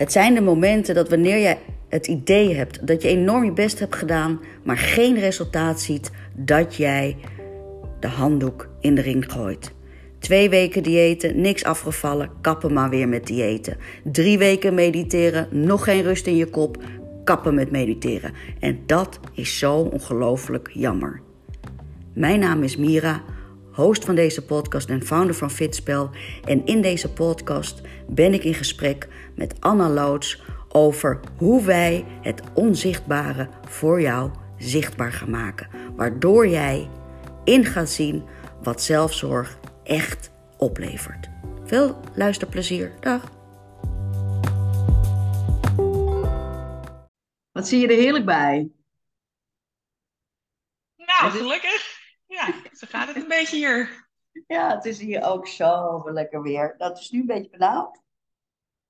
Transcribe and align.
Het 0.00 0.12
zijn 0.12 0.34
de 0.34 0.40
momenten 0.40 0.94
dat 0.94 1.08
wanneer 1.08 1.36
je 1.36 1.56
het 1.88 2.06
idee 2.06 2.54
hebt 2.54 2.86
dat 2.86 3.02
je 3.02 3.08
enorm 3.08 3.44
je 3.44 3.52
best 3.52 3.78
hebt 3.78 3.94
gedaan, 3.94 4.40
maar 4.62 4.76
geen 4.76 5.18
resultaat 5.18 5.80
ziet, 5.80 6.10
dat 6.34 6.76
jij 6.76 7.16
de 7.98 8.06
handdoek 8.08 8.68
in 8.80 8.94
de 8.94 9.00
ring 9.00 9.32
gooit. 9.32 9.72
Twee 10.18 10.48
weken 10.48 10.82
diëten, 10.82 11.40
niks 11.40 11.64
afgevallen, 11.64 12.30
kappen 12.40 12.72
maar 12.72 12.90
weer 12.90 13.08
met 13.08 13.26
diëten. 13.26 13.76
Drie 14.04 14.38
weken 14.38 14.74
mediteren, 14.74 15.48
nog 15.50 15.84
geen 15.84 16.02
rust 16.02 16.26
in 16.26 16.36
je 16.36 16.46
kop, 16.46 16.82
kappen 17.24 17.54
met 17.54 17.70
mediteren. 17.70 18.32
En 18.60 18.78
dat 18.86 19.20
is 19.34 19.58
zo 19.58 19.76
ongelooflijk 19.76 20.70
jammer. 20.72 21.20
Mijn 22.12 22.40
naam 22.40 22.62
is 22.62 22.76
Mira, 22.76 23.22
host 23.72 24.04
van 24.04 24.14
deze 24.14 24.44
podcast 24.44 24.88
en 24.88 25.02
founder 25.06 25.34
van 25.34 25.50
Fitspel. 25.50 26.10
En 26.44 26.64
in 26.66 26.82
deze 26.82 27.12
podcast 27.12 27.80
ben 28.08 28.34
ik 28.34 28.44
in 28.44 28.54
gesprek 28.54 29.08
met 29.34 29.54
Anna 29.60 29.88
Loods 29.88 30.42
over 30.68 31.20
hoe 31.36 31.64
wij 31.64 32.04
het 32.22 32.42
onzichtbare 32.54 33.48
voor 33.68 34.00
jou 34.00 34.30
zichtbaar 34.58 35.12
gaan 35.12 35.30
maken. 35.30 35.68
Waardoor 35.96 36.48
jij 36.48 36.88
in 37.44 37.64
gaat 37.64 37.90
zien 37.90 38.24
wat 38.62 38.82
zelfzorg 38.82 39.58
echt 39.84 40.30
oplevert. 40.56 41.28
Veel 41.64 42.00
luisterplezier. 42.14 42.92
Dag. 43.00 43.38
Wat 47.52 47.68
zie 47.68 47.80
je 47.80 47.88
er 47.88 48.00
heerlijk 48.02 48.24
bij? 48.24 48.70
Nou, 50.96 51.30
gelukkig. 51.30 51.99
Ja, 52.46 52.76
zo 52.76 52.86
gaat 52.90 53.08
het 53.08 53.16
een 53.16 53.28
beetje 53.28 53.56
hier. 53.56 54.08
Ja, 54.46 54.74
het 54.74 54.84
is 54.84 54.98
hier 54.98 55.22
ook 55.22 55.46
zo 55.46 56.02
lekker 56.12 56.42
weer. 56.42 56.74
Dat 56.78 56.98
is 56.98 57.10
nu 57.10 57.20
een 57.20 57.26
beetje 57.26 57.50
benauwd, 57.50 58.02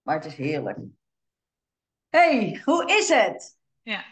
maar 0.03 0.15
het 0.15 0.25
is 0.25 0.34
heerlijk. 0.34 0.79
hey, 2.09 2.62
hoe 2.65 2.87
is 2.87 3.09
het? 3.09 3.59
Ja. 3.83 4.05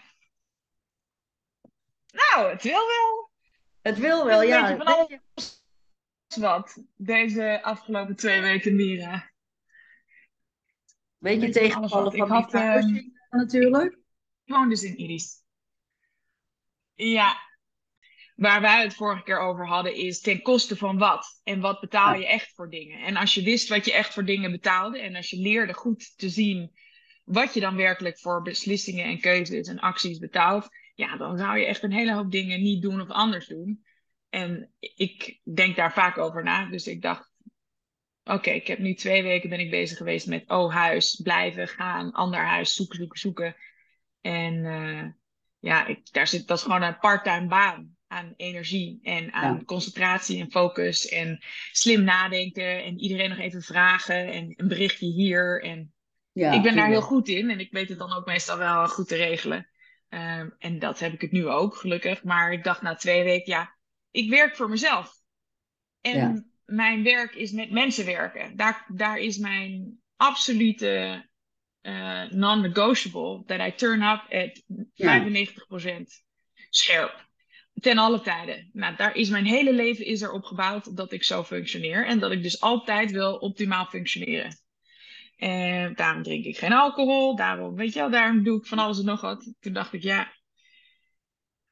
Nou, 2.11 2.50
het 2.50 2.62
wil 2.62 2.86
wel. 2.86 3.31
Het 3.83 3.98
wil 3.98 4.25
wel, 4.25 4.42
ja. 4.42 4.70
Een 4.70 4.78
beetje 4.78 4.84
van 4.84 4.94
alles 4.94 5.62
wat 6.36 6.84
deze 6.97 7.62
afgelopen 7.62 8.16
twee 8.16 8.41
weken 8.41 8.77
Mira. 8.77 9.31
Beetje 11.19 11.41
Beetje 11.41 11.61
tegenvallen 11.61 12.12
van 12.12 12.20
Ik 12.20 12.27
die 12.27 12.34
had, 12.34 12.50
verhuizing 12.50 13.27
natuurlijk. 13.31 13.92
Ik 14.44 14.55
woon 14.55 14.69
dus 14.69 14.83
in 14.83 14.97
Iris. 14.97 15.42
Ja, 16.94 17.47
waar 18.39 18.61
wij 18.61 18.83
het 18.83 18.94
vorige 18.94 19.22
keer 19.22 19.39
over 19.39 19.67
hadden 19.67 19.94
is 19.94 20.20
ten 20.20 20.42
koste 20.42 20.77
van 20.77 20.98
wat? 20.98 21.41
En 21.44 21.61
wat 21.61 21.81
betaal 21.81 22.14
je 22.14 22.27
echt 22.27 22.53
voor 22.55 22.70
dingen? 22.70 23.00
En 23.00 23.17
als 23.17 23.34
je 23.34 23.42
wist 23.42 23.69
wat 23.69 23.84
je 23.84 23.92
echt 23.92 24.14
voor 24.14 24.25
dingen 24.25 24.50
betaalde 24.50 25.00
en 25.00 25.17
als 25.17 25.31
je 25.31 25.36
leerde 25.36 25.75
goed 25.75 26.19
te 26.19 26.28
zien 26.28 26.72
wat 27.25 27.55
je 27.55 27.61
dan 27.61 27.77
werkelijk 27.77 28.19
voor 28.19 28.42
beslissingen 28.42 29.05
en 29.05 29.20
keuzes 29.20 29.69
en 29.69 29.78
acties 29.78 30.19
betaalt, 30.19 30.69
ja, 30.94 31.16
dan 31.16 31.39
zou 31.39 31.59
je 31.59 31.64
echt 31.64 31.83
een 31.83 31.92
hele 31.92 32.14
hoop 32.14 32.31
dingen 32.31 32.62
niet 32.62 32.83
doen 32.83 33.00
of 33.00 33.09
anders 33.09 33.47
doen. 33.47 33.84
En 34.28 34.72
ik 34.78 35.41
denk 35.55 35.77
daar 35.77 35.92
vaak 35.92 36.19
over 36.19 36.42
na. 36.42 36.70
Dus 36.70 36.86
ik 36.86 37.03
dacht, 37.03 37.31
oké, 38.25 38.50
ik 38.50 38.66
heb 38.66 38.78
nu 38.78 38.94
twee 38.94 39.22
weken 39.22 39.50
ben 39.50 39.61
ik 39.61 39.70
bezig 39.70 39.97
geweest 39.97 40.27
met, 40.27 40.50
oh, 40.50 40.75
huis, 40.75 41.20
blijven, 41.22 41.69
gaan, 41.69 42.12
ander 42.12 42.41
huis, 42.41 42.75
zoeken, 42.75 42.97
zoeken, 42.97 43.19
zoeken. 43.19 43.56
En 44.20 44.64
eh, 44.64 45.06
ja, 45.59 45.86
ik, 45.86 46.12
daar 46.12 46.27
zit, 46.27 46.47
dat 46.47 46.59
is 46.59 46.64
gewoon 46.64 46.83
een 46.83 46.98
parttime 46.98 47.47
baan 47.47 47.97
aan 48.09 48.34
energie 48.37 48.98
en 49.03 49.33
aan 49.33 49.56
Ja. 49.56 49.64
concentratie 49.64 50.41
en 50.41 50.51
focus 50.51 51.09
en 51.09 51.45
slim 51.73 52.03
nadenken 52.03 52.84
en 52.84 52.98
iedereen 52.98 53.28
nog 53.28 53.39
even 53.39 53.62
vragen 53.62 54.33
en 54.33 54.53
een 54.56 54.69
berichtje 54.69 55.06
hier. 55.06 55.62
En 55.62 55.92
Ja, 56.33 56.53
ik 56.53 56.62
ben 56.62 56.77
daar 56.77 56.89
heel 56.89 57.03
goed 57.03 57.28
in 57.28 57.50
en 57.50 57.61
ik 57.61 57.73
weet 57.73 57.89
het 57.89 57.98
dan 57.98 58.12
ook 58.12 58.27
meestal 58.27 58.59
wel 58.59 58.88
goed 58.88 59.09
te 59.09 59.16
regelen. 59.16 59.71
Ehm, 60.09 60.49
en 60.59 60.78
dat 60.78 60.99
heb 60.99 61.12
ik 61.12 61.21
het 61.21 61.32
nu 61.32 61.47
ook, 61.49 61.77
gelukkig. 61.77 62.22
Maar 62.25 62.53
ik 62.53 62.65
dacht 62.65 62.82
na 62.82 62.94
twee 62.94 63.25
weken, 63.25 63.53
ja, 63.53 63.77
ik 64.11 64.31
werk 64.31 64.56
voor 64.56 64.69
mezelf. 64.69 65.12
En 66.00 66.16
Ja. 66.16 66.44
mijn 66.65 67.03
werk 67.03 67.34
is 67.34 67.50
met 67.53 67.71
mensen 67.71 68.05
werken. 68.06 68.56
Daar, 68.56 68.87
daar 68.94 69.19
is 69.19 69.38
mijn 69.38 70.00
absolute 70.16 71.27
eh, 71.81 72.31
non-negotiable 72.31 73.44
that 73.47 73.61
I 73.69 73.75
turn 73.75 74.03
up 74.03 74.27
at 74.31 74.62
95% 74.94 76.25
scherp. 76.71 77.28
Ten 77.81 77.99
alle 77.99 78.21
tijden. 78.21 78.71
Nou, 78.72 78.97
daar 78.97 79.15
is 79.15 79.28
mijn 79.28 79.47
hele 79.47 79.72
leven 79.72 80.05
is 80.05 80.21
erop 80.21 80.44
gebouwd 80.44 80.97
dat 80.97 81.12
ik 81.12 81.25
zo 81.25 81.44
functioneer. 81.44 82.06
En 82.06 82.19
dat 82.19 82.31
ik 82.31 82.43
dus 82.43 82.61
altijd 82.61 83.11
wil 83.11 83.37
optimaal 83.37 83.87
functioneren. 83.87 84.56
En 85.37 85.94
daarom 85.94 86.22
drink 86.22 86.44
ik 86.44 86.59
geen 86.59 86.72
alcohol. 86.72 87.37
Daarom, 87.37 87.75
weet 87.75 87.93
je 87.93 87.99
wel, 87.99 88.11
daarom 88.11 88.43
doe 88.43 88.59
ik 88.59 88.67
van 88.67 88.78
alles 88.78 88.99
en 88.99 89.05
nog 89.05 89.21
wat. 89.21 89.53
Toen 89.61 89.72
dacht 89.72 89.93
ik, 89.93 90.03
ja. 90.03 90.33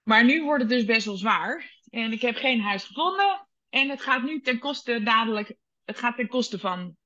Maar 0.02 0.24
nu 0.24 0.42
wordt 0.42 0.62
het 0.62 0.70
dus 0.70 0.84
best 0.84 1.06
wel 1.06 1.16
zwaar. 1.16 1.80
En 1.90 2.12
ik 2.12 2.20
heb 2.20 2.36
geen 2.36 2.60
huis 2.60 2.84
gevonden. 2.84 3.48
En 3.68 3.88
het 3.88 4.02
gaat 4.02 4.22
nu 4.22 4.40
ten 4.40 4.58
koste 4.58 5.02
dadelijk. 5.02 5.56
Het 5.84 5.98
gaat 5.98 6.16
ten 6.16 6.28
koste 6.28 6.58
van 6.58 6.96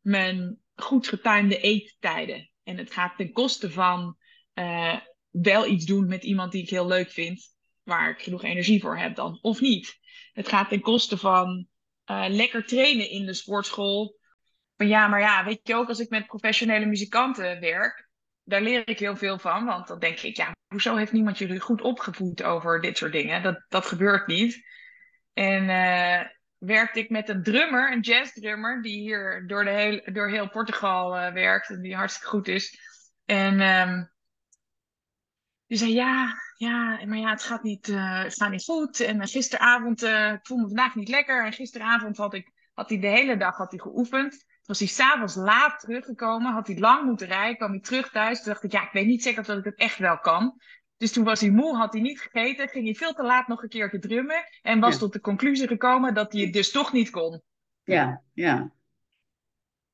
mijn 0.00 0.60
goed 0.74 1.08
getimede 1.08 1.60
eettijden. 1.60 2.50
En 2.62 2.78
het 2.78 2.92
gaat 2.92 3.16
ten 3.16 3.32
koste 3.32 3.70
van 3.70 4.16
eh, 4.52 4.96
wel 5.30 5.66
iets 5.66 5.84
doen 5.84 6.06
met 6.06 6.24
iemand 6.24 6.52
die 6.52 6.62
ik 6.62 6.70
heel 6.70 6.86
leuk 6.86 7.10
vind. 7.10 7.55
Waar 7.86 8.10
ik 8.10 8.22
genoeg 8.22 8.42
energie 8.42 8.80
voor 8.80 8.98
heb 8.98 9.14
dan. 9.14 9.38
Of 9.42 9.60
niet. 9.60 9.98
Het 10.32 10.48
gaat 10.48 10.68
ten 10.68 10.80
koste 10.80 11.16
van 11.16 11.68
eh, 12.04 12.24
lekker 12.28 12.66
trainen 12.66 13.10
in 13.10 13.26
de 13.26 13.34
sportschool. 13.34 14.18
Maar 14.76 14.86
ja, 14.86 15.06
maar 15.06 15.20
ja, 15.20 15.44
weet 15.44 15.60
je 15.62 15.74
ook, 15.74 15.88
als 15.88 15.98
ik 15.98 16.10
met 16.10 16.26
professionele 16.26 16.86
muzikanten 16.86 17.60
werk, 17.60 18.08
daar 18.44 18.62
leer 18.62 18.88
ik 18.88 18.98
heel 18.98 19.16
veel 19.16 19.38
van. 19.38 19.64
Want 19.64 19.86
dan 19.86 19.98
denk 19.98 20.18
ik, 20.18 20.36
ja, 20.36 20.54
hoezo 20.68 20.96
heeft 20.96 21.12
niemand 21.12 21.38
jullie 21.38 21.60
goed 21.60 21.80
opgevoed 21.80 22.42
over 22.42 22.80
dit 22.80 22.96
soort 22.96 23.12
dingen? 23.12 23.42
Dat, 23.42 23.64
dat 23.68 23.86
gebeurt 23.86 24.26
niet. 24.26 24.64
En 25.32 25.68
eh, 25.68 26.26
werkte 26.58 26.98
ik 26.98 27.10
met 27.10 27.28
een 27.28 27.42
drummer, 27.42 27.92
een 27.92 28.00
jazzdrummer, 28.00 28.82
die 28.82 29.00
hier 29.00 29.46
door, 29.46 29.64
de 29.64 29.70
heel, 29.70 30.00
door 30.12 30.30
heel 30.30 30.48
Portugal 30.48 31.16
eh, 31.16 31.32
werkt 31.32 31.68
en 31.68 31.80
die 31.80 31.96
hartstikke 31.96 32.28
goed 32.28 32.48
is. 32.48 32.78
En 33.24 33.60
ehm, 33.60 34.04
die 35.66 35.78
zei, 35.78 35.92
ja, 35.92 36.34
ja, 36.56 37.00
maar 37.06 37.18
ja, 37.18 37.30
het 37.30 37.42
gaat 37.42 37.62
niet, 37.62 37.88
eh, 37.88 38.22
het 38.22 38.34
gaat 38.34 38.50
niet 38.50 38.64
goed. 38.64 39.00
En 39.00 39.20
eh, 39.20 39.28
gisteravond, 39.28 40.02
eh, 40.02 40.32
ik 40.32 40.46
voel 40.46 40.58
me 40.58 40.66
vandaag 40.66 40.94
niet 40.94 41.08
lekker. 41.08 41.44
En 41.44 41.52
gisteravond 41.52 42.16
had, 42.16 42.34
ik, 42.34 42.52
had 42.74 42.88
hij 42.88 42.98
de 42.98 43.06
hele 43.06 43.36
dag 43.36 43.56
had 43.56 43.70
hij 43.70 43.80
geoefend. 43.80 44.30
Toen 44.30 44.74
was 44.74 44.78
hij 44.78 44.88
s'avonds 44.88 45.34
laat 45.34 45.80
teruggekomen, 45.80 46.52
had 46.52 46.66
hij 46.66 46.78
lang 46.78 47.04
moeten 47.04 47.26
rijden, 47.26 47.56
kwam 47.56 47.70
hij 47.70 47.80
terug 47.80 48.10
thuis. 48.10 48.42
Toen 48.42 48.52
dacht 48.52 48.64
ik, 48.64 48.72
ja, 48.72 48.82
ik 48.82 48.92
weet 48.92 49.06
niet 49.06 49.22
zeker 49.22 49.44
dat 49.44 49.58
ik 49.58 49.64
het 49.64 49.78
echt 49.78 49.98
wel 49.98 50.18
kan. 50.18 50.60
Dus 50.96 51.12
toen 51.12 51.24
was 51.24 51.40
hij 51.40 51.50
moe, 51.50 51.76
had 51.76 51.92
hij 51.92 52.02
niet 52.02 52.20
gegeten, 52.20 52.68
ging 52.68 52.84
hij 52.84 52.94
veel 52.94 53.12
te 53.12 53.22
laat 53.22 53.48
nog 53.48 53.62
een 53.62 53.68
keer 53.68 54.00
drummen. 54.00 54.44
En 54.62 54.80
was 54.80 54.92
Ja. 54.92 54.98
tot 54.98 55.12
de 55.12 55.20
conclusie 55.20 55.66
gekomen 55.66 56.14
dat 56.14 56.32
hij 56.32 56.42
het 56.42 56.52
dus 56.52 56.70
toch 56.70 56.92
niet 56.92 57.10
kon. 57.10 57.42
Ja, 57.82 58.22
ja. 58.32 58.70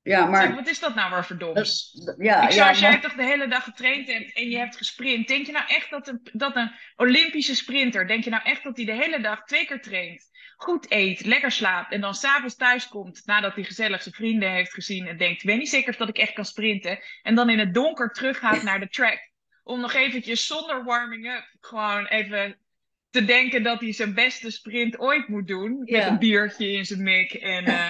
Ja, 0.04 0.20
Zeg, 0.20 0.28
maar... 0.30 0.54
wat 0.54 0.68
is 0.68 0.78
dat 0.80 0.94
nou 0.94 1.10
weer 1.10 1.24
verdoms? 1.24 1.92
dat- 2.04 2.14
ja, 2.18 2.42
Ik 2.42 2.50
zou, 2.50 2.54
ja, 2.62 2.68
als 2.68 2.78
jij 2.80 2.90
maar- 2.90 3.00
toch 3.00 3.14
de 3.14 3.24
hele 3.24 3.48
dag 3.48 3.64
getraind 3.64 4.06
hebt 4.08 4.32
en 4.36 4.48
je 4.50 4.56
hebt 4.58 4.76
gesprint, 4.76 5.28
denk 5.28 5.46
je 5.46 5.52
nou 5.52 5.64
echt 5.68 5.90
dat 5.90 6.08
een, 6.08 6.20
dat 6.32 6.56
een 6.56 6.70
Olympische 6.96 7.54
sprinter, 7.56 8.06
denk 8.06 8.24
je 8.24 8.30
nou 8.30 8.42
echt 8.44 8.62
dat 8.62 8.76
hij 8.76 8.86
de 8.86 8.92
hele 8.94 9.20
dag 9.20 9.44
twee 9.44 9.66
keer 9.66 9.80
traint, 9.80 10.30
goed 10.56 10.90
eet, 10.90 11.24
lekker 11.24 11.50
slaapt 11.50 11.92
en 11.92 12.00
dan 12.00 12.14
s'avonds 12.14 12.56
thuis 12.56 12.88
komt 12.88 13.22
nadat 13.24 13.54
hij 13.54 13.64
gezellig 13.64 14.02
zijn 14.02 14.14
vrienden 14.14 14.50
heeft 14.50 14.72
gezien 14.74 15.06
en 15.06 15.16
denkt, 15.16 15.42
ik 15.42 15.48
weet 15.48 15.58
niet 15.58 15.68
zeker 15.68 15.90
of 15.90 15.96
dat 15.96 16.08
ik 16.08 16.18
echt 16.18 16.32
kan 16.32 16.44
sprinten, 16.44 16.98
en 17.22 17.34
dan 17.34 17.50
in 17.50 17.58
het 17.58 17.74
donker 17.74 18.10
teruggaat 18.12 18.62
naar 18.62 18.80
de 18.80 18.88
track 18.88 19.30
om 19.62 19.80
nog 19.80 19.94
eventjes 19.94 20.46
zonder 20.46 20.84
warming-up 20.84 21.44
gewoon 21.60 22.06
even 22.06 22.56
te 23.10 23.24
denken 23.24 23.62
dat 23.62 23.80
hij 23.80 23.92
zijn 23.92 24.14
beste 24.14 24.50
sprint 24.50 24.98
ooit 24.98 25.28
moet 25.28 25.46
doen, 25.48 25.78
met 25.78 25.88
Ja. 25.88 26.06
een 26.08 26.18
biertje 26.18 26.72
in 26.72 26.84
zijn 26.84 27.02
mik 27.02 27.32
en... 27.32 27.64
eh, 27.64 27.86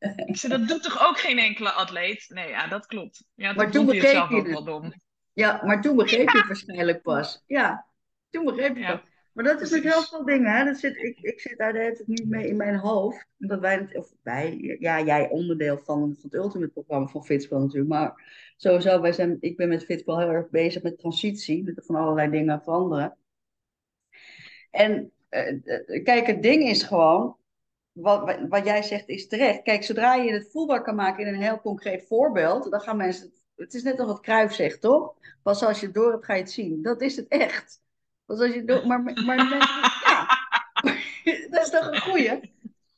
ik 0.26 0.36
zei, 0.36 0.58
dat 0.58 0.68
doet 0.68 0.82
toch 0.82 1.08
ook 1.08 1.18
geen 1.18 1.38
enkele 1.38 1.70
atleet? 1.70 2.26
Nee, 2.28 2.48
ja, 2.48 2.66
dat 2.66 2.86
klopt. 2.86 3.24
Ja, 3.34 3.52
Maar 3.52 3.70
toen 3.70 3.86
begreep 3.86 4.10
zelf 4.10 4.30
je 4.30 4.36
het. 4.36 4.46
wel 4.48 4.64
dom. 4.64 4.92
Ja, 5.32 5.62
maar 5.64 5.82
toen 5.82 5.96
begreep 5.96 6.28
je 6.30 6.38
het 6.38 6.46
waarschijnlijk 6.46 7.02
pas. 7.02 7.42
Ja, 7.46 7.86
toen 8.30 8.44
begreep 8.44 8.74
je 8.76 8.82
Ja. 8.82 8.92
het. 8.92 9.02
Maar 9.32 9.44
dat 9.44 9.60
is 9.60 9.70
met 9.70 9.82
heel 9.82 10.02
veel 10.02 10.24
dingen. 10.24 10.52
Hè? 10.56 10.64
Dat 10.64 10.78
zit, 10.78 10.96
ik, 10.96 11.18
ik 11.20 11.40
zit 11.40 11.58
daar 11.58 11.72
de 11.72 11.78
hele 11.78 11.92
tijd 11.94 12.08
nu 12.08 12.26
mee 12.26 12.46
in 12.48 12.56
mijn 12.56 12.76
hoofd. 12.76 13.26
Omdat 13.38 13.60
wij, 13.60 13.74
het- 13.74 13.96
of 13.96 14.12
wij, 14.22 14.76
ja, 14.80 15.00
jij 15.02 15.28
onderdeel 15.28 15.78
van, 15.78 16.00
van 16.00 16.16
het 16.22 16.34
Ultimate 16.34 16.72
programma 16.72 17.06
van 17.06 17.24
Fitspel 17.24 17.60
natuurlijk. 17.60 17.90
Maar 17.90 18.24
sowieso, 18.56 19.00
wij 19.00 19.12
zijn, 19.12 19.36
ik 19.40 19.56
ben 19.56 19.68
met 19.68 19.84
Fitspel 19.84 20.18
heel 20.18 20.28
erg 20.28 20.48
bezig 20.50 20.82
met 20.82 20.98
transitie. 20.98 21.62
Met 21.64 21.82
van 21.86 21.94
allerlei 21.96 22.30
dingen 22.30 22.62
veranderen. 22.62 23.16
En 24.70 25.12
eh, 25.28 25.48
eh, 25.48 26.04
kijk, 26.04 26.26
het 26.26 26.42
ding 26.42 26.62
is 26.68 26.82
gewoon, 26.82 27.36
wat, 27.92 28.38
wat, 28.48 28.64
jij 28.64 28.82
zegt 28.82 29.08
is 29.08 29.28
terecht. 29.28 29.62
Kijk, 29.62 29.84
zodra 29.84 30.14
je 30.14 30.32
het 30.32 30.50
voelbaar 30.50 30.82
kan 30.82 30.94
maken 30.94 31.26
in 31.26 31.34
een 31.34 31.42
heel 31.42 31.60
concreet 31.60 32.06
voorbeeld, 32.06 32.70
dan 32.70 32.80
gaan 32.80 32.96
mensen. 32.96 33.32
Het, 33.56 33.74
is 33.74 33.82
net 33.82 33.98
als 33.98 34.08
wat 34.08 34.20
Cruijff 34.20 34.54
zegt, 34.54 34.80
toch? 34.80 35.14
Pas 35.42 35.62
als 35.62 35.80
je 35.80 35.86
het 35.86 35.94
door 35.94 36.10
hebt, 36.10 36.24
ga 36.24 36.34
je 36.34 36.40
het 36.40 36.50
zien. 36.50 36.82
Dat 36.82 37.00
is 37.00 37.16
het 37.16 37.28
echt. 37.28 37.82
Pas 38.24 38.40
als 38.40 38.54
je 38.54 38.64
door, 38.64 38.86
maar, 38.86 39.02
maar 39.02 39.36
ja, 39.36 40.26
dat 41.50 41.62
is 41.62 41.70
toch 41.70 41.90
een 41.90 42.00
goeie. 42.00 42.40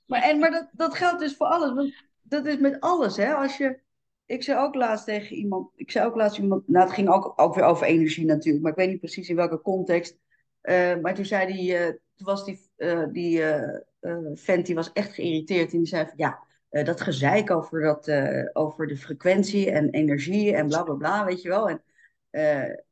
Maar, 0.07 0.23
en, 0.23 0.39
maar 0.39 0.51
dat, 0.51 0.69
dat 0.73 0.95
geldt 0.95 1.21
dus 1.21 1.37
voor 1.37 1.47
alles. 1.47 1.75
Want 1.75 1.95
dat 2.23 2.47
is 2.47 2.57
met 2.57 2.81
alles, 2.81 3.17
hè? 3.17 3.35
Als 3.35 3.57
je, 3.57 3.79
ik 4.27 4.43
zei 4.43 4.59
ook 4.59 4.75
laatst 4.75 5.05
tegen 5.05 5.37
iemand, 5.37 5.71
ik 5.77 5.91
zei 5.91 6.07
ook 6.07 6.17
laatst 6.17 6.39
iemand, 6.39 6.69
nou 6.69 6.85
het 6.85 6.95
ging 6.95 7.09
ook, 7.09 7.33
ook 7.37 7.55
weer 7.55 7.65
over 7.65 7.87
energie 7.87 8.27
natuurlijk, 8.27 8.63
maar 8.63 8.73
ik 8.73 8.79
weet 8.79 8.89
niet 8.89 9.01
precies 9.01 9.29
in 9.29 9.37
welke 9.37 9.61
context. 9.61 10.19
Uh, 10.63 10.97
maar 10.97 11.15
toen 11.15 11.25
zei 11.25 11.53
die, 11.53 11.73
uh, 11.73 11.87
toen 11.87 12.27
was 12.27 12.45
die, 12.45 12.61
uh, 12.77 13.05
die 13.13 13.43
vent, 14.35 14.67
die 14.67 14.75
was 14.75 14.93
echt 14.93 15.15
geïrriteerd 15.15 15.73
en 15.73 15.79
die 15.79 15.87
zei 15.87 16.05
van 16.05 16.15
ja, 16.17 16.45
dat 16.85 17.01
gezeik 17.01 17.51
over, 17.51 17.81
dat, 17.81 18.11
over 18.53 18.87
de 18.87 18.97
frequentie 18.97 19.71
en 19.71 19.91
energie 19.91 20.55
en 20.55 20.67
bla 20.67 20.83
bla 20.83 20.95
bla, 20.95 21.25
weet 21.25 21.43
je 21.43 21.49
wel. 21.49 21.69
En, 21.69 21.83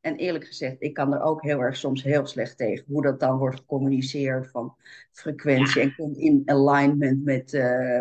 en 0.00 0.16
eerlijk 0.16 0.46
gezegd, 0.46 0.76
ik 0.78 0.94
kan 0.94 1.14
er 1.14 1.22
ook 1.22 1.42
heel 1.42 1.60
erg 1.60 1.76
soms 1.76 2.02
heel 2.02 2.26
slecht 2.26 2.56
tegen 2.56 2.84
hoe 2.88 3.02
dat 3.02 3.20
dan 3.20 3.38
wordt 3.38 3.56
gecommuniceerd 3.56 4.50
van 4.50 4.76
frequentie 5.12 5.82
en 5.82 5.94
komt 5.94 6.16
in 6.16 6.42
alignment 6.44 7.24
met, 7.24 7.52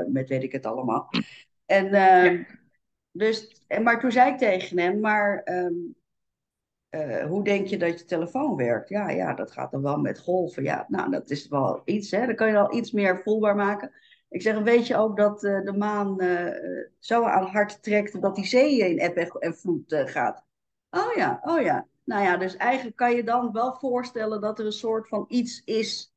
met 0.08 0.30
weet 0.30 0.44
ik 0.44 0.52
het 0.52 0.66
allemaal. 0.66 1.10
En 1.66 1.90
ja. 1.90 2.46
Dus, 3.12 3.64
maar 3.84 4.00
toen 4.00 4.12
zei 4.12 4.32
ik 4.32 4.38
tegen 4.38 4.80
hem, 4.80 5.00
maar 5.00 5.42
ehm, 5.44 5.74
eh, 6.90 7.26
hoe 7.26 7.44
denk 7.44 7.68
je 7.68 7.78
dat 7.78 8.00
je 8.00 8.06
telefoon 8.06 8.56
werkt? 8.56 8.90
Ja, 8.90 9.10
ja, 9.10 9.34
dat 9.34 9.52
gaat 9.52 9.72
dan 9.72 9.82
wel 9.82 9.98
met 9.98 10.20
golven. 10.20 10.64
Ja, 10.64 10.86
nou, 10.88 11.12
dat 11.12 11.30
is 11.30 11.48
wel 11.48 11.82
iets, 11.86 12.12
hè. 12.12 12.26
Dan 12.26 12.36
kan 12.36 12.48
je 12.48 12.58
al 12.58 12.76
iets 12.76 12.92
meer 12.92 13.22
voelbaar 13.24 13.56
maken. 13.56 13.92
Ik 14.30 14.42
zeg, 14.42 14.60
weet 14.60 14.88
je 14.88 14.96
ook 14.96 15.18
dat 15.18 15.44
uh, 15.44 15.64
de 15.64 15.74
maan 15.74 16.24
uh, 16.24 16.52
zo 17.00 17.24
aan 17.24 17.46
hard 17.46 17.84
trekt 17.84 18.22
dat 18.22 18.36
die 18.36 18.46
zee 18.46 18.90
in 18.90 19.00
eb 19.00 19.18
en 19.18 19.56
vloed 19.56 20.04
gaat? 20.06 20.46
Oh 20.90 21.16
ja, 21.16 21.40
oh 21.44 21.62
ja. 21.62 21.88
Nou 22.04 22.24
ja, 22.24 22.38
dus 22.38 22.56
eigenlijk 22.56 22.96
kan 22.98 23.16
je 23.16 23.24
dan 23.24 23.52
wel 23.52 23.74
voorstellen 23.74 24.42
dat 24.42 24.60
er 24.60 24.66
een 24.66 24.72
soort 24.72 25.08
van 25.08 25.26
iets 25.28 25.62
is 25.66 26.14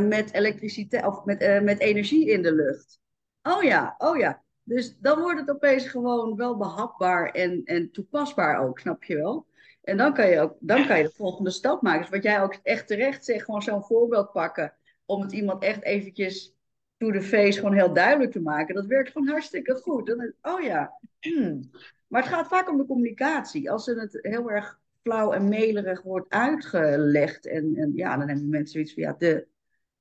met 0.00 0.32
elektriciteit 0.32 1.06
of 1.06 1.24
met, 1.24 1.62
met 1.62 1.78
energie 1.78 2.30
in 2.30 2.42
de 2.42 2.54
lucht. 2.54 3.00
Oh 3.42 3.62
ja, 3.62 3.94
oh 3.98 4.16
ja. 4.16 4.42
Dus 4.62 4.96
dan 4.98 5.20
wordt 5.20 5.40
het 5.40 5.50
opeens 5.50 5.86
gewoon 5.86 6.36
wel 6.36 6.56
behapbaar 6.56 7.30
en, 7.30 7.64
en 7.64 7.90
toepasbaar 7.90 8.60
ook, 8.60 8.78
snap 8.78 9.04
je 9.04 9.16
wel? 9.16 9.46
En 9.84 9.96
dan 9.96 10.14
kan 10.14 10.28
je 10.28 10.40
ook 10.40 10.56
dan 10.60 10.86
kan 10.86 10.98
je 10.98 11.04
de 11.04 11.12
volgende 11.14 11.50
stap 11.50 11.82
maken. 11.82 12.00
Dus 12.00 12.10
wat 12.10 12.22
jij 12.22 12.42
ook 12.42 12.58
echt 12.62 12.86
terecht 12.86 13.24
zegt, 13.24 13.44
gewoon 13.44 13.62
zo'n 13.62 13.84
voorbeeld 13.84 14.32
pakken. 14.32 14.74
Om 15.04 15.20
het 15.20 15.32
iemand 15.32 15.62
echt 15.62 15.82
eventjes 15.82 16.54
to 16.96 17.10
the 17.10 17.22
face 17.22 17.58
gewoon 17.58 17.74
heel 17.74 17.92
duidelijk 17.92 18.32
te 18.32 18.40
maken. 18.40 18.74
Dat 18.74 18.86
werkt 18.86 19.10
gewoon 19.10 19.28
hartstikke 19.28 19.74
goed. 19.74 20.06
Dan, 20.06 20.32
oh 20.42 20.62
ja. 20.62 20.98
Hmm. 21.20 21.70
Maar 22.06 22.22
het 22.22 22.32
gaat 22.32 22.48
vaak 22.48 22.68
om 22.68 22.76
de 22.76 22.86
communicatie. 22.86 23.70
Als 23.70 23.86
het 23.86 24.18
heel 24.22 24.50
erg 24.50 24.78
flauw 25.02 25.32
en 25.32 25.48
melerig 25.48 26.02
wordt 26.02 26.32
uitgelegd. 26.32 27.46
En, 27.46 27.76
en 27.76 27.92
ja, 27.94 28.16
dan 28.16 28.28
hebben 28.28 28.48
mensen 28.48 28.72
zoiets 28.72 28.92
van 28.92 29.02
ja, 29.02 29.14
de, 29.18 29.46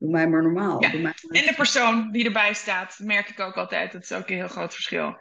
Doe 0.04 0.12
mij 0.12 0.28
maar 0.28 0.42
normaal. 0.42 0.82
Ja. 0.82 0.92
En 0.92 1.46
de 1.46 1.54
persoon 1.56 2.12
die 2.12 2.26
erbij 2.26 2.54
staat, 2.54 3.00
merk 3.00 3.30
ik 3.30 3.40
ook 3.40 3.56
altijd. 3.56 3.92
Dat 3.92 4.04
is 4.04 4.12
ook 4.12 4.30
een 4.30 4.36
heel 4.36 4.48
groot 4.48 4.74
verschil. 4.74 5.18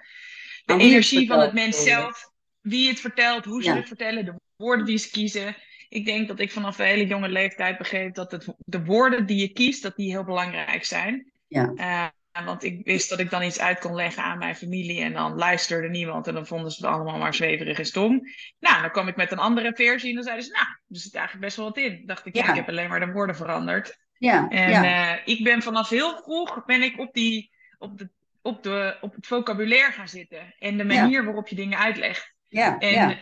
De 0.64 0.76
energie 0.76 1.26
van 1.26 1.40
het 1.40 1.52
mens 1.52 1.82
zelf, 1.82 2.30
wie 2.60 2.88
het 2.88 3.00
vertelt, 3.00 3.44
hoe 3.44 3.62
ze 3.62 3.72
het 3.72 3.86
vertellen, 3.86 4.24
de 4.24 4.34
woorden 4.62 4.86
die 4.86 4.98
ze 4.98 5.10
kiezen. 5.10 5.56
Ik 5.88 6.04
denk 6.04 6.28
dat 6.28 6.40
ik 6.40 6.50
vanaf 6.50 6.78
een 6.78 6.84
hele 6.84 7.06
jonge 7.06 7.28
leeftijd 7.28 7.78
begreep 7.78 8.14
dat 8.14 8.32
het, 8.32 8.54
de 8.58 8.84
woorden 8.84 9.26
die 9.26 9.40
je 9.40 9.52
kiest, 9.52 9.82
dat 9.82 9.96
die 9.96 10.10
heel 10.10 10.24
belangrijk 10.24 10.84
zijn. 10.84 11.32
Ja. 11.46 11.72
Uh, 11.76 12.44
want 12.44 12.64
ik 12.64 12.84
wist 12.84 13.08
dat 13.08 13.18
ik 13.18 13.30
dan 13.30 13.42
iets 13.42 13.60
uit 13.60 13.78
kon 13.78 13.94
leggen 13.94 14.22
aan 14.22 14.38
mijn 14.38 14.56
familie 14.56 15.00
en 15.00 15.12
dan 15.12 15.34
luisterde 15.34 15.88
niemand 15.88 16.26
en 16.26 16.34
dan 16.34 16.46
vonden 16.46 16.70
ze 16.70 16.86
het 16.86 16.94
allemaal 16.94 17.18
maar 17.18 17.34
zweverig 17.34 17.78
en 17.78 17.86
stom. 17.86 18.20
Nou, 18.60 18.80
dan 18.80 18.90
kwam 18.90 19.08
ik 19.08 19.16
met 19.16 19.32
een 19.32 19.38
andere 19.38 19.72
versie 19.74 20.08
en 20.08 20.14
dan 20.14 20.24
zeiden 20.24 20.44
ze, 20.44 20.52
nou, 20.52 20.66
er 20.66 20.96
zit 20.96 21.14
eigenlijk 21.14 21.44
best 21.44 21.56
wel 21.56 21.66
wat 21.66 21.76
in. 21.76 22.02
dacht 22.06 22.26
ik, 22.26 22.36
ja, 22.36 22.48
ik 22.48 22.54
heb 22.54 22.68
alleen 22.68 22.88
maar 22.88 23.00
de 23.00 23.12
woorden 23.12 23.36
veranderd. 23.36 23.98
Ja, 24.18 24.48
en 24.48 24.70
ja. 24.70 25.14
Uh, 25.14 25.20
ik 25.24 25.44
ben 25.44 25.62
vanaf 25.62 25.88
heel 25.88 26.22
vroeg 26.22 26.64
ben 26.64 26.82
ik 26.82 26.98
op, 26.98 27.14
die, 27.14 27.50
op, 27.78 27.98
de, 27.98 28.08
op, 28.42 28.62
de, 28.62 28.96
op 29.00 29.14
het 29.14 29.26
vocabulaire 29.26 29.92
gaan 29.92 30.08
zitten. 30.08 30.54
En 30.58 30.76
de 30.76 30.84
manier 30.84 31.24
waarop 31.24 31.48
je 31.48 31.56
dingen 31.56 31.78
uitlegt. 31.78 32.34
Ja, 32.48 32.78
en 32.78 33.18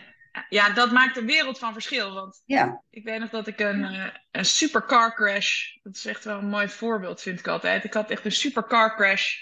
ja. 0.49 0.69
dat 0.69 0.91
maakt 0.91 1.17
een 1.17 1.25
wereld 1.25 1.59
van 1.59 1.73
verschil. 1.73 2.13
Want 2.13 2.43
ja. 2.45 2.83
ik 2.89 3.03
weet 3.03 3.19
nog 3.19 3.29
dat 3.29 3.47
ik 3.47 3.59
een, 3.59 3.79
uh, 3.79 4.07
een 4.31 4.45
supercar 4.45 5.15
crash. 5.15 5.75
Dat 5.83 5.95
is 5.95 6.05
echt 6.05 6.23
wel 6.23 6.37
een 6.37 6.49
mooi 6.49 6.69
voorbeeld, 6.69 7.21
vind 7.21 7.39
ik 7.39 7.47
altijd. 7.47 7.83
Ik 7.83 7.93
had 7.93 8.09
echt 8.09 8.25
een 8.25 8.31
supercar 8.31 8.95
crash 8.95 9.35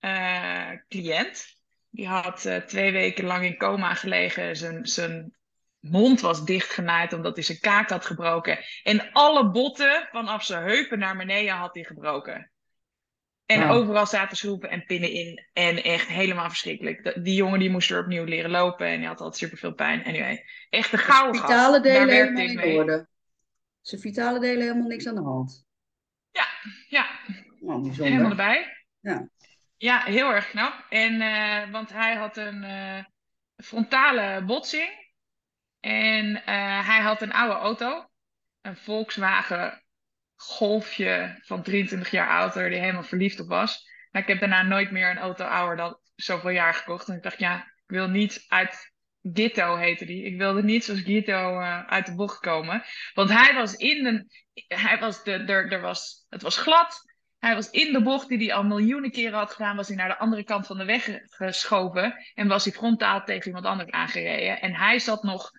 uh, 0.00 0.70
cliënt. 0.88 1.58
Die 1.90 2.08
had 2.08 2.50
twee 2.66 2.92
weken 2.92 3.24
lang 3.24 3.44
in 3.44 3.56
coma 3.56 3.94
gelegen. 3.94 4.56
Zijn, 4.56 4.86
zijn 4.86 5.34
mond 5.80 6.20
was 6.20 6.44
dichtgenaaid 6.44 7.12
omdat 7.12 7.34
hij 7.34 7.44
zijn 7.44 7.60
kaak 7.60 7.90
had 7.90 8.06
gebroken. 8.06 8.58
En 8.82 9.12
alle 9.12 9.50
botten 9.50 10.08
vanaf 10.10 10.44
zijn 10.44 10.62
heupen 10.62 10.98
naar 10.98 11.16
beneden 11.16 11.54
had 11.54 11.74
hij 11.74 11.84
gebroken. 11.84 12.50
En 13.50 13.68
overal 13.68 14.06
zaten 14.06 14.36
schroeven 14.36 14.70
en 14.70 14.84
pinnen 14.84 15.10
in. 15.10 15.44
En 15.52 15.82
echt 15.82 16.08
helemaal 16.08 16.48
verschrikkelijk. 16.48 17.24
Die 17.24 17.34
jongen 17.34 17.58
die 17.58 17.70
moest 17.70 17.90
er 17.90 18.00
opnieuw 18.00 18.24
leren 18.24 18.50
lopen. 18.50 18.86
En 18.86 18.98
die 18.98 19.06
had 19.06 19.20
altijd 19.20 19.36
superveel 19.36 19.74
pijn. 19.74 20.04
Anyway, 20.04 20.44
echt 20.70 20.90
de 20.90 20.98
gouden 20.98 21.40
Vitale 21.40 21.80
delen 21.80 22.08
helemaal 22.08 22.42
niet 22.42 22.54
mee. 22.54 23.06
Zijn 23.80 24.00
vitale 24.00 24.40
delen 24.40 24.62
helemaal 24.62 24.88
niks 24.88 25.06
aan 25.06 25.14
de 25.14 25.22
hand. 25.22 25.66
Ja, 26.30 26.46
ja. 26.88 27.10
Oh, 27.60 27.94
helemaal 27.96 28.30
erbij. 28.30 28.86
Ja. 29.00 29.28
Ja, 29.76 30.02
heel 30.02 30.34
erg 30.34 30.50
knap. 30.50 30.86
En, 30.88 31.20
uh, 31.20 31.70
want 31.70 31.92
hij 31.92 32.14
had 32.14 32.36
een 32.36 32.62
uh, 32.62 33.04
frontale 33.56 34.44
botsing. 34.44 35.12
En 35.80 36.26
uh, 36.26 36.86
hij 36.86 37.00
had 37.00 37.22
een 37.22 37.32
oude 37.32 37.54
auto. 37.54 38.08
Een 38.60 38.76
Volkswagen 38.76 39.82
Golfje 40.42 41.38
van 41.42 41.62
23 41.62 42.10
jaar 42.10 42.28
ouder, 42.28 42.70
die 42.70 42.78
helemaal 42.78 43.02
verliefd 43.02 43.40
op 43.40 43.48
was. 43.48 43.88
Maar 44.10 44.22
ik 44.22 44.28
heb 44.28 44.40
daarna 44.40 44.62
nooit 44.62 44.90
meer 44.90 45.10
een 45.10 45.18
auto 45.18 45.44
ouder 45.44 45.76
dan 45.76 45.98
zoveel 46.14 46.50
jaar 46.50 46.74
gekocht. 46.74 47.08
En 47.08 47.16
ik 47.16 47.22
dacht, 47.22 47.38
ja, 47.38 47.56
ik 47.56 47.86
wil 47.86 48.08
niet 48.08 48.44
uit 48.48 48.92
Gitto 49.22 49.76
heette 49.76 50.04
die. 50.04 50.24
Ik 50.24 50.38
wilde 50.38 50.62
niet 50.62 50.84
zoals 50.84 51.00
Gitto 51.00 51.60
uh, 51.60 51.86
uit 51.86 52.06
de 52.06 52.14
bocht 52.14 52.38
komen. 52.38 52.82
Want 53.14 53.30
hij 53.30 53.54
was 53.54 53.74
in 53.74 54.02
de. 54.02 54.26
Hij 54.74 54.98
was 54.98 55.24
de, 55.24 55.32
er, 55.32 55.72
er 55.72 55.80
was, 55.80 56.26
het 56.28 56.42
was 56.42 56.56
glad. 56.56 57.08
Hij 57.38 57.54
was 57.54 57.70
in 57.70 57.92
de 57.92 58.02
bocht 58.02 58.28
die 58.28 58.38
hij 58.38 58.54
al 58.54 58.64
miljoenen 58.64 59.10
keren 59.10 59.38
had 59.38 59.52
gedaan, 59.52 59.76
was 59.76 59.88
hij 59.88 59.96
naar 59.96 60.08
de 60.08 60.18
andere 60.18 60.44
kant 60.44 60.66
van 60.66 60.78
de 60.78 60.84
weg 60.84 61.18
geschoven 61.24 62.14
en 62.34 62.48
was 62.48 62.64
hij 62.64 62.72
frontaal 62.72 63.24
tegen 63.24 63.46
iemand 63.46 63.64
anders 63.64 63.90
aangereden. 63.90 64.60
En 64.60 64.74
hij 64.74 64.98
zat 64.98 65.22
nog 65.22 65.50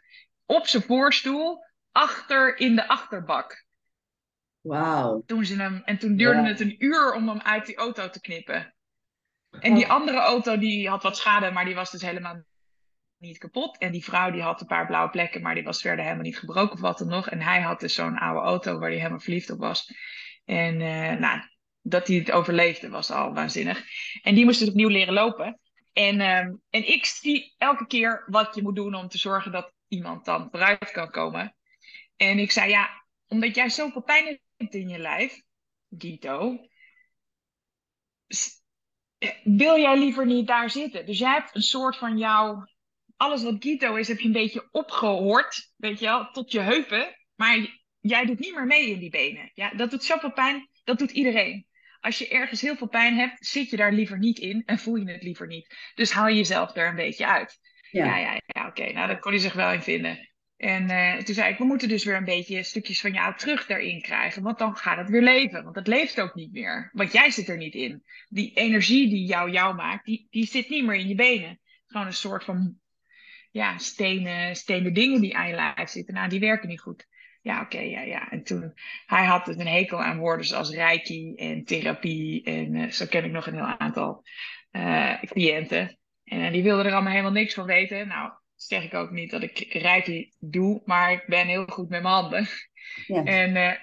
op 0.46 0.68
zijn 0.68 0.84
voorstoel 0.84 1.66
achter 1.92 2.58
in 2.58 2.76
de 2.76 2.88
achterbak. 2.88 3.66
Wauw. 4.62 5.24
Toen 5.26 5.46
ze 5.46 5.56
hem, 5.56 5.82
en 5.86 5.98
toen 5.98 6.16
duurde 6.16 6.48
het 6.48 6.60
een 6.60 6.76
uur 6.86 7.14
om 7.14 7.28
hem 7.28 7.40
uit 7.40 7.66
die 7.66 7.76
auto 7.76 8.10
te 8.10 8.22
knippen. 8.22 8.76
En 9.60 9.74
die 9.74 9.88
andere 9.88 10.18
auto 10.18 10.58
die 10.58 10.90
had 10.90 11.04
wat 11.04 11.18
schade, 11.18 11.52
maar 11.52 11.66
die 11.66 11.76
was 11.76 11.92
dus 11.92 12.02
helemaal 12.02 12.44
niet 13.18 13.38
kapot. 13.38 13.78
En 13.78 13.92
die 13.92 14.04
vrouw 14.04 14.32
die 14.32 14.42
had 14.42 14.62
een 14.62 14.68
paar 14.68 14.86
blauwe 14.86 15.10
plekken, 15.10 15.42
maar 15.42 15.56
die 15.56 15.64
was 15.64 15.82
verder 15.82 16.04
helemaal 16.04 16.24
niet 16.24 16.38
gebroken 16.38 16.74
of 16.74 16.80
wat 16.80 16.98
dan 16.98 17.08
nog. 17.08 17.30
En 17.30 17.42
hij 17.42 17.62
had 17.62 17.80
dus 17.80 17.94
zo'n 17.94 18.18
oude 18.18 18.40
auto 18.40 18.80
waar 18.80 18.90
hij 18.90 18.98
helemaal 18.98 19.20
verliefd 19.20 19.50
op 19.50 19.60
was. 19.60 19.94
En 20.46 20.80
uh, 20.80 21.12
nou, 21.12 21.42
dat 21.82 22.08
hij 22.08 22.18
het 22.18 22.32
overleefde 22.32 22.90
was 22.90 23.12
al 23.12 23.34
waanzinnig. 23.34 23.84
En 24.22 24.36
die 24.36 24.46
moest 24.46 24.60
dus 24.60 24.70
opnieuw 24.70 24.90
leren 24.90 25.14
lopen. 25.14 25.60
En, 25.94 26.20
uh, 26.20 26.38
en 26.70 26.88
ik 26.88 27.06
zie 27.06 27.54
elke 27.58 27.88
keer 27.88 28.24
wat 28.28 28.56
je 28.56 28.62
moet 28.62 28.76
doen 28.76 28.96
om 28.96 29.08
te 29.08 29.18
zorgen 29.18 29.52
dat 29.52 29.74
iemand 29.88 30.26
dan 30.26 30.48
vooruit 30.52 30.92
kan 30.92 31.10
komen. 31.10 31.56
En 32.16 32.40
ik 32.40 32.52
zei, 32.52 32.70
ja, 32.70 32.90
omdat 33.28 33.56
jij 33.56 33.70
zoveel 33.70 34.02
pijn 34.02 34.26
hebt 34.26 34.42
in 34.70 34.90
je 34.90 35.00
lijf, 35.00 35.42
Gito, 35.98 36.68
wil 39.44 39.80
jij 39.80 39.98
liever 39.98 40.26
niet 40.26 40.48
daar 40.48 40.70
zitten? 40.70 41.06
Dus 41.06 41.20
jij 41.20 41.32
hebt 41.32 41.56
een 41.56 41.62
soort 41.62 41.98
van 41.98 42.18
jouw, 42.18 42.68
alles 43.16 43.44
wat 43.44 43.56
Gito 43.60 43.96
is, 43.96 44.08
heb 44.08 44.20
je 44.20 44.26
een 44.26 44.32
beetje 44.32 44.68
opgehoord, 44.72 45.74
weet 45.78 46.00
je 46.00 46.06
wel, 46.06 46.32
tot 46.32 46.52
je 46.52 46.60
heupen. 46.60 47.16
Maar 47.36 47.80
jij 48.00 48.26
doet 48.26 48.40
niet 48.40 48.56
meer 48.56 48.66
mee 48.66 48.90
in 48.90 49.00
die 49.00 49.10
benen. 49.10 49.52
Ja, 49.54 49.74
dat 49.74 49.92
doet 49.92 50.04
zoveel 50.04 50.34
pijn, 50.34 50.70
dat 50.84 51.00
doet 51.00 51.12
iedereen. 51.12 51.68
Als 52.00 52.18
je 52.18 52.28
ergens 52.28 52.62
heel 52.62 52.76
veel 52.76 52.88
pijn 52.88 53.16
hebt, 53.16 53.46
zit 53.46 53.70
je 53.70 53.78
daar 53.78 53.94
liever 53.94 54.18
niet 54.18 54.40
in 54.40 54.64
en 54.66 54.80
voel 54.80 54.96
je 54.96 55.12
het 55.12 55.24
liever 55.24 55.48
niet. 55.48 55.76
Dus 55.96 56.12
haal 56.12 56.30
jezelf 56.30 56.76
er 56.76 56.88
een 56.88 56.96
beetje 56.96 57.28
uit. 57.28 57.60
Ja, 57.92 58.06
ja, 58.06 58.18
ja, 58.18 58.42
ja 58.46 58.68
oké. 58.68 58.92
Nou, 58.92 59.08
daar 59.08 59.20
kon 59.20 59.32
hij 59.32 59.42
zich 59.42 59.54
wel 59.54 59.72
in 59.72 59.82
vinden. 59.82 60.31
En 60.62 60.90
uh, 60.90 61.18
toen 61.18 61.36
zei 61.36 61.52
ik, 61.52 61.58
we 61.58 61.64
moeten 61.64 61.90
dus 61.90 62.04
weer 62.04 62.16
een 62.16 62.24
beetje 62.24 62.64
stukjes 62.64 63.02
van 63.02 63.14
jou 63.14 63.36
terug 63.38 63.66
daarin 63.66 64.02
krijgen. 64.02 64.44
Want 64.44 64.60
dan 64.60 64.76
gaat 64.76 64.98
het 64.98 65.10
weer 65.10 65.22
leven. 65.22 65.64
Want 65.64 65.76
het 65.76 65.88
leeft 65.88 66.22
ook 66.22 66.36
niet 66.36 66.52
meer. 66.52 66.90
Want 66.94 67.12
jij 67.12 67.32
zit 67.32 67.50
er 67.50 67.58
niet 67.58 67.74
in. 67.74 68.04
Die 68.30 68.54
energie 68.54 69.10
die 69.10 69.26
jou 69.26 69.52
jou 69.52 69.76
maakt, 69.76 70.06
die, 70.06 70.28
die 70.30 70.46
zit 70.46 70.70
niet 70.70 70.86
meer 70.86 70.96
in 70.96 71.08
je 71.08 71.16
benen. 71.16 71.60
Gewoon 71.88 72.08
een 72.08 72.14
soort 72.14 72.44
van 72.44 72.76
ja, 73.52 73.78
stenen, 73.78 74.56
stenen 74.56 74.94
dingen 74.94 75.22
die 75.22 75.38
aan 75.38 75.48
je 75.48 75.56
lijf 75.56 75.90
zitten. 75.90 76.14
Nou, 76.14 76.30
die 76.30 76.40
werken 76.40 76.70
niet 76.70 76.82
goed. 76.82 77.08
Ja, 77.42 77.62
oké, 77.62 77.80
ja, 77.80 78.02
ja. 78.02 78.32
En 78.32 78.44
toen, 78.44 78.74
hij 79.06 79.26
had 79.26 79.46
dus 79.46 79.56
een 79.56 79.68
hekel 79.68 80.02
aan 80.02 80.18
woorden 80.18 80.46
zoals 80.46 80.70
reiki 80.70 81.36
en 81.36 81.64
therapie. 81.64 82.44
En 82.44 82.76
uh, 82.76 82.90
zo 82.90 83.06
ken 83.06 83.24
ik 83.24 83.32
nog 83.32 83.48
een 83.48 83.56
heel 83.56 83.78
aantal 83.78 84.24
uh, 84.72 85.22
cliënten. 85.22 85.98
En 86.24 86.52
die 86.52 86.64
wilden 86.64 86.86
er 86.86 86.94
allemaal 86.94 87.12
helemaal 87.12 87.32
niks 87.32 87.54
van 87.54 87.66
weten. 87.66 88.08
Nou, 88.08 88.32
zeg 88.68 88.84
ik 88.84 88.94
ook 88.94 89.12
niet 89.12 89.32
dat 89.32 89.42
ik 89.42 89.66
reiki 89.70 90.32
doe, 90.40 90.82
maar 90.86 91.12
ik 91.12 91.24
ben 91.28 91.48
heel 91.48 91.66
goed 91.66 91.90
met 91.90 92.02
mijn 92.02 92.14
handen. 92.14 92.48
Ja. 93.08 93.24
En, 93.24 93.56
uh, 93.56 93.74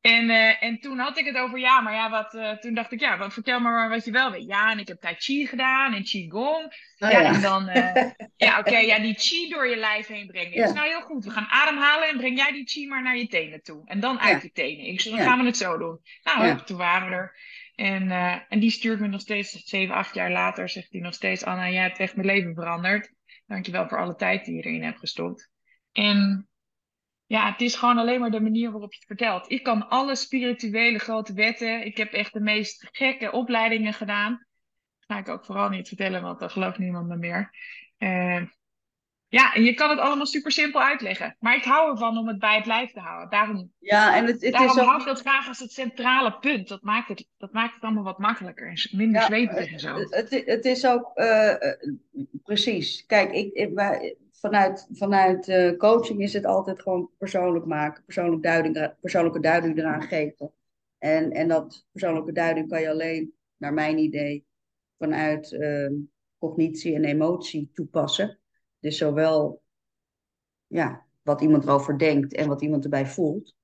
En, 0.00 0.24
uh, 0.24 0.62
en 0.62 0.80
toen 0.80 0.98
had 0.98 1.18
ik 1.18 1.26
het 1.26 1.36
over, 1.36 1.58
ja, 1.58 1.80
maar 1.80 1.94
ja, 1.94 2.10
wat, 2.10 2.34
uh, 2.34 2.50
toen 2.50 2.74
dacht 2.74 2.92
ik, 2.92 3.00
ja, 3.00 3.18
wat, 3.18 3.32
vertel 3.32 3.60
maar 3.60 3.88
wat 3.88 4.04
je 4.04 4.10
wel 4.10 4.30
weet. 4.30 4.46
Ja, 4.46 4.70
en 4.70 4.78
ik 4.78 4.88
heb 4.88 5.00
Tai 5.00 5.14
Chi 5.18 5.46
gedaan 5.46 5.94
en 5.94 6.02
Qigong. 6.02 6.64
Oh, 6.98 7.10
ja, 7.10 7.20
ja, 7.20 7.34
en 7.34 7.40
dan, 7.40 7.64
ja, 8.36 8.58
oké, 8.58 8.68
okay, 8.68 8.86
ja, 8.86 8.98
die 8.98 9.14
Qi 9.14 9.48
door 9.48 9.68
je 9.68 9.76
lijf 9.76 10.06
heen 10.06 10.26
brengen. 10.26 10.52
Ja. 10.52 10.66
Zei, 10.66 10.74
nou 10.74 10.88
heel 10.88 11.00
goed, 11.00 11.24
we 11.24 11.30
gaan 11.30 11.46
ademhalen 11.48 12.08
en 12.08 12.16
breng 12.16 12.38
jij 12.38 12.52
die 12.52 12.64
Qi 12.64 12.88
maar 12.88 13.02
naar 13.02 13.16
je 13.16 13.26
tenen 13.26 13.62
toe. 13.62 13.82
En 13.84 14.00
dan 14.00 14.20
uit 14.20 14.42
je 14.42 14.52
tenen. 14.52 14.86
Ik 14.86 15.00
zei, 15.00 15.16
dan 15.16 15.26
gaan 15.26 15.38
we 15.38 15.46
het 15.46 15.56
zo 15.56 15.78
doen. 15.78 16.00
Nou, 16.22 16.64
toen 16.64 16.76
waren 16.76 17.08
we 17.08 17.14
er. 17.14 17.36
En, 17.74 18.10
en 18.48 18.58
die 18.58 18.70
stuurt 18.70 19.00
me 19.00 19.08
nog 19.08 19.20
steeds, 19.20 19.50
zeven, 19.64 19.94
acht 19.94 20.14
jaar 20.14 20.30
later, 20.30 20.68
zegt 20.68 20.92
hij 20.92 21.00
nog 21.00 21.14
steeds, 21.14 21.44
Anna, 21.44 21.70
jij 21.70 21.82
hebt 21.82 21.98
echt 21.98 22.16
mijn 22.16 22.26
leven 22.26 22.54
veranderd. 22.54 23.16
Dankjewel 23.48 23.88
voor 23.88 23.98
alle 23.98 24.14
tijd 24.14 24.44
die 24.44 24.54
je 24.54 24.62
erin 24.62 24.82
hebt 24.82 24.98
gestopt. 24.98 25.50
En 25.92 26.48
ja, 27.26 27.50
het 27.50 27.60
is 27.60 27.74
gewoon 27.74 27.98
alleen 27.98 28.20
maar 28.20 28.30
de 28.30 28.40
manier 28.40 28.70
waarop 28.70 28.92
je 28.92 28.98
het 28.98 29.06
vertelt. 29.06 29.50
Ik 29.50 29.62
kan 29.62 29.88
alle 29.88 30.16
spirituele 30.16 30.98
grote 30.98 31.32
wetten. 31.32 31.86
Ik 31.86 31.96
heb 31.96 32.12
echt 32.12 32.32
de 32.32 32.40
meest 32.40 32.88
gekke 32.92 33.32
opleidingen 33.32 33.92
gedaan. 33.92 34.30
Dat 34.98 35.16
ga 35.16 35.18
ik 35.18 35.28
ook 35.28 35.44
vooral 35.44 35.68
niet 35.68 35.88
vertellen, 35.88 36.22
want 36.22 36.40
dan 36.40 36.50
gelooft 36.50 36.78
niemand 36.78 37.08
me 37.08 37.16
meer. 37.16 37.50
Uh, 37.98 38.42
ja, 39.28 39.54
en 39.54 39.64
je 39.64 39.74
kan 39.74 39.90
het 39.90 39.98
allemaal 39.98 40.26
super 40.26 40.52
simpel 40.52 40.82
uitleggen. 40.82 41.36
Maar 41.38 41.56
ik 41.56 41.64
hou 41.64 41.90
ervan 41.90 42.18
om 42.18 42.28
het 42.28 42.38
bij 42.38 42.56
het 42.56 42.66
lijf 42.66 42.92
te 42.92 43.00
houden. 43.00 43.30
Daarom, 43.30 43.72
ja, 43.78 44.16
en 44.16 44.26
het, 44.26 44.42
het 44.42 44.52
daarom 44.52 44.70
is 44.70 44.82
ook... 44.82 44.88
hou 44.88 45.00
ik 45.00 45.06
dat 45.06 45.20
graag 45.20 45.48
als 45.48 45.58
het 45.58 45.72
centrale 45.72 46.38
punt. 46.38 46.68
Dat 46.68 46.82
maakt 46.82 47.08
het, 47.08 47.28
dat 47.36 47.52
maakt 47.52 47.74
het 47.74 47.82
allemaal 47.82 48.04
wat 48.04 48.18
makkelijker. 48.18 48.68
En 48.68 48.96
minder 48.98 49.20
ja, 49.20 49.26
zweverig 49.26 49.72
en 49.72 49.78
zo. 49.78 49.96
Het, 49.96 50.42
het 50.44 50.64
is 50.64 50.86
ook 50.86 51.10
uh, 51.14 51.54
precies. 52.48 53.06
Kijk, 53.06 53.32
ik, 53.32 53.52
ik, 53.52 53.72
vanuit, 54.30 54.88
vanuit 54.92 55.48
uh, 55.48 55.76
coaching 55.76 56.20
is 56.20 56.32
het 56.32 56.44
altijd 56.44 56.82
gewoon 56.82 57.10
persoonlijk 57.18 57.64
maken, 57.64 58.04
persoonlijk 58.04 58.42
duiding, 58.42 58.94
persoonlijke 59.00 59.40
duiding 59.40 59.78
eraan 59.78 60.02
geven. 60.02 60.52
En, 60.98 61.30
en 61.30 61.48
dat 61.48 61.86
persoonlijke 61.92 62.32
duiding 62.32 62.68
kan 62.68 62.80
je 62.80 62.90
alleen, 62.90 63.34
naar 63.56 63.72
mijn 63.72 63.98
idee, 63.98 64.46
vanuit 64.98 65.52
uh, 65.52 65.90
cognitie 66.38 66.94
en 66.94 67.04
emotie 67.04 67.70
toepassen. 67.72 68.38
Dus 68.80 68.98
zowel 68.98 69.62
ja, 70.66 71.06
wat 71.22 71.40
iemand 71.40 71.64
erover 71.64 71.98
denkt 71.98 72.34
en 72.34 72.48
wat 72.48 72.62
iemand 72.62 72.84
erbij 72.84 73.06
voelt. 73.06 73.56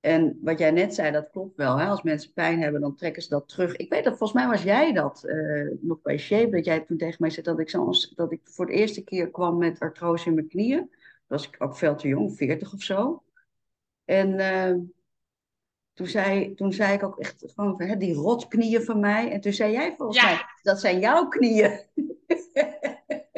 En 0.00 0.38
wat 0.42 0.58
jij 0.58 0.70
net 0.70 0.94
zei, 0.94 1.12
dat 1.12 1.30
klopt 1.30 1.56
wel. 1.56 1.78
Hè? 1.78 1.86
Als 1.86 2.02
mensen 2.02 2.32
pijn 2.32 2.62
hebben, 2.62 2.80
dan 2.80 2.96
trekken 2.96 3.22
ze 3.22 3.28
dat 3.28 3.48
terug. 3.48 3.76
Ik 3.76 3.90
weet 3.90 4.04
dat, 4.04 4.18
volgens 4.18 4.38
mij 4.40 4.48
was 4.48 4.62
jij 4.62 4.92
dat 4.92 5.22
uh, 5.26 5.70
nog 5.80 6.02
bij 6.02 6.18
Shape, 6.18 6.50
dat 6.50 6.64
jij 6.64 6.80
toen 6.80 6.96
tegen 6.96 7.16
mij 7.18 7.30
zei 7.30 7.46
dat 7.46 7.60
ik, 7.60 7.70
zo, 7.70 7.90
dat 8.14 8.32
ik 8.32 8.40
voor 8.44 8.66
de 8.66 8.72
eerste 8.72 9.04
keer 9.04 9.30
kwam 9.30 9.58
met 9.58 9.80
artrose 9.80 10.28
in 10.28 10.34
mijn 10.34 10.48
knieën. 10.48 10.88
Dat 11.26 11.40
was 11.40 11.48
ik 11.48 11.56
ook 11.58 11.76
veel 11.76 11.96
te 11.96 12.08
jong, 12.08 12.36
40 12.36 12.72
of 12.72 12.82
zo. 12.82 13.22
En 14.04 14.38
uh, 14.38 14.74
toen, 15.92 16.06
zei, 16.06 16.54
toen 16.54 16.72
zei 16.72 16.92
ik 16.92 17.02
ook 17.02 17.18
echt 17.18 17.44
van 17.54 17.82
hè, 17.82 17.96
die 17.96 18.14
rotknieën 18.14 18.82
van 18.82 19.00
mij. 19.00 19.30
En 19.30 19.40
toen 19.40 19.52
zei 19.52 19.72
jij 19.72 19.94
volgens 19.96 20.20
ja. 20.20 20.24
mij, 20.24 20.40
dat 20.62 20.80
zijn 20.80 20.98
jouw 20.98 21.28
knieën. 21.28 21.80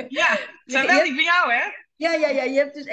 ja, 0.08 0.38
zijn 0.64 0.86
wel 0.86 1.02
niet 1.02 1.14
bij 1.14 1.24
jou, 1.24 1.52
hè? 1.52 1.86
Ja, 1.98 2.12
ja, 2.12 2.28
ja. 2.28 2.42
Je 2.42 2.58
hebt, 2.58 2.74
dus, 2.74 2.84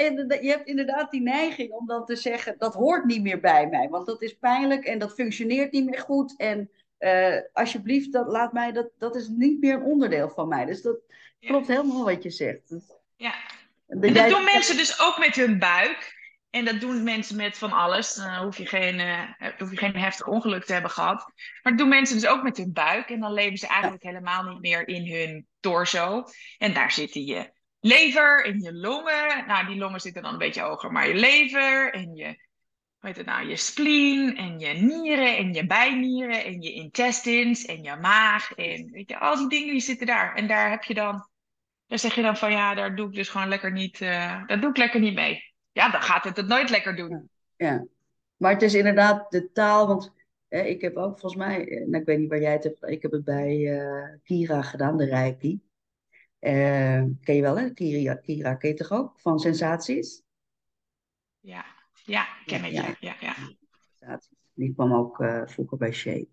je 0.41 0.49
hebt 0.49 0.67
inderdaad 0.67 1.11
die 1.11 1.21
neiging 1.21 1.71
om 1.71 1.87
dan 1.87 2.05
te 2.05 2.15
zeggen, 2.15 2.55
dat 2.57 2.73
hoort 2.73 3.05
niet 3.05 3.21
meer 3.21 3.39
bij 3.39 3.67
mij. 3.67 3.89
Want 3.89 4.05
dat 4.05 4.21
is 4.21 4.37
pijnlijk 4.37 4.85
en 4.85 4.99
dat 4.99 5.13
functioneert 5.13 5.71
niet 5.71 5.85
meer 5.85 5.99
goed. 5.99 6.37
En 6.37 6.69
uh, 6.99 7.37
alsjeblieft, 7.53 8.11
dat, 8.11 8.27
laat 8.27 8.53
mij, 8.53 8.71
dat, 8.71 8.89
dat 8.97 9.15
is 9.15 9.27
niet 9.27 9.59
meer 9.59 9.73
een 9.73 9.83
onderdeel 9.83 10.29
van 10.29 10.47
mij. 10.47 10.65
Dus 10.65 10.81
dat 10.81 10.97
ja. 11.39 11.47
klopt 11.47 11.67
helemaal 11.67 12.05
wat 12.05 12.23
je 12.23 12.29
zegt. 12.29 12.75
Ja. 13.15 13.33
En 13.87 13.99
dat 13.99 14.15
jij... 14.15 14.29
doen 14.29 14.43
mensen 14.43 14.77
dus 14.77 15.01
ook 15.01 15.17
met 15.17 15.35
hun 15.35 15.59
buik. 15.59 16.13
En 16.49 16.65
dat 16.65 16.79
doen 16.79 17.03
mensen 17.03 17.35
met 17.35 17.57
van 17.57 17.71
alles. 17.71 18.13
Dan 18.13 18.43
hoef 18.43 18.57
je 18.57 18.65
geen, 18.65 18.99
uh, 18.99 19.29
hoef 19.57 19.71
je 19.71 19.77
geen 19.77 19.95
heftig 19.95 20.27
ongeluk 20.27 20.65
te 20.65 20.73
hebben 20.73 20.91
gehad. 20.91 21.31
Maar 21.61 21.71
dat 21.71 21.77
doen 21.77 21.89
mensen 21.89 22.15
dus 22.15 22.27
ook 22.27 22.43
met 22.43 22.57
hun 22.57 22.73
buik. 22.73 23.09
En 23.09 23.19
dan 23.19 23.33
leven 23.33 23.57
ze 23.57 23.67
eigenlijk 23.67 24.03
ja. 24.03 24.09
helemaal 24.09 24.43
niet 24.43 24.61
meer 24.61 24.87
in 24.87 25.11
hun 25.11 25.47
torso. 25.59 26.23
En 26.57 26.73
daar 26.73 26.91
zitten 26.91 27.25
je 27.25 27.53
lever 27.85 28.45
en 28.45 28.61
je 28.61 28.73
longen. 28.73 29.47
Nou, 29.47 29.67
die 29.67 29.77
longen 29.77 29.99
zitten 29.99 30.21
dan 30.21 30.31
een 30.31 30.37
beetje 30.37 30.61
hoger, 30.61 30.91
maar 30.91 31.07
je 31.07 31.13
lever 31.13 31.93
en 31.93 32.15
je, 32.15 32.45
weet 32.99 33.17
het 33.17 33.25
nou, 33.25 33.47
je 33.47 33.55
spleen 33.55 34.37
en 34.37 34.59
je 34.59 34.73
nieren 34.73 35.37
en 35.37 35.53
je 35.53 35.65
bijnieren 35.65 36.43
en 36.43 36.61
je 36.61 36.73
intestines 36.73 37.65
en 37.65 37.83
je 37.83 37.95
maag. 37.95 38.51
En 38.51 38.91
weet 38.91 39.09
je, 39.09 39.19
al 39.19 39.35
die 39.35 39.49
dingen 39.49 39.71
die 39.71 39.81
zitten 39.81 40.07
daar. 40.07 40.35
En 40.35 40.47
daar 40.47 40.69
heb 40.69 40.83
je 40.83 40.93
dan, 40.93 41.27
daar 41.87 41.99
zeg 41.99 42.15
je 42.15 42.21
dan 42.21 42.37
van 42.37 42.51
ja, 42.51 42.73
daar 42.73 42.95
doe 42.95 43.07
ik 43.07 43.13
dus 43.13 43.29
gewoon 43.29 43.47
lekker 43.47 43.71
niet, 43.71 43.99
uh, 43.99 44.47
daar 44.47 44.61
doe 44.61 44.69
ik 44.69 44.77
lekker 44.77 44.99
niet 44.99 45.15
mee. 45.15 45.53
Ja, 45.71 45.89
dan 45.89 46.01
gaat 46.01 46.23
het 46.23 46.37
het 46.37 46.47
nooit 46.47 46.69
lekker 46.69 46.95
doen. 46.95 47.29
Ja, 47.55 47.85
maar 48.35 48.51
het 48.51 48.61
is 48.61 48.73
inderdaad 48.73 49.31
de 49.31 49.51
taal, 49.51 49.87
want 49.87 50.13
eh, 50.47 50.69
ik 50.69 50.81
heb 50.81 50.95
ook 50.95 51.19
volgens 51.19 51.35
mij, 51.35 51.57
nou, 51.65 52.01
ik 52.01 52.05
weet 52.05 52.19
niet 52.19 52.29
waar 52.29 52.41
jij 52.41 52.51
het 52.51 52.63
hebt, 52.63 52.83
ik 52.83 53.01
heb 53.01 53.11
het 53.11 53.23
bij 53.23 53.57
uh, 53.57 54.07
Kira 54.23 54.61
gedaan, 54.61 54.97
de 54.97 55.05
Reiki. 55.05 55.59
Uh, 56.45 57.03
ken 57.21 57.35
je 57.35 57.41
wel, 57.41 57.57
hè? 57.57 57.69
Kira, 57.69 58.15
Kira, 58.15 58.55
ken 58.55 58.69
je 58.69 58.75
toch 58.75 58.91
ook? 58.91 59.19
Van 59.19 59.39
Sensaties? 59.39 60.23
Ja, 61.39 61.65
ja, 62.03 62.27
ken 62.45 62.63
ik. 62.63 62.71
Ja, 62.71 62.95
ja, 62.99 63.15
ja. 63.19 63.33
Sensaties. 63.93 64.37
Die 64.53 64.73
kwam 64.73 64.93
ook 64.93 65.19
uh, 65.19 65.41
vroeger 65.45 65.77
bij 65.77 65.91
Shape. 65.91 66.27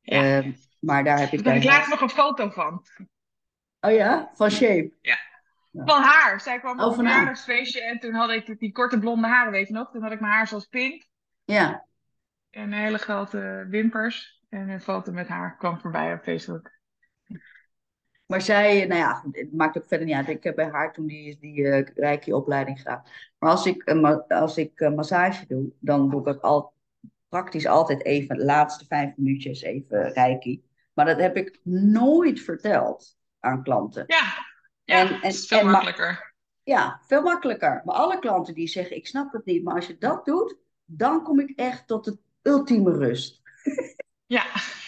Ja. 0.00 0.42
Uh, 0.42 0.54
maar 0.78 1.04
daar 1.04 1.18
heb 1.18 1.32
ik... 1.32 1.44
Daar 1.44 1.54
heb 1.54 1.62
ik 1.62 1.68
laatst 1.68 1.90
nog 1.90 2.00
een 2.00 2.08
foto 2.08 2.50
van. 2.50 2.86
Oh 3.80 3.92
ja? 3.92 4.30
Van 4.34 4.50
Shape? 4.50 4.92
Ja. 5.00 5.18
ja. 5.70 5.84
Van 5.84 6.02
haar. 6.02 6.40
Zij 6.40 6.58
kwam 6.58 6.80
oh, 6.80 6.86
op 6.86 6.90
een 6.90 7.04
verjaardagsfeestje 7.04 7.82
en 7.82 7.98
toen 7.98 8.14
had 8.14 8.30
ik 8.30 8.58
die 8.58 8.72
korte 8.72 8.98
blonde 8.98 9.26
haren, 9.26 9.52
weet 9.52 9.68
je 9.68 9.74
nog? 9.74 9.90
Toen 9.90 10.02
had 10.02 10.12
ik 10.12 10.20
mijn 10.20 10.32
haar 10.32 10.46
zoals 10.46 10.66
pink. 10.66 11.06
Ja. 11.44 11.86
En 12.50 12.72
hele 12.72 12.98
grote 12.98 13.66
wimpers. 13.68 14.44
En 14.48 14.68
een 14.68 14.80
foto 14.80 15.12
met 15.12 15.28
haar 15.28 15.56
kwam 15.56 15.80
voorbij 15.80 16.12
op 16.12 16.22
Facebook. 16.22 16.70
Maar 18.30 18.40
zij, 18.40 18.86
nou 18.86 19.00
ja, 19.00 19.24
het 19.32 19.52
maakt 19.52 19.78
ook 19.78 19.88
verder 19.88 20.06
niet 20.06 20.16
uit. 20.16 20.28
Ik 20.28 20.44
heb 20.44 20.54
bij 20.54 20.68
haar 20.68 20.92
toen 20.92 21.06
die, 21.06 21.38
die 21.40 21.58
uh, 21.58 21.86
rijke 21.94 22.36
opleiding 22.36 22.78
gedaan. 22.78 23.02
Maar 23.38 23.50
als 23.50 23.66
ik, 23.66 23.90
uh, 23.90 24.16
als 24.28 24.56
ik 24.56 24.80
uh, 24.80 24.94
massage 24.94 25.46
doe, 25.46 25.72
dan 25.78 26.10
doe 26.10 26.30
ik 26.30 26.40
al, 26.40 26.72
praktisch 27.28 27.66
altijd 27.66 28.04
even, 28.04 28.36
de 28.36 28.44
laatste 28.44 28.86
vijf 28.86 29.12
minuutjes 29.16 29.62
even 29.62 30.12
reiki. 30.12 30.62
Maar 30.92 31.06
dat 31.06 31.20
heb 31.20 31.36
ik 31.36 31.60
nooit 31.62 32.40
verteld 32.40 33.16
aan 33.40 33.62
klanten. 33.62 34.04
Ja, 34.06 34.46
ja 34.84 35.00
en, 35.00 35.20
en, 35.20 35.32
veel 35.32 35.58
en, 35.58 35.70
makkelijker. 35.70 36.34
Ja, 36.62 37.00
veel 37.06 37.22
makkelijker. 37.22 37.82
Maar 37.84 37.94
alle 37.94 38.18
klanten 38.18 38.54
die 38.54 38.68
zeggen, 38.68 38.96
ik 38.96 39.06
snap 39.06 39.32
het 39.32 39.44
niet, 39.44 39.64
maar 39.64 39.74
als 39.74 39.86
je 39.86 39.98
dat 39.98 40.24
doet, 40.24 40.56
dan 40.84 41.22
kom 41.22 41.40
ik 41.40 41.52
echt 41.56 41.86
tot 41.86 42.04
de 42.04 42.18
ultieme 42.42 42.92
rust. 42.92 43.40
Ja, 44.26 44.44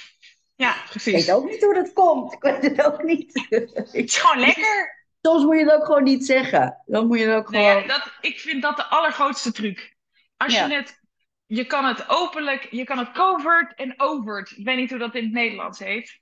precies. 0.93 1.21
Ik 1.21 1.27
weet 1.27 1.35
ook 1.35 1.51
niet 1.51 1.63
hoe 1.63 1.75
dat 1.75 1.93
komt. 1.93 2.33
Ik 2.33 2.43
weet 2.43 2.63
het 2.63 2.85
ook 2.85 3.03
niet. 3.03 3.47
Het 3.49 3.91
is 3.93 4.17
gewoon 4.17 4.45
lekker. 4.45 5.01
Soms 5.21 5.45
moet 5.45 5.59
je 5.59 5.65
het 5.65 5.73
ook 5.73 5.85
gewoon 5.85 6.03
niet 6.03 6.27
zeggen. 6.27 6.83
Dan 6.87 7.07
moet 7.07 7.19
je 7.19 7.27
het 7.27 7.37
ook 7.37 7.49
gewoon... 7.49 7.87
Dat, 7.87 8.13
ik 8.21 8.41
vind 8.41 8.63
dat 8.63 8.77
de 8.77 8.85
allergrootste 8.85 9.53
truc. 9.53 9.97
Als 10.37 10.55
ja. 10.55 10.67
je 10.67 10.75
het... 10.75 11.01
Je 11.47 11.67
kan 11.67 11.85
het 11.85 12.09
openlijk... 12.09 12.69
Je 12.71 12.85
kan 12.85 12.99
het 12.99 13.13
covert 13.13 13.75
en 13.75 13.95
overt. 13.97 14.51
Ik 14.51 14.65
weet 14.65 14.77
niet 14.77 14.91
hoe 14.91 14.99
dat 14.99 15.15
in 15.15 15.23
het 15.23 15.33
Nederlands 15.33 15.79
heet. 15.79 16.21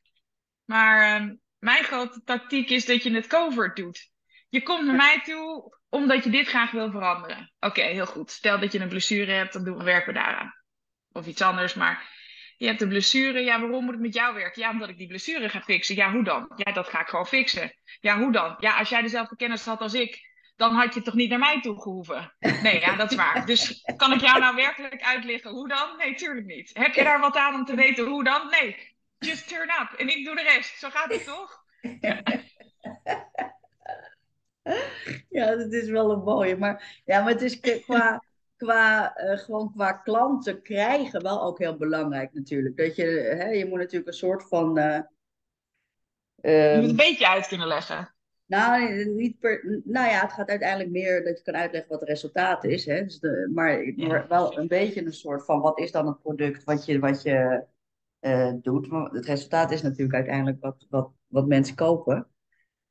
Maar 0.65 1.21
uh, 1.21 1.31
mijn 1.59 1.85
grote 1.85 2.23
tactiek 2.25 2.71
is 2.71 2.87
dat 2.87 3.03
je 3.03 3.15
het 3.15 3.27
covert 3.27 3.77
doet. 3.77 4.11
Je 4.49 4.63
komt 4.63 4.87
naar 4.87 4.97
mij 4.97 5.21
toe 5.25 5.79
omdat 5.89 6.25
je 6.25 6.31
dit 6.31 6.49
graag 6.49 6.71
wil 6.71 6.91
veranderen. 6.91 7.53
Oké, 7.61 7.81
okay, 7.81 7.93
heel 7.93 8.07
goed. 8.07 8.31
Stel 8.31 8.61
dat 8.61 8.73
je 8.73 8.81
een 8.81 8.89
blessure 8.89 9.33
hebt, 9.33 9.53
dan 9.53 9.65
doen 9.65 9.79
we 9.79 9.85
werken 9.85 10.15
daaraan. 10.15 10.55
Of 11.13 11.27
iets 11.27 11.43
anders, 11.43 11.75
maar 11.75 12.09
je 12.61 12.67
hebt 12.67 12.81
een 12.81 12.89
blessure. 12.89 13.41
Ja, 13.41 13.61
waarom 13.61 13.85
moet 13.85 13.95
ik 13.95 14.01
met 14.01 14.15
jou 14.15 14.35
werken? 14.35 14.63
Ja, 14.63 14.71
omdat 14.71 14.89
ik 14.89 14.99
die 14.99 15.07
blessure 15.07 15.49
ga 15.49 15.61
fixen. 15.61 15.95
Ja, 15.95 16.13
hoe 16.13 16.25
dan? 16.25 16.53
Ja, 16.57 16.73
dat 16.73 16.89
ga 16.89 17.01
ik 17.01 17.07
gewoon 17.07 17.27
fixen. 17.27 17.75
Ja, 18.01 18.19
hoe 18.19 18.33
dan? 18.33 18.57
Ja, 18.59 18.79
als 18.79 18.89
jij 18.89 19.03
dezelfde 19.03 19.37
kennis 19.37 19.65
had 19.65 19.81
als 19.81 19.95
ik, 19.95 20.21
dan 20.57 20.75
had 20.75 20.95
je 20.95 21.03
toch 21.03 21.15
niet 21.15 21.31
naar 21.31 21.39
mij 21.39 21.61
toe 21.61 21.81
gehoeven? 21.81 22.33
Nee, 22.63 22.81
ja, 22.81 22.97
dat 22.97 23.11
is 23.11 23.17
waar. 23.17 23.47
Dus 23.47 23.83
kan 23.97 24.13
ik 24.13 24.21
jou 24.21 24.41
nou 24.41 24.55
werkelijk 24.55 25.03
uitleggen 25.03 25.51
hoe 25.51 25.69
dan? 25.69 25.97
Nee, 25.97 26.15
tuurlijk 26.15 26.47
niet. 26.47 26.71
Heb 26.73 26.95
je 26.95 27.03
daar 27.03 27.21
wat 27.21 27.37
aan 27.37 27.55
om 27.55 27.65
te 27.65 27.75
weten 27.75 28.07
hoe 28.07 28.25
dan? 28.25 28.49
Nee, 28.51 28.77
just 29.19 29.49
turn 29.49 29.71
up. 29.81 29.93
En 29.99 30.09
ik 30.09 30.25
doe 30.25 30.35
de 30.35 30.43
rest. 30.43 30.79
Zo 30.79 30.91
gaat 30.91 31.13
het 31.13 31.25
toch? 31.25 31.65
Ja. 32.01 32.23
Ja, 35.31 35.57
dat 35.57 35.73
is 35.73 35.89
wel 35.89 36.11
een 36.11 36.23
mooie. 36.23 36.57
Maar, 36.57 37.03
ja, 37.05 37.23
maar 37.23 37.33
het 37.33 37.43
is 37.43 37.61
qua, 37.61 38.25
qua, 38.61 39.21
uh, 39.21 39.39
gewoon 39.39 39.73
qua 39.73 39.93
klanten 39.93 40.63
krijgen 40.63 41.23
wel 41.23 41.43
ook 41.43 41.59
heel 41.59 41.77
belangrijk 41.77 42.33
natuurlijk. 42.33 42.77
Dat 42.77 42.97
je, 42.97 43.05
hè, 43.39 43.49
je 43.49 43.67
moet 43.67 43.79
natuurlijk 43.79 44.07
een 44.07 44.13
soort 44.13 44.49
van... 44.49 44.79
Uh, 44.79 45.01
je 46.43 46.79
moet 46.81 46.91
een 46.91 46.97
beetje 46.97 47.29
uit 47.29 47.47
kunnen 47.47 47.67
leggen. 47.67 48.15
Nou, 48.47 49.05
niet 49.05 49.39
per, 49.39 49.83
nou 49.85 50.09
ja, 50.09 50.21
het 50.21 50.33
gaat 50.33 50.49
uiteindelijk 50.49 50.91
meer 50.91 51.25
dat 51.25 51.39
je 51.39 51.45
kan 51.45 51.57
uitleggen 51.57 51.91
wat 51.91 52.01
het 52.01 52.09
resultaat 52.09 52.65
is. 52.65 52.87
Hè? 52.87 53.05
Dus 53.05 53.19
de, 53.19 53.51
maar, 53.55 53.85
ja. 53.97 54.27
wel 54.29 54.59
een 54.59 54.69
beetje 54.69 55.05
een 55.05 55.13
soort 55.13 55.45
van 55.45 55.61
wat 55.61 55.79
is 55.79 55.93
dan 55.93 56.07
het 56.07 56.23
product 56.23 56.65
wat 56.65 56.85
je, 56.85 56.99
wat 56.99 57.23
je 57.23 57.65
uh, 58.21 58.53
doet. 58.63 58.89
Het 59.13 59.27
resultaat 59.27 59.71
is 59.71 59.83
natuurlijk 59.83 60.15
uiteindelijk 60.15 60.61
wat, 60.61 60.87
wat, 60.89 61.11
wat 61.27 61.47
mensen 61.47 61.75
kopen. 61.75 62.27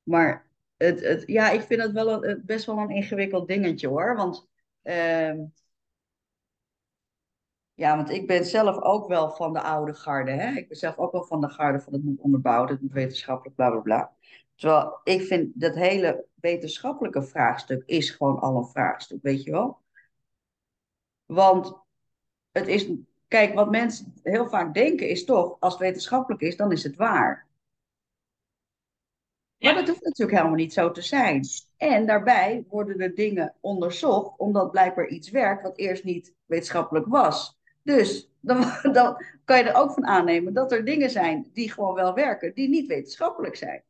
Maar 0.03 0.47
het, 0.77 0.99
het, 0.99 1.23
ja, 1.25 1.49
ik 1.49 1.61
vind 1.61 1.81
het 1.81 1.91
wel 1.91 2.25
een, 2.25 2.41
best 2.45 2.65
wel 2.65 2.77
een 2.77 2.89
ingewikkeld 2.89 3.47
dingetje 3.47 3.88
hoor. 3.88 4.15
Want 4.15 4.47
uh, 4.89 5.46
Ja, 7.79 7.96
want 7.96 8.10
ik 8.10 8.27
ben 8.27 8.46
zelf 8.46 8.81
ook 8.81 9.08
wel 9.08 9.31
van 9.31 9.53
de 9.53 9.62
oude 9.62 9.93
garde. 9.93 10.31
Hè? 10.31 10.51
Ik 10.55 10.67
ben 10.67 10.77
zelf 10.77 10.98
ook 10.98 11.12
wel 11.12 11.24
van 11.24 11.41
de 11.41 11.50
garde 11.50 11.79
van 11.79 11.93
het 11.93 12.03
moet 12.03 12.19
onderbouwd, 12.19 12.69
het 12.69 12.81
moet 12.81 12.91
wetenschappelijk, 12.91 13.55
bla 13.55 13.69
bla 13.69 13.79
bla. 13.79 14.13
Terwijl 14.55 15.00
ik 15.03 15.22
vind 15.22 15.51
dat 15.55 15.75
hele 15.75 16.25
wetenschappelijke 16.36 17.24
vraagstuk 17.24 17.84
is 17.86 18.10
gewoon 18.10 18.39
al 18.39 18.58
een 18.58 18.65
vraagstuk, 18.65 19.22
weet 19.22 19.43
je 19.43 19.51
wel? 19.51 19.81
Want 21.25 21.74
het 22.51 22.67
is, 22.67 22.91
kijk, 23.27 23.53
wat 23.53 23.69
mensen 23.72 24.13
heel 24.24 24.48
vaak 24.50 24.74
denken 24.74 25.10
is 25.10 25.25
toch, 25.25 25.58
als 25.60 25.74
het 25.74 25.81
wetenschappelijk 25.81 26.41
is, 26.41 26.58
dan 26.58 26.72
is 26.72 26.84
het 26.84 26.96
waar. 26.96 27.49
Maar 29.60 29.75
dat 29.75 29.88
hoeft 29.88 30.04
natuurlijk 30.04 30.38
helemaal 30.38 30.58
niet 30.58 30.74
zo 30.74 30.92
te 30.92 31.01
zijn. 31.01 31.48
En 31.78 32.06
daarbij 32.06 32.63
worden 32.70 33.00
er 33.00 33.16
dingen 33.16 33.56
onderzocht, 33.62 34.38
omdat 34.38 34.72
blijkbaar 34.72 35.08
iets 35.08 35.30
werkt 35.30 35.62
wat 35.62 35.78
eerst 35.78 36.04
niet 36.04 36.34
wetenschappelijk 36.46 37.06
was. 37.08 37.58
Dus 37.84 38.30
dan, 38.39 38.74
dan 38.92 39.25
kan 39.46 39.58
je 39.58 39.63
er 39.63 39.75
ook 39.75 39.92
van 39.92 40.08
aannemen 40.08 40.54
dat 40.54 40.72
er 40.72 40.86
dingen 40.86 41.10
zijn 41.10 41.50
die 41.54 41.72
gewoon 41.72 41.94
wel 41.94 42.13
werken, 42.13 42.54
die 42.54 42.70
niet 42.70 42.88
wetenschappelijk 42.88 43.56
zijn. 43.56 43.84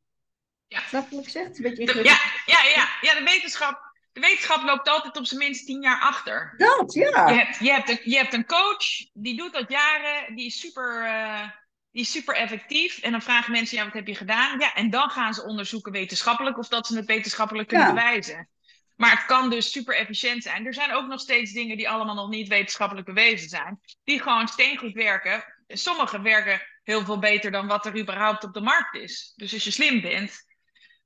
Ja. 0.67 0.79
Snap 0.79 1.09
je 1.09 1.15
wat 1.15 1.25
ik 1.25 1.31
zeg? 1.31 1.43
Het 1.43 1.51
is 1.51 1.57
een 1.57 1.63
beetje 1.63 1.85
De, 1.85 2.03
ja, 2.03 2.19
ja, 2.45 2.63
ja, 2.75 2.87
ja 3.01 3.19
de, 3.19 3.23
wetenschap, 3.23 3.93
de 4.13 4.19
wetenschap 4.19 4.63
loopt 4.63 4.89
altijd 4.89 5.17
op 5.17 5.25
zijn 5.25 5.39
minst 5.39 5.65
tien 5.65 5.81
jaar 5.81 6.01
achter. 6.01 6.53
Dat, 6.57 6.93
ja. 6.93 7.29
Je 7.29 7.35
hebt, 7.35 7.57
je, 7.59 7.71
hebt 7.71 7.89
een, 7.89 7.99
je 8.03 8.15
hebt 8.15 8.33
een 8.33 8.45
coach, 8.45 9.09
die 9.13 9.37
doet 9.37 9.53
dat 9.53 9.69
jaren, 9.69 10.35
die 10.35 10.45
is 10.45 10.59
super, 10.59 11.03
eh, 11.05 11.49
die 11.91 12.01
is 12.01 12.11
super 12.11 12.35
effectief. 12.35 12.99
En 12.99 13.11
dan 13.11 13.21
vragen 13.21 13.51
mensen, 13.51 13.77
ja, 13.77 13.83
wat 13.83 13.93
heb 13.93 14.07
je 14.07 14.15
gedaan? 14.15 14.59
Ja, 14.59 14.73
en 14.73 14.89
dan 14.89 15.09
gaan 15.09 15.33
ze 15.33 15.43
onderzoeken 15.43 15.91
wetenschappelijk 15.91 16.57
of 16.57 16.67
dat 16.67 16.87
ze 16.87 16.95
het 16.95 17.05
wetenschappelijk 17.05 17.67
kunnen 17.67 17.87
Ja. 17.87 17.93
bewijzen. 17.93 18.49
Maar 18.95 19.11
het 19.11 19.25
kan 19.25 19.49
dus 19.49 19.71
super 19.71 19.95
efficiënt 19.95 20.43
zijn. 20.43 20.65
Er 20.65 20.73
zijn 20.73 20.93
ook 20.93 21.07
nog 21.07 21.19
steeds 21.19 21.51
dingen 21.51 21.77
die 21.77 21.89
allemaal 21.89 22.15
nog 22.15 22.29
niet 22.29 22.47
wetenschappelijk 22.47 23.05
bewezen 23.07 23.49
zijn, 23.49 23.79
die 24.03 24.21
gewoon 24.21 24.47
steengoed 24.47 24.93
werken. 24.93 25.43
Sommige 25.67 26.21
werken 26.21 26.61
heel 26.83 27.05
veel 27.05 27.19
beter 27.19 27.51
dan 27.51 27.67
wat 27.67 27.85
er 27.85 27.99
überhaupt 27.99 28.43
op 28.43 28.53
de 28.53 28.61
markt 28.61 28.95
is. 28.95 29.33
Dus 29.35 29.53
als 29.53 29.63
je 29.63 29.71
slim 29.71 30.01
bent, 30.01 30.47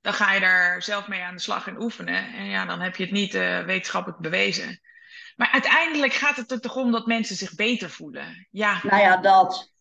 dan 0.02 0.14
ga 0.14 0.34
je 0.34 0.40
daar 0.40 0.82
zelf 0.84 1.08
mee 1.08 1.22
aan 1.22 1.36
de 1.36 1.42
slag 1.42 1.68
en 1.68 1.82
oefenen. 1.82 2.34
En 2.34 2.46
ja, 2.46 2.66
dan 2.66 2.80
heb 2.82 2.96
je 2.96 3.04
het 3.04 3.12
niet 3.12 3.34
eh, 3.34 3.64
wetenschappelijk 3.64 4.22
bewezen. 4.22 4.82
Maar 5.36 5.50
uiteindelijk 5.52 6.14
gaat 6.14 6.36
het 6.36 6.52
er 6.52 6.62
toch 6.62 6.76
om 6.76 6.92
dat 6.92 7.06
mensen 7.06 7.36
zich 7.36 7.56
beter 7.56 7.90
voelen. 7.90 8.48
Ja, 8.52 8.80
Nou 8.84 9.02
ja, 9.02 9.18
dat. 9.18 9.73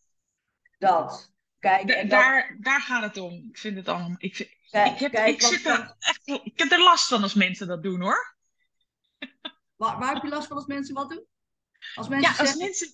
Dat. 0.87 1.31
Kijk, 1.59 1.89
en 1.89 2.09
dat, 2.09 2.19
daar, 2.19 2.57
daar 2.59 2.81
gaat 2.81 3.03
het 3.03 3.17
om. 3.17 3.33
Ik 3.49 3.57
vind 3.57 3.75
het 3.75 3.87
allemaal. 3.87 4.15
Ik, 4.17 4.33
kijk, 4.69 4.91
ik, 4.93 4.99
heb, 4.99 5.11
kijk, 5.11 5.33
ik, 5.33 5.41
want 5.41 5.53
zit 5.53 5.65
er 5.65 5.77
dat- 5.77 5.95
echt, 5.99 6.27
ik 6.43 6.59
heb 6.59 6.71
er 6.71 6.83
last 6.83 7.07
van 7.07 7.21
als 7.23 7.33
mensen 7.33 7.67
dat 7.67 7.83
doen 7.83 8.01
hoor. 8.01 8.35
waar, 9.75 9.99
waar 9.99 10.13
heb 10.13 10.23
je 10.23 10.29
last 10.29 10.47
van 10.47 10.57
als 10.57 10.65
mensen 10.65 10.93
wat 10.95 11.09
doen? 11.09 11.25
Als 11.95 12.07
mensen 12.07 12.31
Ja, 12.31 12.37
als 12.37 12.47
zeggen, 12.47 12.65
mensen, 12.65 12.87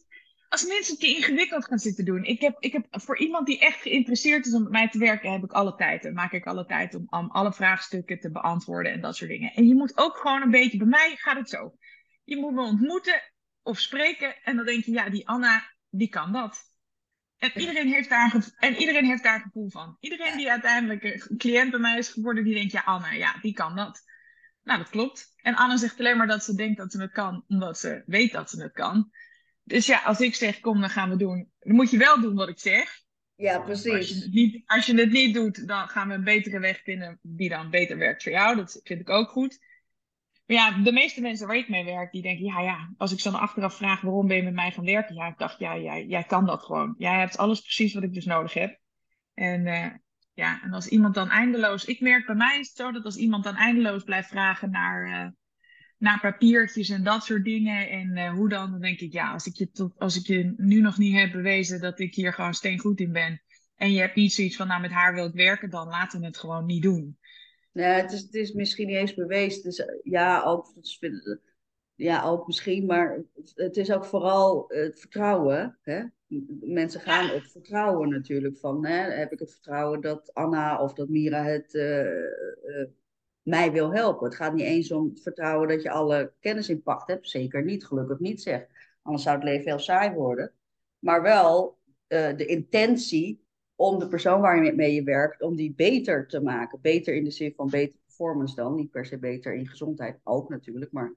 als 0.49 0.65
mensen 0.65 0.99
ingewikkeld 0.99 1.65
gaan 1.65 1.79
zitten 1.79 2.05
doen. 2.05 2.23
Ik 2.23 2.41
heb, 2.41 2.55
ik 2.59 2.73
heb 2.73 2.85
voor 2.89 3.17
iemand 3.19 3.45
die 3.47 3.59
echt 3.59 3.81
geïnteresseerd 3.81 4.45
is 4.45 4.53
om 4.53 4.63
met 4.63 4.71
mij 4.71 4.89
te 4.89 4.97
werken, 4.97 5.31
heb 5.31 5.43
ik 5.43 5.51
alle 5.51 5.75
tijd. 5.75 6.05
En 6.05 6.13
maak 6.13 6.31
ik 6.31 6.45
alle 6.45 6.65
tijd 6.65 6.95
om, 6.95 7.05
om 7.09 7.31
alle 7.31 7.53
vraagstukken 7.53 8.19
te 8.19 8.31
beantwoorden 8.31 8.91
en 8.91 9.01
dat 9.01 9.15
soort 9.15 9.29
dingen. 9.29 9.53
En 9.53 9.67
je 9.67 9.75
moet 9.75 9.97
ook 9.97 10.17
gewoon 10.17 10.41
een 10.41 10.51
beetje, 10.51 10.77
bij 10.77 10.87
mij 10.87 11.15
gaat 11.15 11.37
het 11.37 11.49
zo. 11.49 11.77
Je 12.23 12.37
moet 12.37 12.53
me 12.53 12.61
ontmoeten 12.61 13.21
of 13.61 13.79
spreken 13.79 14.43
en 14.43 14.55
dan 14.55 14.65
denk 14.65 14.83
je, 14.83 14.91
ja, 14.91 15.09
die 15.09 15.27
Anna, 15.27 15.71
die 15.89 16.09
kan 16.09 16.31
dat. 16.31 16.68
En 17.39 17.51
iedereen, 17.55 17.87
heeft 17.87 18.09
daar 18.09 18.53
en 18.57 18.75
iedereen 18.75 19.05
heeft 19.05 19.23
daar 19.23 19.39
gevoel 19.39 19.69
van. 19.69 19.97
Iedereen 19.99 20.37
die 20.37 20.49
uiteindelijk 20.49 21.03
een 21.03 21.37
cliënt 21.37 21.71
bij 21.71 21.79
mij 21.79 21.97
is 21.97 22.09
geworden, 22.09 22.43
die 22.43 22.53
denkt, 22.53 22.71
ja, 22.71 22.81
Anna, 22.85 23.11
ja, 23.11 23.35
die 23.41 23.53
kan 23.53 23.75
dat. 23.75 24.01
Nou, 24.63 24.79
dat 24.79 24.89
klopt. 24.89 25.33
En 25.41 25.55
Anna 25.55 25.77
zegt 25.77 25.99
alleen 25.99 26.17
maar 26.17 26.27
dat 26.27 26.43
ze 26.43 26.55
denkt 26.55 26.77
dat 26.77 26.91
ze 26.91 27.01
het 27.01 27.11
kan, 27.11 27.43
omdat 27.47 27.79
ze 27.79 28.03
weet 28.05 28.31
dat 28.31 28.49
ze 28.49 28.61
het 28.61 28.73
kan. 28.73 29.11
Dus 29.63 29.85
ja, 29.85 30.01
als 30.01 30.19
ik 30.19 30.35
zeg, 30.35 30.59
kom, 30.59 30.79
dan 30.79 30.89
gaan 30.89 31.09
we 31.09 31.15
doen. 31.15 31.51
Dan 31.59 31.75
moet 31.75 31.91
je 31.91 31.97
wel 31.97 32.21
doen 32.21 32.35
wat 32.35 32.49
ik 32.49 32.59
zeg. 32.59 33.01
ja, 33.35 33.55
Als 33.55 33.83
je, 33.83 33.89
precies. 33.91 34.23
het 34.23 34.33
niet, 34.33 34.63
als 34.65 34.85
je 34.85 34.95
het 34.95 35.11
niet 35.11 35.33
doet, 35.33 35.67
dan 35.67 35.87
gaan 35.87 36.07
we 36.07 36.13
een 36.13 36.23
betere 36.23 36.59
weg 36.59 36.81
vinden 36.83 37.19
die 37.21 37.49
dan 37.49 37.69
beter 37.69 37.97
werkt 37.97 38.23
voor 38.23 38.31
jou. 38.31 38.55
Dat 38.55 38.79
vind 38.83 38.99
ik 38.99 39.09
ook 39.09 39.29
goed. 39.29 39.59
Maar 40.49 40.57
ja, 40.57 40.83
de 40.83 40.91
meeste 40.91 41.21
mensen 41.21 41.47
waar 41.47 41.55
ik 41.55 41.69
mee 41.69 41.85
werk, 41.85 42.11
die 42.11 42.21
denken, 42.21 42.45
ja, 42.45 42.61
ja, 42.61 42.93
als 42.97 43.11
ik 43.11 43.19
ze 43.19 43.31
dan 43.31 43.39
achteraf 43.39 43.75
vraag, 43.75 44.01
waarom 44.01 44.27
ben 44.27 44.37
je 44.37 44.43
met 44.43 44.53
mij 44.53 44.71
gaan 44.71 44.85
werken? 44.85 45.15
Ja, 45.15 45.27
ik 45.27 45.37
dacht, 45.37 45.59
ja, 45.59 45.77
jij, 45.77 46.05
jij 46.05 46.23
kan 46.23 46.45
dat 46.45 46.63
gewoon. 46.63 46.95
Jij 46.97 47.19
hebt 47.19 47.37
alles 47.37 47.61
precies 47.61 47.93
wat 47.93 48.03
ik 48.03 48.13
dus 48.13 48.25
nodig 48.25 48.53
heb. 48.53 48.79
En 49.33 49.65
eh, 49.65 49.91
ja, 50.33 50.61
en 50.63 50.73
als 50.73 50.87
iemand 50.87 51.15
dan 51.15 51.29
eindeloos, 51.29 51.85
ik 51.85 51.99
merk 51.99 52.25
bij 52.25 52.35
mij 52.35 52.59
is 52.59 52.67
het 52.67 52.77
zo 52.77 52.91
dat 52.91 53.05
als 53.05 53.15
iemand 53.15 53.43
dan 53.43 53.55
eindeloos 53.55 54.03
blijft 54.03 54.29
vragen 54.29 54.71
naar, 54.71 55.05
eh, 55.05 55.31
naar 55.97 56.19
papiertjes 56.19 56.89
en 56.89 57.03
dat 57.03 57.23
soort 57.23 57.43
dingen 57.43 57.89
en 57.89 58.17
eh, 58.17 58.31
hoe 58.31 58.49
dan, 58.49 58.71
dan 58.71 58.81
denk 58.81 58.99
ik, 58.99 59.13
ja, 59.13 59.31
als 59.31 59.45
ik, 59.45 59.55
je 59.55 59.71
tot, 59.71 59.99
als 59.99 60.15
ik 60.15 60.27
je 60.27 60.53
nu 60.57 60.81
nog 60.81 60.97
niet 60.97 61.15
heb 61.15 61.31
bewezen 61.31 61.81
dat 61.81 61.99
ik 61.99 62.15
hier 62.15 62.33
gewoon 62.33 62.53
steengoed 62.53 62.99
in 62.99 63.11
ben 63.11 63.41
en 63.75 63.91
je 63.91 63.99
hebt 63.99 64.15
niet 64.15 64.33
zoiets 64.33 64.55
van, 64.55 64.67
nou, 64.67 64.81
met 64.81 64.91
haar 64.91 65.13
wil 65.13 65.25
ik 65.25 65.33
werken, 65.33 65.69
dan 65.69 65.87
laten 65.87 66.19
we 66.19 66.25
het 66.25 66.37
gewoon 66.37 66.65
niet 66.65 66.83
doen. 66.83 67.17
Nee, 67.79 67.87
het 68.01 68.11
is, 68.11 68.21
het 68.21 68.33
is 68.33 68.53
misschien 68.53 68.87
niet 68.87 68.95
eens 68.95 69.13
bewezen. 69.13 69.63
Dus, 69.63 69.83
ja, 70.03 70.43
ook, 70.43 70.71
het 70.75 70.85
is- 70.85 70.99
ja, 71.95 72.23
ook 72.23 72.47
misschien, 72.47 72.85
maar 72.85 73.23
het, 73.55 73.77
is 73.77 73.91
ook 73.91 74.05
vooral 74.05 74.65
het 74.67 74.99
vertrouwen. 74.99 75.77
Hè? 75.81 76.03
Mensen 76.61 77.01
gaan 77.01 77.31
op 77.31 77.43
vertrouwen 77.43 78.09
natuurlijk. 78.09 78.57
Van, 78.57 78.85
hè, 78.85 79.11
heb 79.11 79.31
ik 79.31 79.39
het 79.39 79.51
vertrouwen 79.51 80.01
dat 80.01 80.33
Anna 80.33 80.81
of 80.81 80.93
dat 80.93 81.09
Mira 81.09 81.43
het 81.43 81.75
eh, 81.75 82.23
eh, 82.81 82.87
mij 83.41 83.71
wil 83.71 83.93
helpen? 83.93 84.25
Het 84.25 84.35
gaat 84.35 84.53
niet 84.53 84.65
eens 84.65 84.91
om 84.91 85.09
het 85.09 85.21
vertrouwen 85.21 85.67
dat 85.67 85.81
je 85.81 85.89
alle 85.89 86.33
kennis 86.39 86.69
in 86.69 86.83
pacht 86.83 87.07
hebt. 87.07 87.29
Zeker 87.29 87.63
niet, 87.63 87.85
gelukkig 87.85 88.19
niet 88.19 88.41
zeg. 88.41 88.65
Anders 89.01 89.23
zou 89.23 89.35
het 89.35 89.45
leven 89.45 89.65
heel 89.65 89.79
saai 89.79 90.13
worden. 90.13 90.53
Maar 90.99 91.21
wel 91.21 91.77
eh, 92.07 92.35
de 92.35 92.45
intentie 92.45 93.47
om 93.79 93.99
de 93.99 94.07
persoon 94.07 94.41
waarmee 94.41 94.93
je 94.93 95.03
werkt, 95.03 95.41
om 95.41 95.55
die 95.55 95.73
beter 95.75 96.27
te 96.27 96.41
maken. 96.41 96.81
Beter 96.81 97.15
in 97.15 97.23
de 97.23 97.31
zin 97.31 97.53
van 97.55 97.69
beter 97.69 97.99
performance 98.05 98.55
dan. 98.55 98.75
Niet 98.75 98.91
per 98.91 99.05
se 99.05 99.17
beter 99.17 99.53
in 99.53 99.67
gezondheid, 99.67 100.19
ook 100.23 100.49
natuurlijk, 100.49 100.91
maar 100.91 101.13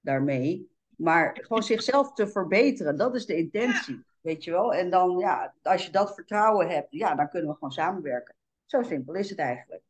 daarmee. 0.00 0.70
Maar 0.96 1.38
gewoon 1.42 1.62
zichzelf 1.62 2.12
te 2.12 2.28
verbeteren, 2.28 2.96
dat 2.96 3.14
is 3.14 3.26
de 3.26 3.36
intentie. 3.36 4.04
Weet 4.20 4.44
je 4.44 4.50
wel? 4.50 4.74
En 4.74 4.90
dan, 4.90 5.18
ja, 5.18 5.54
als 5.62 5.86
je 5.86 5.92
dat 5.92 6.14
vertrouwen 6.14 6.68
hebt, 6.68 6.86
ja, 6.90 7.14
dan 7.14 7.28
kunnen 7.28 7.48
we 7.48 7.54
gewoon 7.54 7.72
samenwerken. 7.72 8.34
Zo 8.66 8.82
simpel 8.82 9.14
is 9.14 9.30
het 9.30 9.38
eigenlijk. 9.38 9.82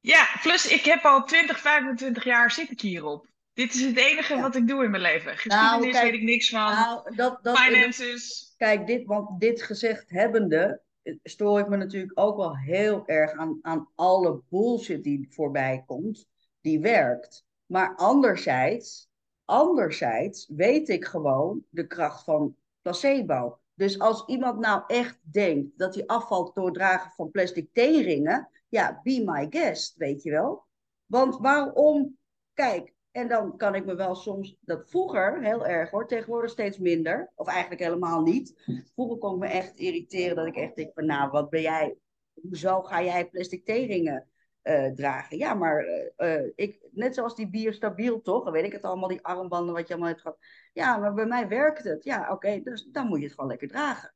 Ja, 0.00 0.26
plus 0.42 0.68
ik 0.68 0.84
heb 0.84 1.04
al 1.04 1.24
20, 1.24 1.60
25 1.60 2.24
jaar 2.24 2.50
zit 2.50 2.70
ik 2.70 2.80
hierop. 2.80 3.26
Dit 3.52 3.74
is 3.74 3.80
het 3.80 3.96
enige 3.96 4.34
Ja. 4.34 4.40
wat 4.40 4.56
ik 4.56 4.68
doe 4.68 4.84
in 4.84 4.90
mijn 4.90 5.02
leven. 5.02 5.36
Geschiedenis 5.36 5.92
kijk, 5.92 6.04
weet 6.04 6.20
ik 6.20 6.22
niks 6.22 6.50
van. 6.50 6.72
Nou, 6.72 7.14
dat, 7.14 7.38
dat, 7.42 7.58
Finances. 7.58 8.54
Kijk, 8.56 8.86
dit, 8.86 9.06
want 9.06 9.40
dit 9.40 9.62
gezegd 9.62 10.10
hebbende, 10.10 10.80
stoor 11.22 11.58
ik 11.60 11.68
me 11.68 11.76
natuurlijk 11.76 12.18
ook 12.18 12.36
wel 12.36 12.56
heel 12.56 13.06
erg 13.06 13.32
aan, 13.32 13.58
aan 13.62 13.88
alle 13.94 14.42
bullshit 14.48 15.04
die 15.04 15.26
voorbij 15.30 15.82
komt, 15.86 16.28
die 16.60 16.80
werkt. 16.80 17.44
Maar 17.66 17.96
anderzijds, 17.96 19.08
anderzijds 19.44 20.48
weet 20.48 20.88
ik 20.88 21.04
gewoon 21.04 21.64
de 21.68 21.86
kracht 21.86 22.24
van 22.24 22.56
placebo. 22.82 23.58
Dus 23.74 23.98
als 23.98 24.26
iemand 24.26 24.58
nou 24.58 24.82
echt 24.86 25.18
denkt 25.32 25.78
dat 25.78 25.94
hij 25.94 26.06
afvalt 26.06 26.54
door 26.54 26.64
het 26.64 26.74
dragen 26.74 27.10
van 27.10 27.30
plastic 27.30 27.68
theeringen, 27.72 28.50
ja, 28.68 29.00
be 29.02 29.22
my 29.24 29.46
guest, 29.50 29.96
weet 29.96 30.22
je 30.22 30.30
wel. 30.30 30.64
Want 31.06 31.38
waarom, 31.38 32.18
kijk, 32.54 32.94
en 33.12 33.28
dan 33.28 33.56
kan 33.56 33.74
ik 33.74 33.84
me 33.84 33.94
wel 33.94 34.14
soms, 34.14 34.56
dat 34.60 34.88
vroeger 34.90 35.42
heel 35.42 35.66
erg 35.66 35.90
hoor, 35.90 36.08
tegenwoordig 36.08 36.50
steeds 36.50 36.78
minder. 36.78 37.32
Of 37.34 37.46
eigenlijk 37.46 37.80
helemaal 37.80 38.22
niet. 38.22 38.62
Vroeger 38.94 39.18
kon 39.18 39.34
ik 39.34 39.40
me 39.40 39.46
echt 39.46 39.78
irriteren 39.78 40.36
dat 40.36 40.46
ik 40.46 40.56
echt 40.56 40.76
denk 40.76 40.92
van 40.94 41.06
nou, 41.06 41.30
wat 41.30 41.50
ben 41.50 41.60
jij, 41.60 41.96
hoezo 42.34 42.82
ga 42.82 43.02
jij 43.02 43.28
plastic 43.28 43.64
theeringen 43.64 44.28
eh, 44.62 44.92
dragen? 44.92 45.38
Ja, 45.38 45.54
maar 45.54 45.84
eh, 45.84 46.36
eh, 46.36 46.52
ik, 46.54 46.86
net 46.90 47.14
zoals 47.14 47.36
die 47.36 47.50
biostabiel 47.50 48.20
toch, 48.20 48.44
dan 48.44 48.52
weet 48.52 48.64
ik 48.64 48.72
het 48.72 48.82
allemaal, 48.82 49.08
die 49.08 49.24
armbanden 49.24 49.74
wat 49.74 49.86
je 49.88 49.92
allemaal 49.92 50.10
hebt 50.10 50.22
gehad. 50.22 50.38
Ja, 50.72 50.96
maar 50.96 51.14
bij 51.14 51.26
mij 51.26 51.48
werkt 51.48 51.84
het. 51.84 52.04
Ja, 52.04 52.32
oké, 52.32 52.60
dus 52.62 52.88
dan 52.92 53.06
moet 53.06 53.18
je 53.18 53.24
het 53.24 53.34
gewoon 53.34 53.50
lekker 53.50 53.68
dragen. 53.68 54.14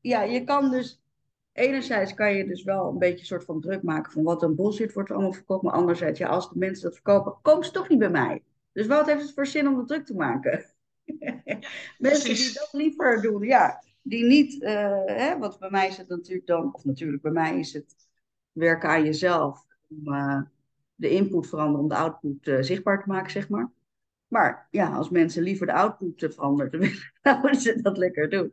Ja, 0.00 0.22
je 0.22 0.44
kan 0.44 0.70
dus 0.70 1.02
enerzijds 1.58 2.14
kan 2.14 2.34
je 2.34 2.46
dus 2.46 2.62
wel 2.62 2.88
een 2.88 2.98
beetje 2.98 3.18
een 3.18 3.26
soort 3.26 3.44
van 3.44 3.60
druk 3.60 3.82
maken 3.82 4.12
van 4.12 4.22
wat 4.22 4.42
een 4.42 4.54
bullshit 4.54 4.92
wordt 4.92 5.08
er 5.08 5.14
allemaal 5.14 5.32
verkocht. 5.32 5.62
Maar 5.62 5.72
anderzijds, 5.72 6.18
ja, 6.18 6.28
als 6.28 6.50
de 6.50 6.58
mensen 6.58 6.84
dat 6.84 6.94
verkopen, 6.94 7.36
komen 7.42 7.64
ze 7.64 7.70
toch 7.70 7.88
niet 7.88 7.98
bij 7.98 8.10
mij. 8.10 8.42
Dus 8.72 8.86
wat 8.86 9.06
heeft 9.06 9.22
het 9.22 9.34
voor 9.34 9.46
zin 9.46 9.68
om 9.68 9.76
dat 9.76 9.88
druk 9.88 10.06
te 10.06 10.14
maken? 10.14 10.64
mensen 11.98 12.34
die 12.34 12.52
dat 12.52 12.68
liever 12.72 13.22
doen, 13.22 13.42
ja. 13.42 13.82
Die 14.02 14.24
niet, 14.24 14.62
eh, 14.62 15.04
hè, 15.04 15.38
want 15.38 15.58
bij 15.58 15.70
mij 15.70 15.88
is 15.88 15.96
het 15.96 16.08
natuurlijk 16.08 16.46
dan, 16.46 16.74
of 16.74 16.84
natuurlijk 16.84 17.22
bij 17.22 17.32
mij 17.32 17.58
is 17.58 17.72
het 17.72 17.94
werken 18.52 18.88
aan 18.88 19.04
jezelf. 19.04 19.66
Om 19.88 20.14
eh, 20.14 20.42
de 20.94 21.10
input 21.10 21.46
veranderen, 21.46 21.82
om 21.82 21.88
de 21.88 21.96
output 21.96 22.46
eh, 22.46 22.56
zichtbaar 22.60 23.02
te 23.02 23.08
maken, 23.08 23.30
zeg 23.30 23.48
maar. 23.48 23.70
Maar 24.28 24.68
ja, 24.70 24.94
als 24.96 25.10
mensen 25.10 25.42
liever 25.42 25.66
de 25.66 25.72
output 25.72 26.34
veranderen, 26.34 26.80
dan 27.22 27.40
moeten 27.40 27.60
ze 27.60 27.82
dat 27.82 27.96
lekker 27.96 28.30
doen. 28.30 28.52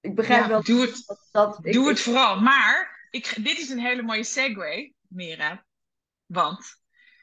Ik 0.00 0.14
begrijp 0.14 0.42
Ja, 0.42 0.48
wel 0.48 0.62
doe 0.62 0.80
het, 0.80 1.04
dat, 1.06 1.28
dat 1.30 1.58
doe 1.62 1.82
ik- 1.82 1.88
het 1.88 2.00
vooral. 2.00 2.40
Maar 2.40 3.06
ik, 3.10 3.34
dit 3.44 3.58
is 3.58 3.68
een 3.70 3.78
hele 3.80 4.02
mooie 4.02 4.24
segue, 4.24 4.94
Mira. 5.08 5.66
Want 6.26 6.66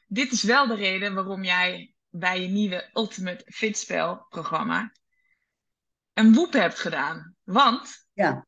dit 0.06 0.32
is 0.32 0.42
wel 0.42 0.66
de 0.66 0.74
reden 0.74 1.14
waarom 1.14 1.44
jij 1.44 1.94
bij 2.08 2.40
je 2.40 2.48
nieuwe 2.48 2.90
Ultimate 2.92 3.44
Fitspel 3.46 4.26
programma 4.28 4.92
een 6.12 6.34
woep 6.34 6.52
hebt 6.52 6.78
gedaan. 6.78 7.34
Want 7.44 8.06
ja. 8.12 8.46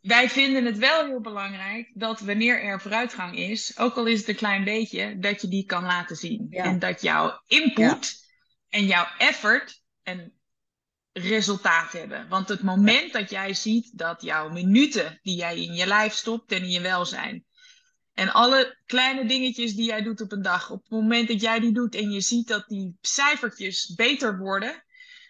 wij 0.00 0.28
vinden 0.30 0.64
het 0.64 0.78
wel 0.78 1.04
heel 1.06 1.20
belangrijk 1.20 1.90
dat 1.94 2.20
wanneer 2.20 2.62
er 2.62 2.80
vooruitgang 2.80 3.36
is, 3.36 3.78
ook 3.78 3.96
al 3.96 4.06
is 4.06 4.18
het 4.18 4.28
een 4.28 4.34
klein 4.34 4.64
beetje, 4.64 5.18
dat 5.18 5.40
je 5.40 5.48
die 5.48 5.64
kan 5.64 5.82
laten 5.84 6.16
zien. 6.16 6.46
En 6.50 6.78
dat 6.78 7.02
jouw 7.02 7.42
input 7.46 8.20
en 8.68 8.86
jouw 8.86 9.06
effort 9.18 9.82
een 10.02 10.32
resultaat 11.12 11.92
hebben. 11.92 12.28
Want 12.28 12.48
het 12.48 12.62
moment 12.62 13.12
dat 13.12 13.30
jij 13.30 13.54
ziet 13.54 13.98
dat 13.98 14.22
jouw 14.22 14.48
minuten 14.48 15.18
die 15.22 15.36
jij 15.36 15.62
in 15.62 15.74
je 15.74 15.86
lijf 15.86 16.12
stopt 16.12 16.52
en 16.52 16.62
in 16.62 16.70
je 16.70 16.80
welzijn, 16.80 17.44
en 18.14 18.32
alle 18.32 18.76
kleine 18.86 19.26
dingetjes 19.26 19.74
die 19.74 19.84
jij 19.84 20.02
doet 20.02 20.20
op 20.20 20.32
een 20.32 20.42
dag, 20.42 20.70
op 20.70 20.82
het 20.82 20.90
moment 20.90 21.28
dat 21.28 21.40
jij 21.40 21.60
die 21.60 21.72
doet 21.72 21.94
en 21.94 22.10
je 22.10 22.20
ziet 22.20 22.48
dat 22.48 22.68
die 22.68 22.96
cijfertjes 23.00 23.94
beter 23.94 24.38
worden, 24.38 24.84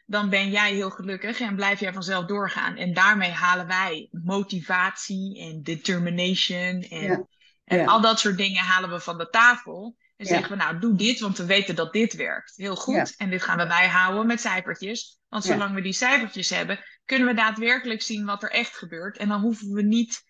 dan 0.07 0.29
ben 0.29 0.51
jij 0.51 0.73
heel 0.73 0.91
gelukkig 0.91 1.41
en 1.41 1.57
blijf 1.57 1.81
jij 1.81 1.93
vanzelf 1.93 2.25
doorgaan. 2.25 2.77
En 2.77 2.95
daarmee 2.95 3.31
halen 3.31 3.67
wij 3.67 4.09
motivatie 4.11 5.39
en 5.41 5.63
determination 5.63 6.83
en, 6.83 7.29
en 7.65 7.87
al 7.87 8.01
dat 8.01 8.21
soort 8.21 8.37
dingen 8.37 8.63
halen 8.63 8.91
we 8.91 9.01
van 9.01 9.19
de 9.19 9.29
tafel. 9.29 9.97
En 10.17 10.27
zeggen 10.27 10.51
we, 10.51 10.57
nou, 10.57 10.79
doe 10.79 10.95
dit, 10.95 11.21
want 11.21 11.39
we 11.39 11.45
weten 11.45 11.75
dat 11.75 11.93
dit 11.93 12.15
werkt. 12.15 12.53
Heel 12.57 12.77
goed. 12.77 13.15
En 13.17 13.31
dit 13.31 13.43
gaan 13.43 13.59
we 13.59 13.67
bijhouden 13.67 14.27
met 14.27 14.41
cijfertjes. 14.41 15.21
Want 15.33 15.45
zolang 15.45 15.75
we 15.75 15.81
die 15.81 15.93
cijfertjes 15.93 16.51
hebben, 16.51 16.79
kunnen 17.05 17.29
we 17.29 17.35
daadwerkelijk 17.35 18.03
zien 18.03 18.25
wat 18.25 18.43
er 18.43 18.51
echt 18.51 18.77
gebeurt. 18.77 19.17
En 19.17 19.29
dan 19.29 19.41
hoeven 19.41 19.73
we 19.73 19.83
niet 19.83 20.23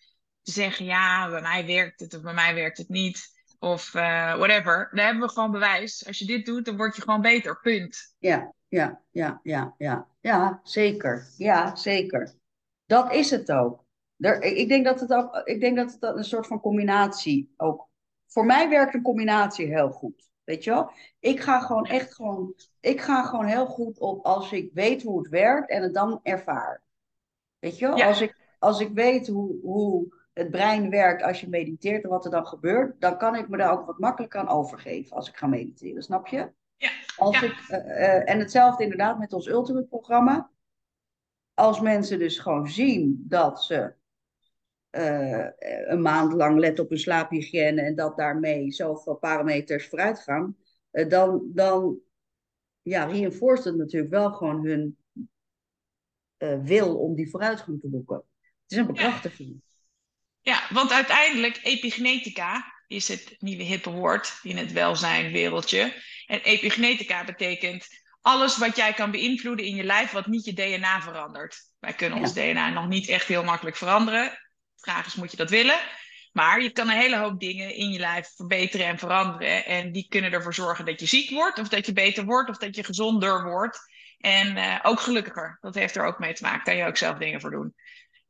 te 0.43 0.53
zeggen, 0.53 0.85
ja, 0.85 1.31
bij 1.31 1.41
mij 1.41 1.67
werkt 1.67 2.01
het 2.01 2.15
of 2.15 2.23
bij 2.23 2.35
mij 2.35 2.55
werkt 2.55 2.79
het 2.79 2.89
niet. 2.89 3.31
Of 3.59 3.95
uh, 3.95 4.03
whatever. 4.37 4.91
Daar 4.93 5.05
hebben 5.05 5.23
we 5.23 5.33
gewoon 5.33 5.51
bewijs. 5.51 6.07
Als 6.07 6.19
je 6.19 6.25
dit 6.25 6.47
doet, 6.47 6.65
dan 6.65 6.77
word 6.77 6.97
je 6.97 7.03
gewoon 7.03 7.21
beter. 7.21 7.61
Punt. 7.61 8.15
Ja, 8.19 8.55
ja, 8.69 9.03
ja, 9.11 9.41
ja, 9.43 9.75
ja. 9.79 10.07
Ja, 10.21 10.61
zeker. 10.63 11.27
Ja, 11.37 11.77
zeker. 11.77 12.35
Dat 12.87 13.13
is 13.13 13.31
het 13.31 13.53
ook. 13.53 13.85
Er, 14.19 14.43
ik, 14.43 14.69
denk 14.69 14.85
dat 14.85 15.01
het 15.01 15.13
ook. 15.13 15.37
ik 15.45 15.61
denk 15.61 15.77
dat 15.77 15.97
het 16.01 16.17
een 16.17 16.25
soort 16.25 16.47
van 16.47 16.61
combinatie 16.61 17.55
ook. 17.57 17.89
Voor 18.27 18.45
mij 18.45 18.69
werkt 18.69 18.95
een 18.95 19.03
combinatie 19.03 19.67
heel 19.67 19.91
goed. 19.91 20.32
Weet 20.45 20.65
je 20.65 20.71
wel? 20.71 20.91
Ik 21.19 21.41
ga 21.41 21.61
gewoon 21.61 21.87
echt 21.87 22.15
gewoon. 22.15 22.55
Ik 22.81 23.01
ga 23.01 23.23
gewoon 23.23 23.47
heel 23.47 23.67
goed 23.67 23.99
op 23.99 24.25
als 24.25 24.53
ik 24.53 24.71
weet 24.73 25.03
hoe 25.03 25.19
het 25.19 25.29
werkt 25.29 25.71
en 25.71 25.83
het 25.83 25.95
dan 25.95 26.21
ervaar. 26.23 26.83
Weet 27.59 27.79
je 27.79 27.87
wel? 27.87 28.03
Als, 28.03 28.21
ik, 28.21 28.37
als 28.59 28.81
ik 28.81 28.91
weet 28.93 29.29
hoe, 29.29 29.61
hoe 29.63 30.15
het 30.33 30.51
brein 30.51 30.91
werkt 30.91 31.23
als 31.23 31.41
je 31.41 31.49
mediteert 31.49 32.05
en 32.05 32.11
wat 32.11 32.25
er 32.25 32.31
dan 32.31 32.47
gebeurt, 32.47 33.01
dan 33.01 33.19
kan 33.19 33.37
ik 33.37 33.49
me 33.49 33.57
daar 33.57 33.73
ook 33.73 33.87
wat 33.87 33.99
makkelijker 33.99 34.41
aan 34.41 34.49
overgeven 34.49 35.17
als 35.17 35.29
ik 35.29 35.37
ga 35.37 35.47
mediteren, 35.47 36.03
snap 36.03 36.27
je? 36.27 36.53
Ja. 36.77 36.91
Als 37.17 37.43
Ik, 37.43 37.69
uh, 37.69 37.79
uh, 37.79 38.31
en 38.31 38.39
hetzelfde 38.39 38.83
inderdaad 38.83 39.19
met 39.19 39.33
ons 39.33 39.47
Ultimate 39.47 39.87
programma. 39.87 40.51
Als 41.55 41.81
mensen 41.81 42.19
dus 42.19 42.39
gewoon 42.39 42.69
zien 42.69 43.25
dat 43.29 43.63
ze 43.63 43.95
uh, 44.93 45.47
een 45.87 46.03
maand 46.03 46.33
lang 46.33 46.59
letten 46.59 46.85
op 46.85 46.91
hun 46.91 46.99
slaaphygiëne 46.99 47.83
en 47.83 47.95
dat 47.95 48.17
daarmee 48.17 48.73
zoveel 48.73 49.15
parameters 49.15 49.89
vooruit 49.89 50.21
gaan, 50.21 50.57
dan, 51.09 51.43
dan 51.55 51.99
ja, 52.83 53.05
reinforceert 53.05 53.65
het 53.65 53.77
natuurlijk 53.77 54.13
wel 54.13 54.33
gewoon 54.33 54.67
hun 54.67 54.97
wil 56.63 56.99
om 56.99 57.15
die 57.15 57.31
vooruitgang 57.31 57.81
te 57.81 57.89
boeken. 57.89 58.17
Het 58.63 58.73
is 58.73 58.77
een 58.77 58.87
bekrachtiging. 58.87 59.63
Ja, 60.41 60.63
want 60.71 60.93
uiteindelijk 60.93 61.61
epigenetica 61.63 62.73
is 62.87 63.09
het 63.09 63.37
nieuwe 63.39 63.63
hippe 63.63 63.91
woord 63.91 64.39
in 64.43 64.57
het 64.57 64.73
welzijnwereldje. 64.73 66.03
En 66.27 66.41
epigenetica 66.41 67.25
betekent 67.25 67.87
alles 68.21 68.59
wat 68.59 68.77
jij 68.77 68.93
kan 68.93 69.11
beïnvloeden 69.11 69.67
in 69.67 69.75
je 69.75 69.85
lijf 69.85 70.11
wat 70.11 70.27
niet 70.27 70.45
je 70.45 70.53
DNA 70.53 71.01
verandert. 71.01 71.57
Wij 71.79 71.93
kunnen 71.93 72.19
ons 72.19 72.35
DNA 72.35 72.71
nog 72.71 72.89
niet 72.89 73.09
echt 73.09 73.27
heel 73.27 73.45
makkelijk 73.45 73.77
veranderen. 73.77 74.39
Vraag 74.83 75.07
is, 75.07 75.15
moet 75.15 75.31
je 75.31 75.37
dat 75.37 75.51
willen? 75.51 75.81
Maar 76.33 76.63
je 76.63 76.71
kan 76.71 76.89
een 76.89 76.97
hele 76.97 77.17
hoop 77.17 77.41
dingen 77.41 77.75
in 77.75 77.91
je 77.91 77.99
lijf 77.99 78.29
verbeteren 78.37 78.87
en 78.87 78.99
veranderen. 78.99 79.65
En 79.65 79.93
die 79.93 80.07
kunnen 80.09 80.33
ervoor 80.33 80.55
zorgen 80.55 80.85
dat 80.85 81.01
je 81.01 81.07
ziek 81.07 81.31
wordt, 81.31 81.59
of 81.59 81.69
dat 81.69 81.87
je 81.87 81.93
beter 81.93 82.25
wordt, 82.25 82.51
of 82.51 82.57
dat 82.57 82.77
je 82.77 82.85
gezonder 82.85 83.45
wordt. 83.45 83.79
En 84.19 84.57
uh, 84.57 84.79
ook 84.83 85.01
gelukkiger. 85.01 85.59
Dat 85.61 85.75
heeft 85.75 85.97
er 85.97 86.05
ook 86.05 86.19
mee 86.19 86.33
te 86.33 86.43
maken. 86.43 86.65
Daar 86.65 86.75
je 86.75 86.87
ook 86.87 86.97
zelf 86.97 87.19
dingen 87.19 87.41
voor 87.41 87.51
doen. 87.51 87.75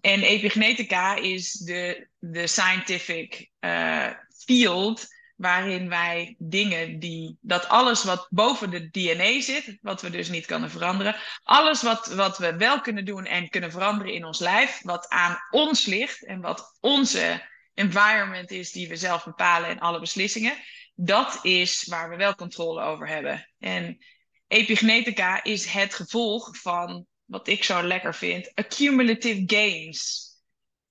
En 0.01 0.23
epigenetica 0.23 1.15
is 1.15 1.53
de, 1.53 2.09
de 2.19 2.47
scientific 2.47 3.51
uh, 3.61 4.11
field 4.45 5.07
waarin 5.43 5.89
wij 5.89 6.35
dingen 6.39 6.99
die, 6.99 7.37
dat 7.41 7.69
alles 7.69 8.05
wat 8.05 8.27
boven 8.31 8.71
de 8.71 8.91
DNA 8.91 9.41
zit, 9.41 9.79
wat 9.81 10.03
we 10.03 10.11
dus 10.11 10.29
niet 10.29 10.47
kunnen 10.47 10.71
veranderen, 10.71 11.17
alles 11.43 11.83
wat, 11.83 12.07
wat 12.07 12.39
we 12.39 12.57
wel 12.57 12.81
kunnen 12.81 13.05
doen 13.05 13.25
en 13.25 13.49
kunnen 13.49 13.71
veranderen 13.71 14.15
in 14.15 14.25
ons 14.25 14.39
lijf, 14.39 14.81
wat 14.83 15.09
aan 15.09 15.39
ons 15.51 15.87
ligt 15.87 16.25
en 16.25 16.41
wat 16.41 16.77
onze 16.81 17.49
environment 17.75 18.51
is 18.51 18.73
die 18.73 18.89
we 18.89 18.97
zelf 18.97 19.25
bepalen 19.25 19.71
in 19.71 19.81
alle 19.81 20.01
beslissingen, 20.01 20.57
dat 20.95 21.39
is 21.43 21.87
waar 21.87 22.11
we 22.11 22.17
wel 22.17 22.35
controle 22.35 22.83
over 22.83 23.09
hebben. 23.09 23.49
En 23.59 23.99
epigenetica 24.47 25.43
is 25.43 25.67
het 25.67 25.95
gevolg 25.95 26.57
van 26.57 27.07
wat 27.25 27.49
ik 27.49 27.65
zo 27.65 27.83
lekker 27.83 28.15
vind, 28.15 28.55
accumulative 28.55 29.43
gains. 29.47 30.31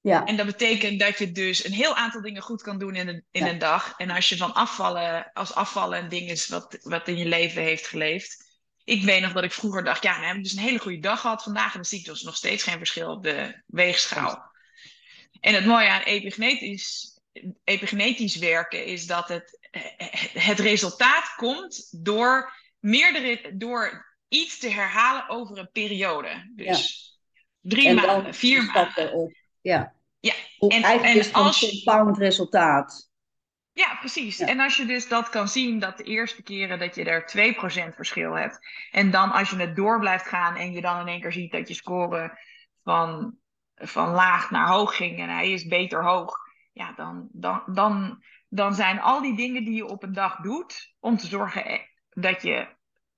Ja. 0.01 0.25
En 0.25 0.35
dat 0.35 0.45
betekent 0.45 0.99
dat 0.99 1.17
je 1.17 1.31
dus 1.31 1.65
een 1.65 1.73
heel 1.73 1.95
aantal 1.95 2.21
dingen 2.21 2.41
goed 2.41 2.61
kan 2.61 2.79
doen 2.79 2.95
in 2.95 3.07
een, 3.07 3.23
in 3.31 3.45
een 3.45 3.59
dag. 3.59 3.93
En 3.97 4.09
als 4.09 4.29
je 4.29 4.37
van 4.37 4.53
afvallen, 4.53 5.31
als 5.33 5.53
afvallen 5.53 5.99
een 5.99 6.09
ding 6.09 6.29
is 6.29 6.47
wat, 6.47 6.77
wat 6.81 7.07
in 7.07 7.17
je 7.17 7.25
leven 7.25 7.61
heeft 7.61 7.87
geleefd. 7.87 8.59
Ik 8.83 9.03
weet 9.03 9.21
nog 9.21 9.33
dat 9.33 9.43
ik 9.43 9.51
vroeger 9.51 9.83
dacht, 9.83 10.03
ja, 10.03 10.13
dan 10.13 10.27
heb 10.27 10.35
ik 10.35 10.43
dus 10.43 10.51
een 10.51 10.59
hele 10.59 10.79
goede 10.79 10.99
dag 10.99 11.21
gehad 11.21 11.43
vandaag. 11.43 11.67
En 11.67 11.73
dan 11.73 11.85
zie 11.85 11.99
ik 11.99 12.05
dus 12.05 12.21
nog 12.21 12.35
steeds 12.35 12.63
geen 12.63 12.77
verschil 12.77 13.11
op 13.11 13.23
de 13.23 13.61
weegschaal. 13.65 14.51
En 15.39 15.53
het 15.53 15.65
mooie 15.65 15.89
aan 15.89 16.01
epigenetisch, 16.01 17.19
epigenetisch 17.63 18.35
werken 18.35 18.85
is 18.85 19.05
dat 19.05 19.27
het, 19.27 19.59
het 20.33 20.59
resultaat 20.59 21.33
komt 21.35 22.03
door 22.03 22.53
meerdere, 22.79 23.57
door 23.57 24.15
iets 24.27 24.57
te 24.57 24.69
herhalen 24.69 25.29
over 25.29 25.57
een 25.57 25.71
periode. 25.71 26.51
Dus 26.55 27.09
drie 27.61 27.93
maanden, 27.93 28.33
vier 28.33 28.63
maanden. 28.63 29.35
Ja. 29.61 29.93
Ja. 30.19 30.33
En, 30.59 30.69
eigenlijk 30.69 31.03
en 31.03 31.19
is 31.19 31.33
als... 31.33 31.61
een 31.61 31.69
compound 31.69 32.17
resultaat. 32.17 33.11
Ja, 33.73 33.95
precies. 33.95 34.39
En 34.39 34.59
als 34.59 34.77
je 34.77 34.85
dus 34.85 35.07
dat 35.07 35.29
kan 35.29 35.47
zien, 35.47 35.79
dat 35.79 35.97
de 35.97 36.03
eerste 36.03 36.43
keren 36.43 36.79
dat 36.79 36.95
je 36.95 37.03
er 37.03 37.91
2% 37.91 37.95
verschil 37.95 38.33
hebt. 38.33 38.59
En 38.91 39.11
dan 39.11 39.31
als 39.31 39.49
je 39.49 39.55
het 39.55 39.75
door 39.75 39.99
blijft 39.99 40.27
gaan 40.27 40.55
en 40.55 40.71
je 40.71 40.81
dan 40.81 40.99
in 40.99 41.07
één 41.07 41.21
keer 41.21 41.31
ziet 41.31 41.51
dat 41.51 41.67
je 41.67 41.73
score 41.73 42.39
van, 42.83 43.37
van 43.75 44.09
laag 44.09 44.51
naar 44.51 44.67
hoog 44.67 44.95
ging 44.95 45.19
en 45.19 45.29
hij 45.29 45.51
is 45.51 45.67
beter 45.67 46.03
hoog. 46.03 46.35
Ja, 46.73 46.93
dan, 46.93 47.27
dan, 47.31 47.63
dan, 47.65 48.23
dan 48.49 48.73
zijn 48.73 49.01
al 49.01 49.21
die 49.21 49.35
dingen 49.35 49.65
die 49.65 49.75
je 49.75 49.85
op 49.85 50.03
een 50.03 50.13
dag 50.13 50.35
doet 50.35 50.95
om 50.99 51.17
te 51.17 51.27
zorgen 51.27 51.65
eh, 51.65 51.79
dat 52.09 52.41
je 52.41 52.67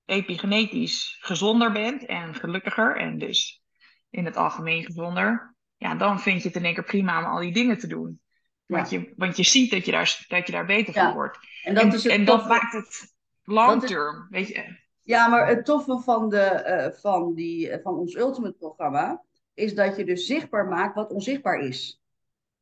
epigenetisch 0.04 1.16
gezonder 1.20 1.72
bent 1.72 2.06
en 2.06 2.34
gelukkiger 2.34 2.96
en 2.96 3.18
dus 3.18 3.62
in 4.10 4.24
het 4.24 4.36
algemeen 4.36 4.84
gezonder, 4.84 5.53
ja, 5.84 5.94
dan 5.94 6.20
vind 6.20 6.42
je 6.42 6.48
het 6.48 6.56
in 6.56 6.64
één 6.64 6.74
keer 6.74 6.84
prima 6.84 7.18
om 7.18 7.24
al 7.24 7.40
die 7.40 7.52
dingen 7.52 7.78
te 7.78 7.86
doen. 7.86 8.20
Want, 8.66 8.90
je, 8.90 9.12
want 9.16 9.36
je 9.36 9.44
ziet 9.44 9.70
dat 9.70 9.84
je 9.84 9.92
daar, 9.92 10.24
dat 10.28 10.46
je 10.46 10.52
daar 10.52 10.66
beter 10.66 10.92
van 10.92 11.12
wordt. 11.12 11.38
En 11.62 11.74
dat, 11.74 11.94
is 11.94 12.06
en 12.06 12.24
dat 12.24 12.48
maakt 12.48 12.72
het 12.72 13.14
long 13.42 13.82
term, 13.86 14.26
weet 14.30 14.48
je. 14.48 14.78
Ja, 15.00 15.28
maar 15.28 15.46
het 15.46 15.64
toffe 15.64 15.98
van, 15.98 16.28
de, 16.28 16.64
uh, 16.92 17.00
van, 17.00 17.34
die, 17.34 17.68
uh, 17.68 17.76
van 17.82 17.94
ons 17.94 18.14
Ultimate 18.14 18.56
programma 18.58 19.22
is 19.54 19.74
dat 19.74 19.96
je 19.96 20.04
dus 20.04 20.26
zichtbaar 20.26 20.66
maakt 20.66 20.94
wat 20.94 21.12
onzichtbaar 21.12 21.58
is. 21.58 22.00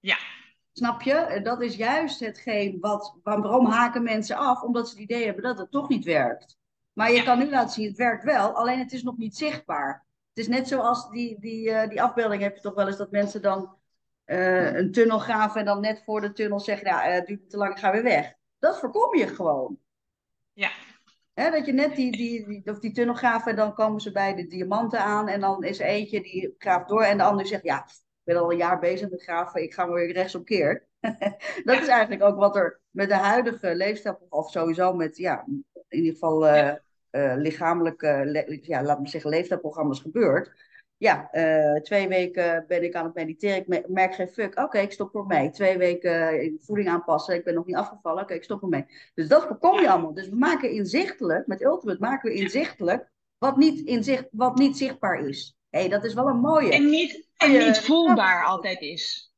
Ja. 0.01 0.17
Snap 0.73 1.03
je? 1.03 1.41
Dat 1.43 1.63
is 1.63 1.77
juist 1.77 2.21
hetgeen 2.21 2.77
wat. 2.81 3.19
Waarom 3.23 3.67
haken 3.67 4.03
mensen 4.03 4.37
af? 4.37 4.63
Omdat 4.63 4.89
ze 4.89 4.95
het 4.95 5.03
idee 5.03 5.25
hebben 5.25 5.43
dat 5.43 5.59
het 5.59 5.71
toch 5.71 5.89
niet 5.89 6.05
werkt. 6.05 6.57
Maar 6.93 7.13
je 7.13 7.23
kan 7.23 7.39
nu 7.39 7.51
laten 7.51 7.71
zien, 7.71 7.89
het 7.89 7.97
werkt 7.97 8.25
wel, 8.25 8.57
alleen 8.57 8.79
het 8.79 8.93
is 8.93 9.03
nog 9.03 9.17
niet 9.17 9.37
zichtbaar. 9.37 10.07
Het 10.35 10.45
is 10.45 10.49
net 10.49 10.69
zoals 10.69 11.11
die, 11.11 11.41
die, 11.41 11.69
uh, 11.69 11.89
die 11.89 12.03
afbeelding 12.03 12.43
heb 12.43 12.55
je 12.55 12.63
toch 12.63 12.75
wel 12.75 12.87
eens 12.87 12.97
dat 12.97 13.11
mensen 13.11 13.43
dan 13.43 13.77
uh, 14.27 14.75
een 14.75 14.93
tunnel 14.93 15.19
graven 15.19 15.61
en 15.61 15.67
dan 15.67 15.81
net 15.81 16.03
voor 16.05 16.21
de 16.21 16.33
tunnel 16.33 16.61
zeggen, 16.61 16.87
ja, 16.87 17.09
uh, 17.09 17.15
het 17.15 17.27
duurt 17.27 17.51
te 17.51 17.57
lang, 17.57 17.73
ik 17.73 17.79
ga 17.79 17.93
weer 17.93 18.03
weg. 18.03 18.35
Dat 18.59 18.79
voorkom 18.79 19.17
je 19.17 19.27
gewoon. 19.27 19.79
Ja. 20.53 20.71
Hè, 21.35 21.51
dat 21.51 21.67
je 21.67 21.73
net 21.73 21.97
die, 21.97 22.13
die, 22.13 22.47
die, 22.47 22.63
of 22.65 22.79
die 22.79 22.93
tunnel 22.93 23.15
graven 23.15 23.51
en 23.51 23.57
dan 23.57 23.75
komen 23.75 24.01
ze 24.01 24.13
bij 24.13 24.35
de 24.35 24.47
diamanten 24.47 25.01
aan 25.01 25.29
en 25.29 25.41
dan 25.41 25.65
is 25.65 25.81
er 25.81 25.87
eentje 25.87 26.21
die 26.21 26.55
graaft 26.59 26.89
door 26.89 27.03
en 27.03 27.17
de 27.17 27.23
ander 27.23 27.47
zegt, 27.47 27.63
ja, 27.63 27.85
ik 27.85 27.95
ben 28.23 28.37
al 28.37 28.51
een 28.51 28.57
jaar 28.57 28.79
bezig 28.79 29.11
met 29.11 29.23
graven, 29.23 29.63
ik 29.63 29.75
ga 29.75 29.85
maar 29.85 29.95
weer 29.95 30.13
rechtsomkeer. 30.13 30.87
dat 31.65 31.81
is 31.81 31.89
eigenlijk 31.89 32.23
ook 32.23 32.37
wat 32.37 32.57
er 32.57 32.81
met 32.91 33.09
de 33.09 33.15
huidige 33.15 33.75
leefstijl, 33.75 34.27
of 34.29 34.51
sowieso 34.51 34.93
met, 34.93 35.17
ja, 35.17 35.45
in 35.89 35.99
ieder 35.99 36.13
geval 36.13 36.47
uh, 36.47 36.73
uh, 37.13 37.33
lichamelijke, 37.37 38.59
ja, 38.63 38.83
laat 38.83 39.01
me 39.01 39.09
zeggen, 39.09 39.31
leeftijdprogramma's 39.31 40.01
gebeurt. 40.01 40.71
Ja, 40.97 41.29
uh, 41.33 41.81
twee 41.81 42.09
weken 42.09 42.65
ben 42.69 42.83
ik 42.83 42.95
aan 42.95 43.05
het 43.05 43.15
mediteren. 43.15 43.57
Ik 43.57 43.89
merk 43.89 44.15
geen 44.15 44.29
fuck. 44.29 44.51
Oké, 44.51 44.63
okay, 44.63 44.83
ik 44.83 44.93
stop 44.93 45.15
ermee. 45.15 45.51
Twee 45.51 45.79
weken 45.79 46.57
voeding 46.61 46.89
aanpassen. 46.89 47.35
Ik 47.35 47.45
ben 47.45 47.55
nog 47.55 47.67
niet 47.67 47.77
afgevallen. 47.77 48.17
Oké, 48.17 48.23
okay, 48.23 48.37
ik 48.37 48.45
stop 48.45 48.63
ermee. 48.63 48.87
Dus 49.15 49.29
dat 49.29 49.47
voorkom 49.47 49.81
je 49.81 49.91
allemaal. 49.91 50.15
Dus 50.15 50.29
we 50.29 50.37
maken 50.37 50.71
inzichtelijk, 50.71 51.47
met 51.47 51.63
Ultimate 51.63 52.01
maken 52.01 52.31
we 52.31 52.37
inzichtelijk 52.37 53.11
wat 53.39 53.57
niet, 53.57 53.87
inzicht, 53.87 54.29
wat 54.31 54.59
niet 54.59 54.77
zichtbaar 54.77 55.29
is. 55.29 55.57
hey, 55.71 55.89
dat 55.89 56.05
is 56.05 56.15
wel 56.15 56.29
een 56.29 56.41
mooie. 56.41 56.73
En 56.73 56.91
niet, 56.91 57.29
en 57.37 57.51
niet 57.51 57.79
voelbaar 57.79 58.45
altijd 58.45 58.81
is. 58.81 59.33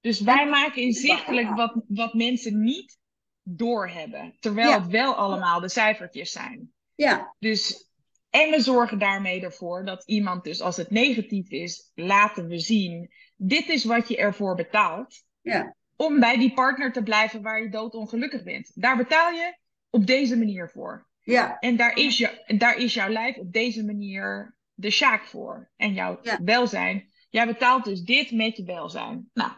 Dus 0.00 0.20
wij 0.20 0.48
maken 0.48 0.82
inzichtelijk 0.82 1.56
wat, 1.56 1.74
wat 1.88 2.14
mensen 2.14 2.62
niet 2.62 2.98
doorhebben. 3.42 4.36
Terwijl 4.40 4.72
het 4.72 4.86
wel 4.86 5.14
allemaal 5.14 5.60
de 5.60 5.68
cijfertjes 5.68 6.32
zijn. 6.32 6.74
Ja. 6.96 7.34
Dus, 7.38 7.90
en 8.30 8.50
we 8.50 8.60
zorgen 8.60 8.98
daarmee 8.98 9.42
ervoor 9.42 9.84
dat 9.84 10.04
iemand 10.06 10.44
dus 10.44 10.60
als 10.60 10.76
het 10.76 10.90
negatief 10.90 11.50
is, 11.50 11.90
laten 11.94 12.46
we 12.46 12.58
zien. 12.58 13.10
Dit 13.36 13.68
is 13.68 13.84
wat 13.84 14.08
je 14.08 14.16
ervoor 14.16 14.54
betaalt. 14.54 15.24
Ja. 15.40 15.76
Om 15.96 16.20
bij 16.20 16.38
die 16.38 16.52
partner 16.52 16.92
te 16.92 17.02
blijven 17.02 17.42
waar 17.42 17.62
je 17.62 17.68
doodongelukkig 17.68 18.42
bent. 18.42 18.70
Daar 18.74 18.96
betaal 18.96 19.30
je 19.30 19.58
op 19.90 20.06
deze 20.06 20.36
manier 20.36 20.70
voor. 20.70 21.08
Ja. 21.20 21.58
En 21.58 21.76
daar 21.76 21.96
is, 21.96 22.18
je, 22.18 22.54
daar 22.58 22.76
is 22.76 22.94
jouw 22.94 23.08
lijf 23.08 23.36
op 23.36 23.52
deze 23.52 23.84
manier 23.84 24.56
de 24.74 24.90
sjaak 24.90 25.24
voor. 25.24 25.70
En 25.76 25.94
jouw 25.94 26.20
welzijn. 26.44 27.10
Jij 27.30 27.46
betaalt 27.46 27.84
dus 27.84 28.02
dit 28.02 28.30
met 28.30 28.56
je 28.56 28.64
welzijn. 28.64 29.30
Nou, 29.32 29.52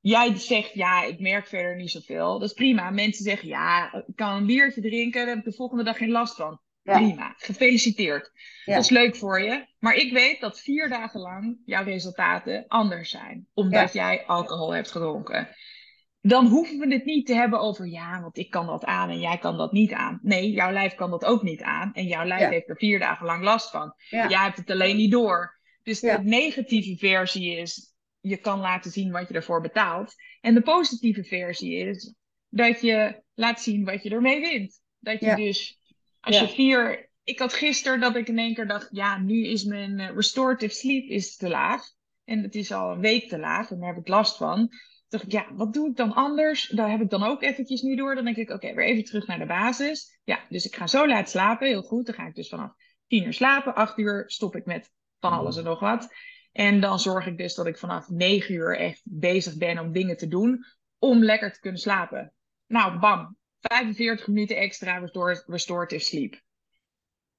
jij 0.00 0.36
zegt 0.36 0.74
ja, 0.74 1.04
ik 1.04 1.20
merk 1.20 1.46
verder 1.46 1.76
niet 1.76 1.90
zoveel. 1.90 2.38
Dat 2.38 2.48
is 2.48 2.54
prima. 2.54 2.90
Mensen 2.90 3.24
zeggen 3.24 3.48
ja, 3.48 3.94
ik 4.06 4.16
kan 4.16 4.36
een 4.36 4.46
biertje 4.46 4.80
drinken, 4.80 5.20
daar 5.20 5.28
heb 5.28 5.38
ik 5.38 5.44
de 5.44 5.56
volgende 5.56 5.84
dag 5.84 5.96
geen 5.96 6.10
last 6.10 6.34
van. 6.34 6.60
Prima, 6.82 7.34
gefeliciteerd. 7.36 8.32
Dat 8.64 8.82
is 8.82 8.88
leuk 8.88 9.16
voor 9.16 9.40
je. 9.40 9.66
Maar 9.78 9.94
ik 9.94 10.12
weet 10.12 10.40
dat 10.40 10.60
vier 10.60 10.88
dagen 10.88 11.20
lang 11.20 11.58
jouw 11.64 11.84
resultaten 11.84 12.64
anders 12.68 13.10
zijn. 13.10 13.46
Omdat 13.54 13.92
jij 13.92 14.24
alcohol 14.26 14.74
hebt 14.74 14.90
gedronken. 14.90 15.48
Dan 16.20 16.46
hoeven 16.46 16.78
we 16.78 16.92
het 16.94 17.04
niet 17.04 17.26
te 17.26 17.34
hebben 17.34 17.60
over 17.60 17.86
ja, 17.86 18.20
want 18.20 18.38
ik 18.38 18.50
kan 18.50 18.66
dat 18.66 18.84
aan 18.84 19.10
en 19.10 19.20
jij 19.20 19.38
kan 19.38 19.56
dat 19.56 19.72
niet 19.72 19.92
aan. 19.92 20.18
Nee, 20.22 20.50
jouw 20.50 20.72
lijf 20.72 20.94
kan 20.94 21.10
dat 21.10 21.24
ook 21.24 21.42
niet 21.42 21.62
aan. 21.62 21.92
En 21.92 22.06
jouw 22.06 22.24
lijf 22.24 22.50
heeft 22.50 22.68
er 22.68 22.76
vier 22.76 22.98
dagen 22.98 23.26
lang 23.26 23.42
last 23.42 23.70
van. 23.70 23.94
Jij 24.08 24.28
hebt 24.28 24.56
het 24.56 24.70
alleen 24.70 24.96
niet 24.96 25.10
door. 25.10 25.60
Dus 25.82 26.00
de 26.00 26.18
negatieve 26.22 26.96
versie 26.96 27.56
is, 27.56 27.94
je 28.20 28.36
kan 28.36 28.58
laten 28.60 28.90
zien 28.90 29.12
wat 29.12 29.28
je 29.28 29.34
ervoor 29.34 29.60
betaalt. 29.60 30.14
En 30.40 30.54
de 30.54 30.62
positieve 30.62 31.24
versie 31.24 31.74
is 31.74 32.14
dat 32.48 32.80
je 32.80 33.22
laat 33.34 33.60
zien 33.60 33.84
wat 33.84 34.02
je 34.02 34.10
ermee 34.10 34.40
wint. 34.40 34.80
Dat 34.98 35.20
je 35.20 35.34
dus, 35.34 35.77
als 36.28 36.40
je 36.40 36.54
vier. 36.54 37.10
Ik 37.24 37.38
had 37.38 37.52
gisteren 37.52 38.00
dat 38.00 38.16
ik 38.16 38.28
in 38.28 38.38
één 38.38 38.54
keer 38.54 38.66
dacht: 38.66 38.88
ja, 38.90 39.18
nu 39.18 39.46
is 39.46 39.64
mijn 39.64 40.00
eh, 40.00 40.14
restorative 40.14 40.74
sleep 40.74 41.08
is 41.08 41.36
te 41.36 41.48
laag. 41.48 41.82
En 42.24 42.42
het 42.42 42.54
is 42.54 42.72
al 42.72 42.90
een 42.90 43.00
week 43.00 43.28
te 43.28 43.38
laag 43.38 43.70
en 43.70 43.78
daar 43.78 43.88
heb 43.88 43.98
ik 43.98 44.08
last 44.08 44.36
van. 44.36 44.56
Toen 44.56 44.68
dacht 45.08 45.24
ik, 45.24 45.32
ja, 45.32 45.54
wat 45.54 45.72
doe 45.72 45.88
ik 45.88 45.96
dan 45.96 46.12
anders? 46.12 46.68
Daar 46.68 46.90
heb 46.90 47.00
ik 47.00 47.10
dan 47.10 47.22
ook 47.22 47.42
eventjes 47.42 47.82
nu 47.82 47.96
door. 47.96 48.14
Dan 48.14 48.24
denk 48.24 48.36
ik, 48.36 48.50
oké, 48.50 48.74
weer 48.74 48.86
even 48.86 49.04
terug 49.04 49.26
naar 49.26 49.38
de 49.38 49.46
basis. 49.46 50.20
Ja, 50.24 50.40
dus 50.48 50.66
ik 50.66 50.76
ga 50.76 50.86
zo 50.86 51.06
laat 51.06 51.30
slapen, 51.30 51.66
heel 51.66 51.82
goed. 51.82 52.06
Dan 52.06 52.14
ga 52.14 52.26
ik 52.26 52.34
dus 52.34 52.48
vanaf 52.48 52.72
tien 53.06 53.24
uur 53.24 53.32
slapen. 53.32 53.74
Acht 53.74 53.98
uur 53.98 54.24
stop 54.26 54.56
ik 54.56 54.64
met 54.64 54.90
van 55.20 55.32
alles 55.32 55.56
en 55.56 55.64
nog 55.64 55.80
wat. 55.80 56.08
En 56.52 56.80
dan 56.80 56.98
zorg 56.98 57.26
ik 57.26 57.38
dus 57.38 57.54
dat 57.54 57.66
ik 57.66 57.78
vanaf 57.78 58.08
9 58.08 58.54
uur 58.54 58.78
echt 58.78 59.00
bezig 59.04 59.56
ben 59.56 59.78
om 59.78 59.92
dingen 59.92 60.16
te 60.16 60.28
doen 60.28 60.64
om 60.98 61.24
lekker 61.24 61.52
te 61.52 61.60
kunnen 61.60 61.80
slapen. 61.80 62.32
Nou, 62.66 62.98
bam, 62.98 63.36
45 63.60 64.26
minuten 64.26 64.56
extra 64.56 65.10
restorative 65.46 66.04
sleep. 66.04 66.40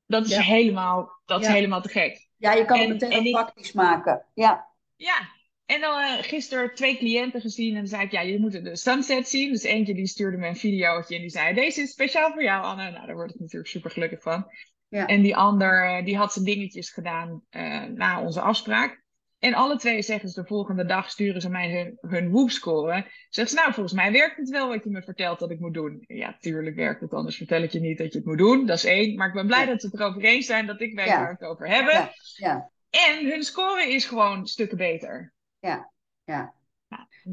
Dat 0.05 0.25
is, 0.25 0.35
helemaal, 0.35 1.21
dat 1.25 1.41
is 1.41 1.47
helemaal 1.47 1.81
te 1.81 1.89
gek. 1.89 2.27
Ja, 2.37 2.53
je 2.53 2.65
kan 2.65 2.79
het 2.79 2.89
meteen 2.89 3.31
praktisch 3.31 3.71
maken. 3.71 4.25
Ja. 4.33 4.67
Ja, 4.95 5.29
en 5.65 5.81
dan 5.81 6.01
uh, 6.01 6.17
gisteren 6.21 6.75
twee 6.75 6.97
cliënten 6.97 7.41
gezien 7.41 7.69
en 7.69 7.77
dan 7.77 7.87
zei 7.87 8.03
ik, 8.03 8.11
ja, 8.11 8.21
je 8.21 8.39
moet 8.39 8.63
de 8.63 8.75
sunset 8.75 9.29
zien. 9.29 9.51
Dus 9.51 9.63
eentje 9.63 9.93
die 9.93 10.07
stuurde 10.07 10.37
me 10.37 10.47
een 10.47 10.55
videootje 10.55 11.15
en 11.15 11.21
die 11.21 11.29
zei, 11.29 11.53
deze 11.53 11.81
is 11.81 11.91
speciaal 11.91 12.31
voor 12.31 12.43
jou, 12.43 12.63
Anne. 12.63 12.91
Nou, 12.91 13.05
daar 13.05 13.15
word 13.15 13.33
ik 13.33 13.39
natuurlijk 13.39 13.69
super 13.69 13.91
gelukkig 13.91 14.21
van. 14.21 14.45
Ja. 14.87 15.05
En 15.05 15.21
die 15.21 15.35
ander, 15.35 15.85
eh, 15.85 16.05
die 16.05 16.17
had 16.17 16.33
zijn 16.33 16.45
dingetjes 16.45 16.89
gedaan 16.89 17.43
uh, 17.51 17.83
na 17.83 18.21
onze 18.21 18.41
afspraak. 18.41 19.03
En 19.39 19.53
alle 19.53 19.77
twee 19.77 20.01
zeggen 20.01 20.29
ze 20.29 20.41
de 20.41 20.47
volgende 20.47 20.85
dag, 20.85 21.09
sturen 21.09 21.41
ze 21.41 21.49
mij 21.49 21.71
hun, 21.71 21.97
hun 22.11 22.31
Whoop-score. 22.31 23.05
Zeggen 23.29 23.55
ze, 23.55 23.61
nou, 23.61 23.73
volgens 23.73 23.95
mij 23.95 24.11
werkt 24.11 24.37
het 24.37 24.49
wel 24.49 24.67
wat 24.67 24.83
je 24.83 24.89
me 24.89 25.01
vertelt 25.01 25.39
dat 25.39 25.51
ik 25.51 25.59
moet 25.59 25.73
doen. 25.73 26.03
Ja, 26.07 26.37
tuurlijk 26.39 26.75
werkt 26.75 27.01
het, 27.01 27.13
anders 27.13 27.37
vertel 27.37 27.61
ik 27.61 27.71
je 27.71 27.79
niet 27.79 27.97
dat 27.97 28.11
je 28.11 28.17
het 28.17 28.27
moet 28.27 28.37
doen. 28.37 28.65
Dat 28.65 28.77
is 28.77 28.85
één. 28.85 29.15
Maar 29.15 29.27
ik 29.27 29.33
ben 29.33 29.47
blij 29.47 29.65
dat 29.65 29.81
ze 29.81 29.87
het 29.87 29.99
erover 29.99 30.23
eens 30.23 30.45
zijn, 30.45 30.65
dat 30.65 30.81
ik 30.81 30.95
weet 30.95 31.07
waar 31.07 31.25
we 31.25 31.45
het 31.45 31.49
over 31.51 31.67
hebben. 31.67 31.93
Ja. 31.93 32.11
ja. 32.35 32.69
En 32.89 33.29
hun 33.29 33.43
score 33.43 33.87
is 33.87 34.05
gewoon 34.05 34.47
stukken 34.47 34.77
beter. 34.77 35.33
Ja, 35.59 35.91
ja. 36.23 36.53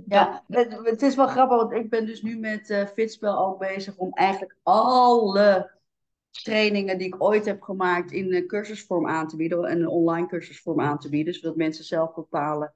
Ja, 0.08 0.44
het, 0.48 0.80
het, 0.82 1.02
is 1.02 1.14
wel 1.14 1.26
grappig, 1.26 1.56
want 1.56 1.72
ik 1.72 1.90
ben 1.90 2.06
dus 2.06 2.22
nu 2.22 2.38
met 2.38 2.70
uh, 2.70 2.86
Fitspel 2.86 3.38
ook 3.38 3.58
bezig 3.58 3.96
om 3.96 4.12
eigenlijk 4.12 4.56
alle 4.62 5.75
trainingen 6.42 6.98
die 6.98 7.06
ik 7.06 7.22
ooit 7.22 7.44
heb 7.44 7.62
gemaakt 7.62 8.12
in 8.12 8.34
een 8.34 8.46
cursusvorm 8.46 9.08
aan 9.08 9.28
te 9.28 9.36
bieden. 9.36 9.64
En 9.64 9.80
een 9.80 9.88
online 9.88 10.26
cursusvorm 10.26 10.80
aan 10.80 10.98
te 10.98 11.08
bieden. 11.08 11.34
Zodat 11.34 11.56
mensen 11.56 11.84
zelf 11.84 12.14
bepalen 12.14 12.74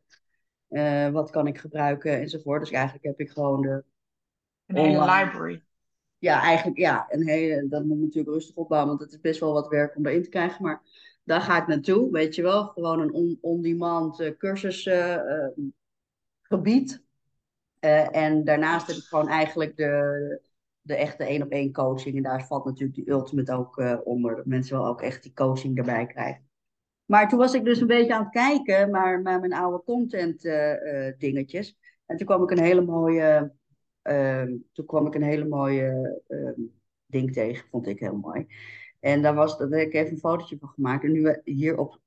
uh, 0.69 1.09
wat 1.09 1.31
kan 1.31 1.47
ik 1.47 1.59
gebruiken 1.59 2.21
enzovoort. 2.21 2.61
Dus 2.61 2.71
eigenlijk 2.71 3.05
heb 3.05 3.21
ik 3.21 3.31
gewoon 3.31 3.63
de... 3.63 3.85
Een 4.67 4.77
hele 4.77 5.01
library. 5.01 5.63
Ja, 6.19 6.43
eigenlijk 6.43 6.79
ja. 6.79 7.07
Een 7.09 7.29
hele, 7.29 7.69
dat 7.69 7.85
moet 7.85 8.01
natuurlijk 8.01 8.35
rustig 8.35 8.57
opbouwen, 8.57 8.89
want 8.89 9.01
het 9.01 9.13
is 9.13 9.21
best 9.21 9.41
wel 9.41 9.53
wat 9.53 9.69
werk 9.69 9.97
om 9.97 10.07
erin 10.07 10.23
te 10.23 10.29
krijgen. 10.29 10.63
Maar 10.63 10.83
daar 11.25 11.41
ga 11.41 11.61
ik 11.61 11.67
naartoe, 11.67 12.11
weet 12.11 12.35
je 12.35 12.43
wel. 12.43 12.67
Gewoon 12.67 13.01
een 13.01 13.39
on-demand 13.41 14.21
uh, 14.21 14.37
cursusgebied. 14.37 17.03
Uh, 17.81 18.17
en 18.17 18.45
daarnaast 18.45 18.87
heb 18.87 18.97
ik 18.97 19.03
gewoon 19.03 19.29
eigenlijk 19.29 19.77
de 19.77 20.41
de 20.83 20.95
echte 20.95 21.25
één 21.25 21.43
op 21.43 21.51
één 21.51 21.73
coaching. 21.73 22.17
En 22.17 22.23
daar 22.23 22.47
valt 22.47 22.65
natuurlijk 22.65 22.95
die 22.95 23.11
ultimate 23.11 23.53
ook 23.53 23.77
uh, 23.77 23.99
onder. 24.05 24.37
Dat 24.37 24.47
mensen 24.47 24.77
wel 24.77 24.87
ook 24.87 25.03
echt 25.03 25.23
die 25.23 25.33
coaching 25.33 25.79
erbij 25.79 26.07
krijgen. 26.07 26.49
Maar 27.05 27.29
toen 27.29 27.39
was 27.39 27.55
ik 27.55 27.65
dus 27.65 27.81
een 27.81 27.87
beetje 27.87 28.15
aan 28.15 28.23
het 28.23 28.33
kijken 28.33 28.91
naar, 28.91 29.23
naar 29.23 29.41
mijn 29.41 29.53
oude 29.53 29.85
content 29.85 30.45
uh, 30.45 30.73
uh, 30.73 31.13
dingetjes. 31.19 31.79
En 32.07 32.17
toen 32.17 32.27
kwam 32.27 32.43
ik 32.43 32.51
een 32.51 32.63
hele 32.63 32.81
mooie, 32.81 33.53
ehm, 34.03 34.57
toen 34.73 34.87
kwam 34.87 35.07
ik 35.07 35.15
een 35.15 35.23
hele 35.23 35.49
mooie 35.49 36.21
ehm, 36.27 36.61
ding 37.07 37.33
tegen, 37.33 37.69
vond 37.71 37.87
ik 37.87 38.01
heel 38.01 38.17
mooi. 38.17 38.47
En 39.01 39.23
daar, 39.23 39.35
was, 39.35 39.59
daar 39.59 39.69
heb 39.69 39.87
ik 39.87 39.95
even 39.95 40.13
een 40.13 40.19
fotootje 40.19 40.59
van 40.59 40.69
gemaakt. 40.69 41.05
En 41.05 41.13
nu 41.13 41.41
hier 41.45 41.79
op 41.79 42.01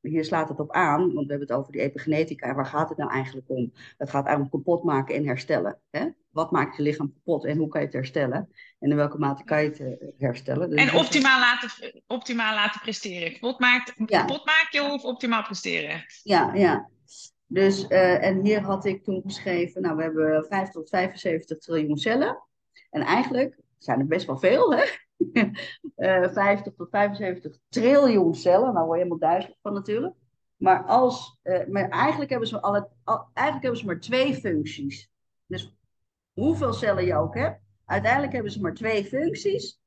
hier 0.00 0.24
slaat 0.24 0.48
het 0.48 0.60
op 0.60 0.72
aan, 0.72 1.00
want 1.00 1.26
we 1.26 1.30
hebben 1.30 1.48
het 1.48 1.52
over 1.52 1.72
die 1.72 1.80
epigenetica. 1.80 2.48
En 2.48 2.54
waar 2.54 2.66
gaat 2.66 2.88
het 2.88 2.98
nou 2.98 3.10
eigenlijk 3.10 3.48
om? 3.48 3.72
Het 3.96 4.10
gaat 4.10 4.26
eigenlijk 4.26 4.54
om 4.54 4.62
kapot 4.62 4.84
maken 4.84 5.14
en 5.14 5.26
herstellen. 5.26 5.78
Hè? 5.90 6.06
Wat 6.30 6.50
maakt 6.50 6.76
je 6.76 6.82
lichaam 6.82 7.12
kapot 7.12 7.44
en 7.44 7.56
hoe 7.56 7.68
kan 7.68 7.80
je 7.80 7.86
het 7.86 7.96
herstellen? 7.96 8.48
En 8.78 8.90
in 8.90 8.96
welke 8.96 9.18
mate 9.18 9.44
kan 9.44 9.62
je 9.62 9.68
het 9.68 9.80
eh, 9.80 10.08
herstellen? 10.18 10.70
Dus 10.70 10.80
en 10.80 10.94
optimaal 10.94 11.40
laten, 11.40 12.02
optimaal 12.06 12.54
laten 12.54 12.80
presteren. 12.80 13.32
Kapot, 13.32 13.58
maakt, 13.58 13.94
kapot 14.04 14.44
maken 14.44 14.92
of 14.92 15.04
optimaal 15.04 15.42
presteren? 15.42 16.04
Ja, 16.22 16.54
ja. 16.54 16.88
Dus, 17.46 17.84
uh, 17.88 18.24
en 18.24 18.40
hier 18.44 18.60
had 18.60 18.84
ik 18.84 19.04
toen 19.04 19.22
geschreven, 19.26 19.82
nou 19.82 19.96
we 19.96 20.02
hebben 20.02 20.44
5 20.48 20.68
tot 20.68 20.88
75 20.88 21.58
triljoen 21.58 21.96
cellen. 21.96 22.42
En 22.90 23.02
eigenlijk 23.02 23.58
zijn 23.78 23.98
er 23.98 24.06
best 24.06 24.26
wel 24.26 24.38
veel, 24.38 24.74
hè? 24.74 24.84
Uh, 25.32 25.52
eh, 26.24 26.32
50 26.32 26.74
tot 26.74 26.90
75 26.90 27.56
triljoen 27.68 28.34
cellen. 28.34 28.74
Nou 28.74 28.86
word 28.86 28.98
je 28.98 29.04
helemaal 29.04 29.30
duizelig 29.30 29.56
van 29.62 29.72
natuurlijk. 29.72 30.14
Maar, 30.56 30.84
als, 30.84 31.38
uh, 31.42 31.66
maar 31.66 31.88
eigenlijk, 31.88 32.30
hebben 32.30 32.48
ze 32.48 32.60
alle, 32.60 32.88
eigenlijk 33.32 33.62
hebben 33.62 33.80
ze 33.80 33.86
maar 33.86 34.00
twee 34.00 34.34
functies. 34.34 35.10
Dus 35.46 35.76
hoeveel 36.32 36.72
cellen 36.72 37.04
je 37.04 37.14
ook 37.14 37.34
hebt, 37.34 37.60
uiteindelijk 37.84 38.32
hebben 38.32 38.52
ze 38.52 38.60
maar 38.60 38.74
twee 38.74 39.04
functies. 39.04 39.80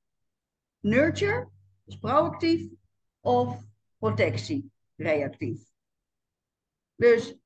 Nurture, 0.80 1.50
dus 1.84 1.98
proactief, 1.98 2.70
of 3.22 3.64
protectie, 3.98 4.72
reactief. 4.96 5.72
Dus 6.96 7.38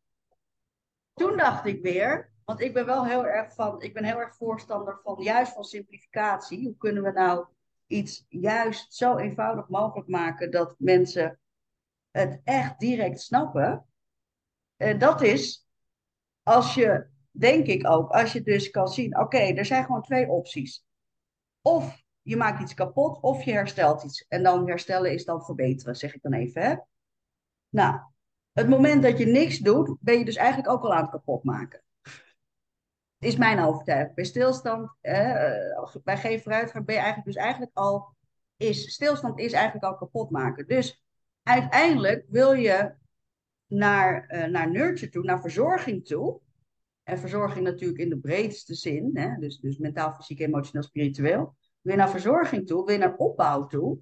toen 1.13 1.37
dacht 1.37 1.65
ik 1.65 1.81
weer, 1.81 2.31
want 2.45 2.61
ik 2.61 2.73
ben 2.73 2.85
wel 2.85 3.05
heel 3.05 3.25
erg 3.25 3.53
van, 3.53 3.81
ik 3.81 3.93
ben 3.93 4.03
heel 4.03 4.19
erg 4.19 4.35
voorstander 4.35 4.99
van 5.03 5.23
juist 5.23 5.53
van 5.53 5.63
simplificatie. 5.63 6.63
Hoe 6.63 6.77
kunnen 6.77 7.03
we 7.03 7.11
nou 7.11 7.45
iets 7.87 8.25
juist 8.29 8.93
zo 8.93 9.17
eenvoudig 9.17 9.67
mogelijk 9.67 10.07
maken 10.07 10.51
dat 10.51 10.75
mensen 10.77 11.39
het 12.11 12.41
echt 12.43 12.79
direct 12.79 13.21
snappen. 13.21 13.85
En 14.75 14.99
dat 14.99 15.21
is 15.21 15.67
als 16.43 16.73
je, 16.73 17.07
denk 17.31 17.65
ik 17.65 17.87
ook, 17.87 18.09
als 18.09 18.33
je 18.33 18.41
dus 18.41 18.69
kan 18.69 18.87
zien, 18.87 19.19
oké, 19.19 19.37
er 19.37 19.65
zijn 19.65 19.85
gewoon 19.85 20.01
twee 20.01 20.29
opties. 20.29 20.85
Of 21.61 22.03
je 22.21 22.35
maakt 22.35 22.61
iets 22.61 22.73
kapot, 22.73 23.21
of 23.21 23.43
je 23.43 23.51
herstelt 23.51 24.03
iets. 24.03 24.25
En 24.27 24.43
dan 24.43 24.67
herstellen 24.67 25.13
is 25.13 25.25
dan 25.25 25.43
verbeteren, 25.43 25.95
zeg 25.95 26.15
ik 26.15 26.21
dan 26.21 26.33
even. 26.33 26.61
Hè? 26.61 26.75
Nou, 27.69 27.99
het 28.51 28.69
moment 28.69 29.03
dat 29.03 29.17
je 29.17 29.25
niks 29.25 29.57
doet, 29.57 29.97
ben 29.99 30.19
je 30.19 30.25
dus 30.25 30.35
eigenlijk 30.35 30.69
ook 30.69 30.83
al 30.83 30.93
aan 30.93 31.01
het 31.01 31.11
kapot 31.11 31.43
maken 31.43 31.81
is 33.19 33.35
mijn 33.35 33.59
overtuiging. 33.59 34.15
Bij 34.15 34.23
stilstand, 34.23 34.91
eh, 35.01 35.95
bij 36.03 36.17
geen 36.17 36.41
vooruitgang 36.41 36.85
ben 36.85 36.95
je 36.95 37.01
eigenlijk 37.01 37.33
dus 37.33 37.43
eigenlijk 37.43 37.71
al, 37.77 38.15
is, 38.57 38.93
stilstand 38.93 39.39
is 39.39 39.51
eigenlijk 39.51 39.85
al 39.85 39.95
kapot 39.95 40.29
maken. 40.29 40.67
Dus 40.67 41.03
uiteindelijk 41.43 42.25
wil 42.29 42.53
je 42.53 42.93
naar, 43.67 44.25
uh, 44.29 44.45
naar 44.45 44.71
nurture 44.71 45.11
toe, 45.11 45.23
naar 45.23 45.41
verzorging 45.41 46.05
toe. 46.05 46.39
En 47.03 47.19
verzorging 47.19 47.65
natuurlijk 47.65 47.99
in 47.99 48.09
de 48.09 48.19
breedste 48.19 48.73
zin, 48.73 49.09
hè? 49.13 49.39
Dus, 49.39 49.59
dus 49.59 49.77
mentaal, 49.77 50.13
fysiek, 50.13 50.39
emotioneel, 50.39 50.83
spiritueel. 50.83 51.55
Wil 51.81 51.93
je 51.93 51.99
naar 51.99 52.09
verzorging 52.09 52.67
toe, 52.67 52.85
wil 52.85 52.93
je 52.93 52.99
naar 52.99 53.15
opbouw 53.15 53.67
toe. 53.67 53.99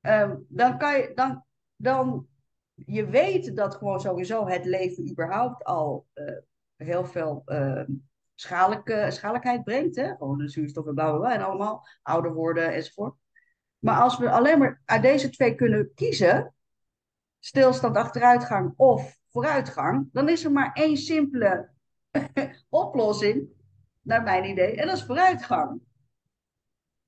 Um, 0.00 0.46
dan, 0.48 0.78
kan 0.78 0.96
je, 0.96 1.12
dan, 1.14 1.44
dan 1.76 2.26
je 2.74 3.06
weet 3.06 3.56
dat 3.56 3.74
gewoon 3.74 4.00
sowieso 4.00 4.46
het 4.46 4.64
leven 4.64 5.10
überhaupt 5.10 5.64
al 5.64 6.06
uh, 6.14 6.38
heel 6.84 7.04
veel 7.04 7.42
uh, 7.46 7.82
schadelijkheid 8.34 9.64
brengt. 9.64 9.96
Hè? 9.96 10.16
Gewoon 10.16 10.38
de 10.38 10.48
zuurstof 10.48 10.86
en 10.86 10.94
bla 10.94 11.10
bla 11.10 11.18
bla 11.18 11.34
en 11.34 11.44
allemaal 11.44 11.86
ouder 12.02 12.32
worden 12.32 12.72
enzovoort. 12.72 13.14
Maar 13.78 14.00
als 14.00 14.18
we 14.18 14.30
alleen 14.30 14.58
maar 14.58 14.82
uit 14.84 15.02
deze 15.02 15.30
twee 15.30 15.54
kunnen 15.54 15.94
kiezen, 15.94 16.54
stilstand, 17.38 17.96
achteruitgang 17.96 18.74
of 18.76 19.18
vooruitgang, 19.28 20.08
dan 20.12 20.28
is 20.28 20.44
er 20.44 20.52
maar 20.52 20.72
één 20.72 20.96
simpele 20.96 21.70
oplossing, 22.68 23.48
naar 24.02 24.22
mijn 24.22 24.44
idee, 24.44 24.76
en 24.76 24.86
dat 24.86 24.96
is 24.96 25.04
vooruitgang. 25.04 25.80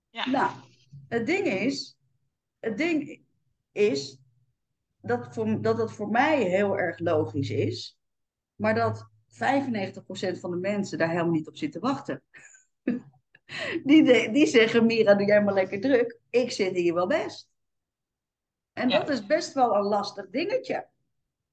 Ja. 0.09 0.29
Nou, 0.29 0.51
het 1.09 1.27
ding 1.27 1.47
is, 1.47 1.99
het 2.59 2.77
ding 2.77 3.23
is 3.73 4.19
dat, 4.97 5.35
voor, 5.35 5.63
dat 5.63 5.79
het 5.79 5.93
voor 5.93 6.09
mij 6.09 6.43
heel 6.43 6.79
erg 6.79 6.99
logisch 6.99 7.51
is, 7.51 7.99
maar 8.55 8.75
dat 8.75 9.11
95% 9.35 10.41
van 10.41 10.51
de 10.51 10.57
mensen 10.57 10.99
daar 10.99 11.11
helemaal 11.11 11.33
niet 11.33 11.49
op 11.49 11.57
zitten 11.57 11.81
wachten. 11.81 12.23
die, 13.85 14.31
die 14.33 14.47
zeggen, 14.47 14.87
Mira, 14.87 15.15
doe 15.15 15.27
jij 15.27 15.43
maar 15.43 15.55
lekker 15.55 15.81
druk. 15.81 16.19
Ik 16.31 16.51
zit 16.51 16.75
hier 16.75 16.95
wel 16.95 17.07
best. 17.07 17.53
En 18.73 18.89
dat 18.89 19.09
is 19.09 19.27
best 19.27 19.53
wel 19.53 19.75
een 19.75 19.83
lastig 19.83 20.29
dingetje. 20.31 20.89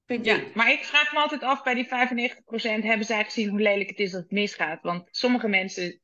Vind 0.06 0.24
ja, 0.24 0.40
maar 0.54 0.72
ik 0.72 0.84
vraag 0.84 1.12
me 1.12 1.18
altijd 1.18 1.42
af 1.42 1.62
bij 1.62 1.74
die 1.74 1.86
95% 1.86 2.84
hebben 2.84 3.06
zij 3.06 3.24
gezien 3.24 3.48
hoe 3.48 3.60
lelijk 3.60 3.88
het 3.88 3.98
is 3.98 4.10
dat 4.10 4.22
het 4.22 4.30
misgaat. 4.30 4.82
Want 4.82 5.08
sommige 5.10 5.48
mensen 5.48 6.00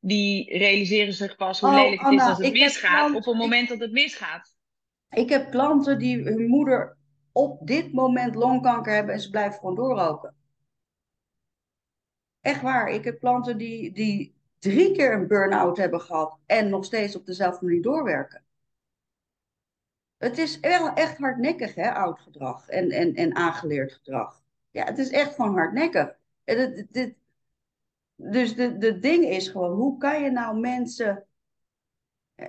die 0.00 0.58
realiseren 0.58 1.12
zich 1.12 1.36
pas 1.36 1.60
hoe 1.60 1.68
oh, 1.68 1.74
lelijk 1.74 2.02
het 2.02 2.12
is 2.12 2.18
dat 2.18 2.38
het 2.38 2.52
misgaat 2.52 3.14
op 3.14 3.24
het 3.24 3.36
moment 3.36 3.68
dat 3.68 3.80
het 3.80 3.92
misgaat. 3.92 4.56
Ik 5.10 5.28
heb 5.28 5.50
klanten 5.50 5.98
die 5.98 6.22
hun 6.22 6.46
moeder 6.46 6.96
op 7.32 7.66
dit 7.66 7.92
moment 7.92 8.34
longkanker 8.34 8.92
hebben 8.92 9.14
en 9.14 9.20
ze 9.20 9.30
blijven 9.30 9.58
gewoon 9.58 9.74
doorroken. 9.74 10.34
Echt 12.42 12.62
waar. 12.62 12.88
Ik 12.88 13.04
heb 13.04 13.18
klanten 13.18 13.58
die, 13.58 13.92
die 13.92 14.34
drie 14.58 14.92
keer 14.92 15.12
een 15.12 15.26
burn-out 15.26 15.76
hebben 15.76 16.00
gehad 16.00 16.38
en 16.46 16.68
nog 16.68 16.84
steeds 16.84 17.16
op 17.16 17.26
dezelfde 17.26 17.64
manier 17.64 17.82
doorwerken. 17.82 18.44
Het 20.16 20.38
is 20.38 20.60
echt 20.60 21.18
hardnekkig, 21.18 21.74
hè, 21.74 21.92
oud 21.92 22.20
gedrag 22.20 22.68
en, 22.68 22.90
en, 22.90 23.14
en 23.14 23.34
aangeleerd 23.34 23.92
gedrag. 23.92 24.42
Ja, 24.70 24.84
het 24.84 24.98
is 24.98 25.10
echt 25.10 25.34
gewoon 25.34 25.54
hardnekkig. 25.54 26.16
En 26.44 26.58
het, 26.58 27.14
dus 28.14 28.54
de, 28.54 28.78
de 28.78 28.98
ding 28.98 29.24
is 29.24 29.48
gewoon, 29.48 29.72
hoe 29.72 29.98
kan 29.98 30.22
je 30.22 30.30
nou 30.30 30.58
mensen... 30.58 31.26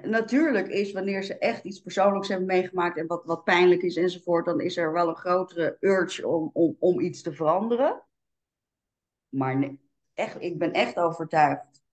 Natuurlijk 0.02 0.68
is 0.68 0.92
wanneer 0.92 1.24
ze 1.24 1.38
echt 1.38 1.64
iets 1.64 1.82
persoonlijks 1.82 2.28
hebben 2.28 2.48
meegemaakt 2.48 2.98
en 2.98 3.08
wat, 3.08 3.26
wat 3.26 3.44
pijnlijk 3.44 3.82
is 3.82 3.96
enzovoort, 3.96 4.46
dan 4.46 4.62
is 4.62 4.78
er 4.78 4.94
wel 4.94 5.08
een 5.08 5.16
grotere 5.16 5.78
urge 5.80 6.28
om, 6.28 6.50
om, 6.54 6.76
om 6.80 7.00
iets 7.00 7.22
te 7.22 7.34
veranderen. 7.34 8.04
Maar 9.30 9.76
echt, 10.14 10.42
ik 10.42 10.58
ben 10.58 10.72
echt 10.72 10.98
overtuigd 10.98 11.84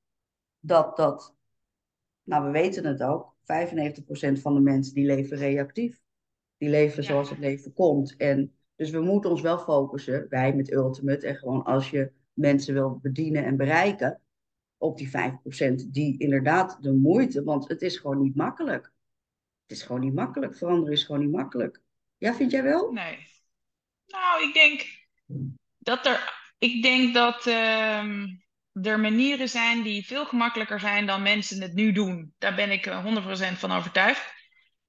dat 0.60 0.96
dat, 0.96 1.36
nou 2.22 2.44
we 2.44 2.50
weten 2.50 2.84
het 2.84 3.02
ook, 3.02 3.34
95% 3.40 4.40
van 4.40 4.54
de 4.54 4.60
mensen 4.60 4.94
die 4.94 5.06
leven 5.06 5.36
reactief. 5.36 6.00
Die 6.56 6.68
leven 6.68 7.04
zoals 7.04 7.30
het 7.30 7.38
leven 7.38 7.72
komt. 7.72 8.16
En 8.16 8.54
dus 8.76 8.90
we 8.90 9.00
moeten 9.00 9.30
ons 9.30 9.40
wel 9.40 9.58
focussen, 9.58 10.26
wij 10.28 10.54
met 10.54 10.72
Ultimate, 10.72 11.26
en 11.26 11.36
gewoon 11.36 11.64
als 11.64 11.90
je 11.90 12.12
mensen 12.32 12.74
wil 12.74 12.98
bedienen 13.02 13.44
en 13.44 13.56
bereiken, 13.56 14.20
op 14.76 14.98
die 14.98 15.08
5% 15.08 15.74
die 15.90 16.18
inderdaad 16.18 16.82
de 16.82 16.92
moeite, 16.92 17.44
want 17.44 17.68
het 17.68 17.82
is 17.82 17.96
gewoon 17.96 18.22
niet 18.22 18.36
makkelijk. 18.36 18.92
Het 19.66 19.78
is 19.78 19.82
gewoon 19.82 20.00
niet 20.00 20.14
makkelijk. 20.14 20.56
Veranderen 20.56 20.92
is 20.92 21.04
gewoon 21.04 21.20
niet 21.20 21.30
makkelijk. 21.30 21.80
Ja, 22.16 22.34
vind 22.34 22.50
jij 22.50 22.62
wel? 22.62 22.92
Nee. 22.92 23.26
Nou, 24.06 24.42
ik 24.48 24.54
denk 24.54 24.86
dat 25.78 26.06
er, 26.06 26.39
ik 26.60 26.82
denk 26.82 27.14
dat 27.14 27.46
ehm, 27.46 28.26
er 28.82 29.00
manieren 29.00 29.48
zijn 29.48 29.82
die 29.82 30.06
veel 30.06 30.26
gemakkelijker 30.26 30.80
zijn 30.80 31.06
dan 31.06 31.22
mensen 31.22 31.62
het 31.62 31.74
nu 31.74 31.92
doen. 31.92 32.34
Daar 32.38 32.54
ben 32.54 32.70
ik 32.70 32.86
100% 32.86 32.88
eh, 32.88 33.52
van 33.52 33.72
overtuigd. 33.72 34.32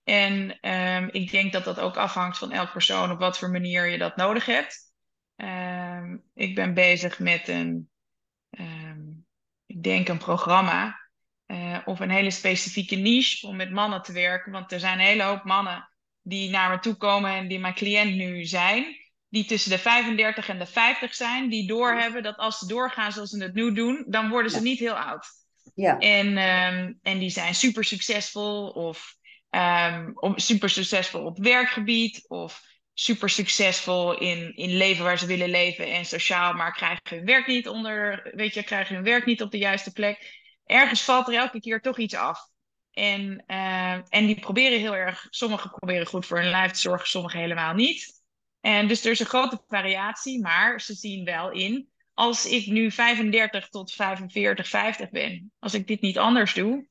En 0.04 0.60
ehm, 0.60 1.08
ik 1.12 1.32
denk 1.32 1.52
dat 1.52 1.64
dat 1.64 1.80
ook 1.80 1.98
afhangt 1.98 2.38
van 2.38 2.52
elk 2.52 2.72
persoon 2.72 3.12
op 3.12 3.20
wat 3.20 3.38
voor 3.38 3.50
manier 3.50 3.86
je 3.86 3.98
dat 3.98 4.16
nodig 4.16 4.46
hebt. 4.46 4.78
Ehm, 5.36 6.18
ik 6.34 6.56
ben 6.56 6.74
bezig 6.74 7.20
met 7.20 7.48
een, 7.48 7.90
ik 9.66 9.84
denk 9.84 10.08
een 10.08 10.18
programma 10.18 11.02
uh, 11.52 11.78
of 11.86 12.00
een 12.00 12.10
hele 12.10 12.32
specifieke 12.32 12.96
niche 12.96 13.48
om 13.48 13.56
met 13.56 13.72
mannen 13.72 14.02
te 14.02 14.14
werken. 14.14 14.52
Want 14.52 14.72
er 14.72 14.80
zijn 14.80 15.00
een 15.00 15.06
hele 15.06 15.24
hoop 15.24 15.44
mannen 15.44 15.90
die 16.22 16.50
naar 16.50 16.70
me 16.70 16.80
toe 16.80 16.96
komen 16.96 17.32
en 17.32 17.48
die 17.48 17.60
mijn 17.60 17.74
cliënt 17.74 18.16
nu 18.16 18.46
zijn. 18.46 19.01
Die 19.32 19.46
tussen 19.46 19.72
de 19.72 19.78
35 19.78 20.50
en 20.50 20.60
de 20.60 20.65
50 20.65 21.15
zijn, 21.15 21.50
die 21.50 21.67
doorhebben 21.67 22.24
dat 22.24 22.38
als 22.38 22.58
ze 22.58 22.67
doorgaan 22.67 23.12
zoals 23.12 23.30
ze 23.30 23.44
het 23.44 23.54
nu 23.54 23.74
doen, 23.74 24.06
dan 24.08 24.30
worden 24.30 24.52
ze 24.52 24.62
niet 24.62 24.80
heel 24.80 24.98
oud. 24.98 25.26
Ja. 25.76 25.98
En, 25.98 26.28
um, 26.28 27.00
en 27.02 27.20
die 27.20 27.30
zijn 27.30 27.56
super 27.56 27.84
succesvol 27.84 28.67
of 28.70 29.15
super 30.36 30.70
succesvol 30.70 31.26
op 31.26 31.38
werkgebied 31.38 32.26
of 32.28 32.62
super 32.94 33.30
succesvol 33.30 34.20
in, 34.20 34.56
in 34.56 34.78
leven 34.78 35.04
waar 35.04 35.17
ze 35.17 35.26
willen 35.26 35.50
leven 35.50 35.91
en 35.91 36.06
sociaal, 36.06 36.54
maar 36.54 36.74
krijgen 36.74 37.02
hun 37.10 37.26
werk 37.26 37.48
niet 37.48 37.67
onder, 37.67 38.32
weet 38.36 38.54
je, 38.54 38.63
krijgen 38.63 38.96
hun 38.96 39.04
werk 39.04 39.26
niet 39.26 39.41
op 39.41 39.52
de 39.52 39.58
juiste 39.58 39.91
plek. 39.91 40.39
Ergens 40.65 41.02
valt 41.02 41.28
er 41.28 41.34
elke 41.34 41.60
keer 41.60 41.82
toch 41.82 41.98
iets 41.98 42.15
af. 42.15 42.50
En, 42.91 43.44
uh, 43.48 43.94
en 43.94 44.26
die 44.26 44.39
proberen 44.39 44.80
heel 44.80 44.96
erg, 44.96 45.28
sommigen 45.30 45.70
proberen 45.70 46.08
goed 46.08 46.26
voor 46.26 46.39
hun 46.39 46.50
lijf 46.50 46.72
te 46.72 46.80
zorgen, 46.80 47.08
sommigen 47.08 47.39
helemaal 47.39 47.74
niet. 47.74 48.21
En 48.62 48.88
dus 48.88 49.06
er 49.06 49.12
is 49.12 49.19
een 49.19 49.26
grote 49.26 49.62
variatie, 49.67 50.41
maar 50.41 50.82
ze 50.82 50.93
zien 50.93 51.26
wel 51.26 51.52
in, 51.52 51.89
als 52.13 52.45
ik 52.45 52.67
nu 52.67 52.91
35 52.91 53.69
tot 53.69 53.93
45, 53.93 54.67
50 54.67 55.10
ben, 55.10 55.52
als 55.60 55.74
ik 55.74 55.88
dit 55.88 56.02
niet 56.02 56.17
anders 56.17 56.54
doe, 56.54 56.88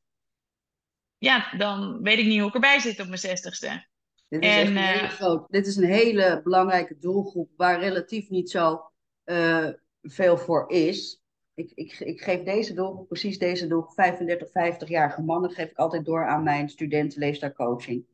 ja, 1.18 1.56
dan 1.56 2.02
weet 2.02 2.18
ik 2.18 2.26
niet 2.26 2.38
hoe 2.38 2.48
ik 2.48 2.54
erbij 2.54 2.78
zit 2.78 3.00
op 3.00 3.06
mijn 3.06 3.20
60ste. 3.20 3.88
Dit 4.28 4.44
is, 4.44 4.48
echt 4.48 4.68
een 4.68 4.76
hele 4.76 5.06
eh, 5.06 5.10
groot, 5.10 5.50
dit 5.50 5.66
is 5.66 5.76
een 5.76 5.90
hele 5.90 6.40
belangrijke 6.42 6.98
doelgroep 6.98 7.50
waar 7.56 7.80
relatief 7.80 8.28
niet 8.28 8.50
zo 8.50 8.90
uh, 9.24 9.68
veel 10.02 10.38
voor 10.38 10.70
is. 10.70 11.22
Ik, 11.54 11.72
ik, 11.74 11.98
ik 11.98 12.20
geef 12.20 12.42
deze 12.42 12.74
doelgroep, 12.74 13.08
precies 13.08 13.38
deze 13.38 13.66
doelgroep, 13.66 13.94
35, 13.94 14.48
50-jarige 14.48 15.22
mannen, 15.22 15.50
geef 15.50 15.70
ik 15.70 15.78
altijd 15.78 16.04
door 16.04 16.26
aan 16.26 16.42
mijn 16.42 16.68
studenten 16.68 17.18
leefstijlcoaching. 17.18 18.04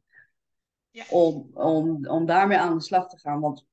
Ja. 0.97 1.05
Om, 1.09 1.51
om, 1.55 2.07
om 2.07 2.27
daarmee 2.27 2.59
aan 2.59 2.75
de 2.75 2.83
slag 2.83 3.09
te 3.09 3.19
gaan. 3.19 3.41
Want 3.41 3.67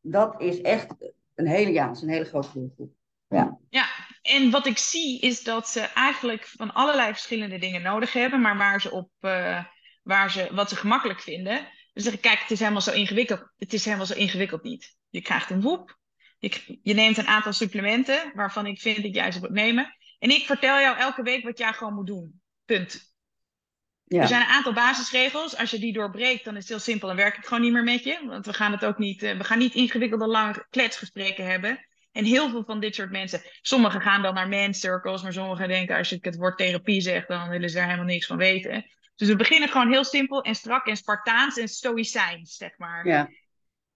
dat 0.00 0.40
is 0.40 0.60
echt 0.60 0.94
een 1.34 1.46
hele, 1.46 1.72
ja, 1.72 1.90
is 1.90 2.02
een 2.02 2.08
hele 2.08 2.24
grote 2.24 2.52
doelgroep. 2.52 2.92
Ja. 3.28 3.58
ja, 3.68 3.86
en 4.22 4.50
wat 4.50 4.66
ik 4.66 4.78
zie 4.78 5.20
is 5.20 5.42
dat 5.42 5.68
ze 5.68 5.80
eigenlijk 5.80 6.46
van 6.46 6.72
allerlei 6.72 7.12
verschillende 7.12 7.58
dingen 7.58 7.82
nodig 7.82 8.12
hebben, 8.12 8.40
maar 8.40 8.56
waar 8.56 8.80
ze 8.80 8.90
op, 8.90 9.10
uh, 9.20 9.64
waar 10.02 10.30
ze, 10.30 10.48
wat 10.52 10.68
ze 10.68 10.76
gemakkelijk 10.76 11.20
vinden. 11.20 11.56
Dan 11.92 12.02
zeggen, 12.02 12.22
kijk, 12.22 12.38
het 12.38 12.50
is 12.50 12.58
helemaal 12.58 12.80
zo 12.80 12.92
ingewikkeld. 12.92 13.52
Het 13.56 13.72
is 13.72 13.84
helemaal 13.84 14.06
zo 14.06 14.14
ingewikkeld 14.14 14.62
niet. 14.62 14.96
Je 15.08 15.20
krijgt 15.20 15.50
een 15.50 15.62
woep. 15.62 15.98
Je, 16.38 16.78
je 16.82 16.94
neemt 16.94 17.18
een 17.18 17.26
aantal 17.26 17.52
supplementen 17.52 18.32
waarvan 18.34 18.66
ik 18.66 18.80
vind 18.80 19.02
dat 19.02 19.14
jij 19.14 19.32
ze 19.32 19.40
moet 19.40 19.50
nemen. 19.50 19.96
En 20.18 20.30
ik 20.30 20.46
vertel 20.46 20.80
jou 20.80 20.96
elke 20.96 21.22
week 21.22 21.44
wat 21.44 21.58
jij 21.58 21.72
gewoon 21.72 21.94
moet 21.94 22.06
doen. 22.06 22.40
Punt. 22.64 23.13
Ja. 24.04 24.20
Er 24.20 24.28
zijn 24.28 24.40
een 24.40 24.48
aantal 24.48 24.72
basisregels. 24.72 25.56
Als 25.56 25.70
je 25.70 25.78
die 25.78 25.92
doorbreekt, 25.92 26.44
dan 26.44 26.54
is 26.54 26.60
het 26.60 26.68
heel 26.68 26.78
simpel. 26.78 27.08
Dan 27.08 27.16
werkt 27.16 27.36
het 27.36 27.46
gewoon 27.46 27.62
niet 27.62 27.72
meer 27.72 27.84
met 27.84 28.04
je. 28.04 28.20
Want 28.26 28.46
we 28.46 28.52
gaan 28.52 28.72
het 28.72 28.84
ook 28.84 28.98
niet, 28.98 29.22
eh, 29.22 29.36
we 29.36 29.44
gaan 29.44 29.58
niet 29.58 29.74
ingewikkelde 29.74 30.26
lange 30.26 30.66
kletsgesprekken 30.70 31.46
hebben. 31.46 31.86
En 32.12 32.24
heel 32.24 32.50
veel 32.50 32.64
van 32.64 32.80
dit 32.80 32.94
soort 32.94 33.10
mensen, 33.10 33.42
sommigen 33.60 34.00
gaan 34.00 34.22
dan 34.22 34.34
naar 34.34 34.48
man 34.48 34.74
circles, 34.74 35.22
maar 35.22 35.32
sommigen 35.32 35.68
denken 35.68 35.96
als 35.96 36.08
je 36.08 36.18
het 36.20 36.36
woord 36.36 36.58
therapie 36.58 37.00
zegt, 37.00 37.28
dan 37.28 37.48
willen 37.48 37.70
ze 37.70 37.78
er 37.78 37.84
helemaal 37.84 38.04
niks 38.04 38.26
van 38.26 38.36
weten. 38.36 38.86
Dus 39.16 39.28
we 39.28 39.36
beginnen 39.36 39.68
gewoon 39.68 39.90
heel 39.90 40.04
simpel 40.04 40.42
en 40.42 40.54
strak 40.54 40.86
en 40.86 40.96
Spartaans 40.96 41.56
en 41.56 41.68
stoïcijns, 41.68 42.56
zeg 42.56 42.78
maar. 42.78 43.06
Ja. 43.06 43.28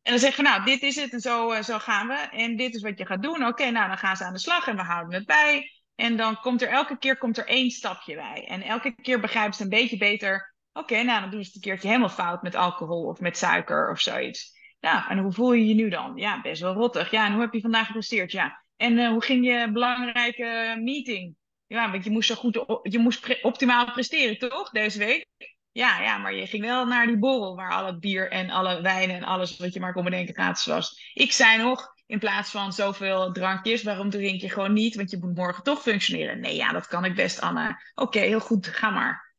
En 0.03 0.15
dan 0.15 0.19
zeggen 0.19 0.45
we, 0.45 0.51
nou, 0.51 0.65
dit 0.65 0.83
is 0.83 0.97
het 0.97 1.13
en 1.13 1.21
zo, 1.21 1.53
uh, 1.53 1.63
zo 1.63 1.79
gaan 1.79 2.09
we. 2.09 2.15
En 2.15 2.57
dit 2.57 2.75
is 2.75 2.83
wat 2.83 2.99
je 2.99 3.07
gaat 3.07 3.23
doen. 3.23 3.47
Oké, 3.47 3.71
nou, 3.71 3.89
dan 3.89 3.99
gaan 3.99 4.17
ze 4.17 4.25
aan 4.25 4.33
de 4.33 4.39
slag 4.39 4.67
en 4.67 4.77
we 4.77 4.83
houden 4.83 5.15
het 5.15 5.27
bij. 5.27 5.73
En 6.01 6.17
dan 6.17 6.41
komt 6.41 6.63
er 6.63 6.69
elke 6.69 6.99
keer 6.99 7.17
komt 7.17 7.39
er 7.39 7.47
één 7.47 7.71
stapje 7.71 8.15
bij. 8.15 8.45
En 8.49 8.63
elke 8.63 8.95
keer 8.95 9.21
begrijpen 9.21 9.55
ze 9.55 9.63
een 9.63 9.69
beetje 9.69 9.97
beter. 9.97 10.55
Oké, 10.73 11.03
nou, 11.03 11.21
dan 11.21 11.31
doen 11.31 11.41
ze 11.41 11.47
het 11.47 11.55
een 11.55 11.61
keertje 11.61 11.89
helemaal 11.89 12.09
fout 12.09 12.43
met 12.43 12.55
alcohol 12.55 13.05
of 13.05 13.21
met 13.21 13.37
suiker 13.37 13.91
of 13.91 14.01
zoiets. 14.01 14.53
Nou, 14.81 15.03
en 15.09 15.19
hoe 15.19 15.33
voel 15.33 15.53
je 15.53 15.67
je 15.67 15.75
nu 15.75 15.89
dan? 15.89 16.17
Ja, 16.17 16.41
best 16.41 16.61
wel 16.61 16.75
rottig. 16.75 17.11
Ja, 17.11 17.27
en 17.27 17.33
hoe 17.33 17.41
heb 17.41 17.53
je 17.53 17.61
vandaag 17.61 17.87
gepresteerd? 17.87 18.33
Ja. 18.33 18.65
En 18.77 18.93
uh, 18.93 19.09
hoe 19.09 19.23
ging 19.23 19.47
je 19.47 19.73
belangrijke 19.73 20.81
meeting? 20.83 21.37
Ja, 21.67 21.91
want 21.91 22.05
je 22.05 22.11
moest 22.11 22.29
zo 22.29 22.35
goed, 22.35 22.65
je 22.83 22.99
moest 22.99 23.43
optimaal 23.43 23.93
presteren, 23.93 24.39
toch, 24.39 24.71
deze 24.71 24.99
week? 24.99 25.27
Ja, 25.73 26.01
ja, 26.01 26.19
maar 26.19 26.35
je 26.35 26.47
ging 26.47 26.65
wel 26.65 26.87
naar 26.87 27.07
die 27.07 27.19
borrel 27.19 27.57
waar 27.57 27.73
alle 27.73 27.99
bier 27.99 28.31
en 28.31 28.51
alle 28.51 28.83
wijnen 28.83 29.17
en 29.17 29.25
alles 29.25 29.57
wat 29.57 29.73
je 29.73 29.81
maar 29.81 29.93
kon 29.93 30.05
bedenken 30.05 30.35
gratis 30.35 30.67
was. 30.67 31.13
Ik 31.15 31.33
zei 31.33 31.63
nog, 31.63 31.95
in 32.09 32.19
plaats 32.19 32.51
van 32.51 32.73
zoveel 32.73 33.33
drankjes, 33.33 33.83
waarom 33.83 34.11
drink 34.11 34.41
je 34.41 34.51
gewoon 34.51 34.73
niet? 34.73 34.95
Want 34.95 35.11
je 35.11 35.19
moet 35.21 35.35
morgen 35.35 35.63
toch 35.63 35.83
functioneren. 35.83 36.41
Nee, 36.41 36.57
ja, 36.57 36.73
dat 36.73 36.87
kan 36.87 37.05
ik 37.05 37.15
best, 37.15 37.41
Anne. 37.41 37.83
Oké, 37.95 38.19
heel 38.19 38.41
goed, 38.41 38.67
ga 38.67 38.91
maar. 38.91 39.35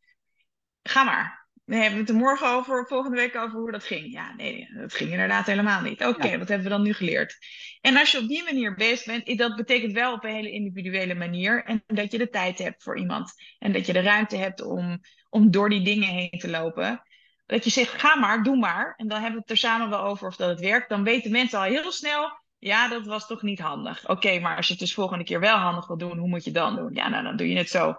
Ga 0.83 1.03
maar. 1.03 1.47
we 1.65 1.75
hebben 1.75 1.99
het 1.99 2.09
er 2.09 2.15
morgen 2.15 2.47
over, 2.47 2.87
volgende 2.87 3.17
week 3.17 3.35
over 3.35 3.59
hoe 3.59 3.71
dat 3.71 3.83
ging. 3.83 4.11
Ja, 4.11 4.33
nee, 4.35 4.69
dat 4.73 4.93
ging 4.93 5.11
inderdaad 5.11 5.45
helemaal 5.45 5.81
niet. 5.81 6.05
Oké, 6.05 6.37
wat 6.37 6.47
hebben 6.47 6.63
we 6.63 6.73
dan 6.73 6.81
nu 6.81 6.93
geleerd? 6.93 7.37
En 7.81 7.97
als 7.97 8.11
je 8.11 8.17
op 8.17 8.27
die 8.27 8.43
manier 8.43 8.75
best 8.75 9.05
bent, 9.05 9.37
dat 9.37 9.55
betekent 9.55 9.93
wel 9.93 10.13
op 10.13 10.23
een 10.23 10.33
hele 10.33 10.51
individuele 10.51 11.15
manier. 11.15 11.63
En 11.63 11.83
dat 11.87 12.11
je 12.11 12.17
de 12.17 12.29
tijd 12.29 12.57
hebt 12.57 12.83
voor 12.83 12.97
iemand. 12.97 13.33
En 13.59 13.71
dat 13.71 13.85
je 13.85 13.93
de 13.93 14.01
ruimte 14.01 14.37
hebt 14.37 14.61
om, 14.61 14.99
om 15.29 15.51
door 15.51 15.69
die 15.69 15.83
dingen 15.83 16.09
heen 16.09 16.39
te 16.39 16.49
lopen. 16.49 17.03
Dat 17.45 17.63
je 17.63 17.69
zegt, 17.69 18.01
ga 18.01 18.15
maar, 18.15 18.43
doe 18.43 18.57
maar. 18.57 18.93
En 18.97 19.07
dan 19.07 19.21
hebben 19.21 19.35
we 19.35 19.41
het 19.41 19.49
er 19.49 19.57
samen 19.57 19.89
wel 19.89 20.03
over 20.03 20.27
of 20.27 20.35
dat 20.35 20.49
het 20.49 20.59
werkt. 20.59 20.89
Dan 20.89 21.03
weten 21.03 21.31
mensen 21.31 21.59
al 21.59 21.65
heel 21.65 21.91
snel, 21.91 22.31
ja, 22.59 22.87
dat 22.87 23.05
was 23.05 23.27
toch 23.27 23.41
niet 23.41 23.59
handig. 23.59 24.09
Oké, 24.09 24.39
maar 24.39 24.55
als 24.55 24.65
je 24.65 24.71
het 24.71 24.81
dus 24.81 24.93
volgende 24.93 25.23
keer 25.23 25.39
wel 25.39 25.57
handig 25.57 25.87
wil 25.87 25.97
doen, 25.97 26.17
hoe 26.17 26.27
moet 26.27 26.43
je 26.43 26.51
dan 26.51 26.75
doen? 26.75 26.93
Ja, 26.93 27.09
nou, 27.09 27.23
dan 27.23 27.35
doe 27.35 27.49
je 27.49 27.57
het 27.57 27.69
zo. 27.69 27.95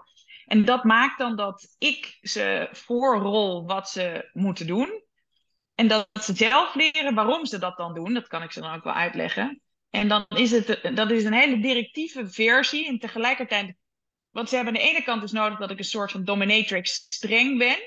En 0.46 0.64
dat 0.64 0.84
maakt 0.84 1.18
dan 1.18 1.36
dat 1.36 1.74
ik 1.78 2.18
ze 2.20 2.68
voorrol 2.72 3.66
wat 3.66 3.88
ze 3.88 4.30
moeten 4.32 4.66
doen. 4.66 5.02
En 5.74 5.88
dat 5.88 6.08
ze 6.22 6.36
zelf 6.36 6.74
leren 6.74 7.14
waarom 7.14 7.46
ze 7.46 7.58
dat 7.58 7.76
dan 7.76 7.94
doen. 7.94 8.14
Dat 8.14 8.26
kan 8.26 8.42
ik 8.42 8.52
ze 8.52 8.60
dan 8.60 8.74
ook 8.74 8.84
wel 8.84 8.92
uitleggen. 8.92 9.60
En 9.90 10.08
dan 10.08 10.24
is 10.28 10.50
het 10.50 10.90
dat 10.94 11.10
is 11.10 11.24
een 11.24 11.32
hele 11.32 11.60
directieve 11.60 12.28
versie. 12.30 12.86
En 12.86 12.98
tegelijkertijd, 12.98 13.76
want 14.30 14.48
ze 14.48 14.56
hebben 14.56 14.74
aan 14.74 14.80
de 14.80 14.88
ene 14.88 15.02
kant 15.02 15.20
dus 15.20 15.32
nodig 15.32 15.58
dat 15.58 15.70
ik 15.70 15.78
een 15.78 15.84
soort 15.84 16.10
van 16.10 16.24
dominatrix 16.24 17.06
streng 17.08 17.58
ben. 17.58 17.78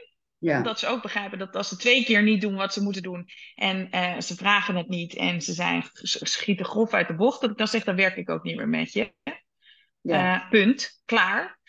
Ja. 0.44 0.62
Dat 0.62 0.80
ze 0.80 0.88
ook 0.88 1.02
begrijpen 1.02 1.38
dat 1.38 1.56
als 1.56 1.68
ze 1.68 1.78
twee 1.78 2.04
keer 2.04 2.24
niet 2.24 2.42
doen 2.42 2.56
wat 2.56 2.74
ze 2.74 2.84
moeten 2.84 3.02
doen. 3.02 3.30
En 3.56 3.88
uh, 3.92 4.20
ze 4.20 4.36
vragen 4.36 4.76
het 4.76 4.88
niet 4.88 5.16
en 5.16 5.42
ze 5.42 5.54
zijn, 5.54 5.84
schieten 5.94 6.66
grof 6.66 6.94
uit 6.94 7.08
de 7.08 7.16
bocht. 7.16 7.42
Dat 7.42 7.50
ik 7.50 7.58
dan 7.58 7.68
zeg, 7.68 7.84
dan 7.84 7.96
werk 7.96 8.16
ik 8.16 8.30
ook 8.30 8.44
niet 8.44 8.56
meer 8.56 8.70
met 8.70 8.94
je. 8.94 9.14
Ja. 10.02 10.36
Uh, 10.36 10.50
punt. 10.50 11.02
Klaar. 11.06 11.60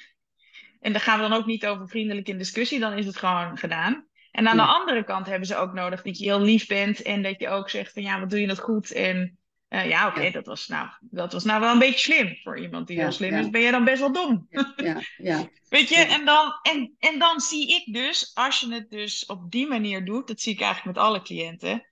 En 0.80 0.92
daar 0.92 1.00
gaan 1.00 1.20
we 1.20 1.28
dan 1.28 1.38
ook 1.38 1.46
niet 1.46 1.66
over 1.66 1.88
vriendelijk 1.88 2.28
in 2.28 2.38
discussie, 2.38 2.80
dan 2.80 2.92
is 2.92 3.06
het 3.06 3.16
gewoon 3.16 3.58
gedaan. 3.58 4.06
En 4.30 4.48
aan 4.48 4.56
de 4.56 4.62
andere 4.62 5.04
kant 5.04 5.26
hebben 5.26 5.48
ze 5.48 5.56
ook 5.56 5.72
nodig 5.72 6.02
dat 6.02 6.18
je 6.18 6.24
heel 6.24 6.40
lief 6.40 6.66
bent 6.66 7.02
en 7.02 7.22
dat 7.22 7.40
je 7.40 7.48
ook 7.48 7.70
zegt 7.70 7.92
van 7.92 8.02
ja, 8.02 8.20
wat 8.20 8.30
doe 8.30 8.40
je 8.40 8.46
dat 8.46 8.58
goed? 8.58 8.92
En 8.92 9.38
uh, 9.74 9.88
ja, 9.88 10.08
oké, 10.08 10.30
dat, 10.30 10.46
was 10.46 10.66
nou, 10.66 10.88
dat 11.00 11.32
was 11.32 11.44
nou 11.44 11.60
wel 11.60 11.72
een 11.72 11.78
beetje 11.78 12.12
slim. 12.12 12.36
Voor 12.42 12.58
iemand 12.58 12.86
die 12.86 13.00
heel 13.00 13.12
slim 13.12 13.34
is, 13.34 13.50
ben 13.50 13.60
je 13.60 13.70
dan 13.70 13.84
best 13.84 14.00
wel 14.00 14.12
dom. 14.12 14.46
Ja, 14.50 15.02
ja, 15.16 15.48
Weet 15.68 15.88
je, 15.88 15.96
en, 15.96 16.24
dan, 16.24 16.52
en, 16.62 16.94
en 16.98 17.18
dan 17.18 17.40
zie 17.40 17.74
ik 17.74 17.94
dus, 17.94 18.30
als 18.34 18.60
je 18.60 18.72
het 18.74 18.90
dus 18.90 19.26
op 19.26 19.50
die 19.50 19.66
manier 19.66 20.04
doet, 20.04 20.28
dat 20.28 20.40
zie 20.40 20.52
ik 20.52 20.60
eigenlijk 20.60 20.96
met 20.96 21.06
alle 21.06 21.22
cliënten, 21.22 21.88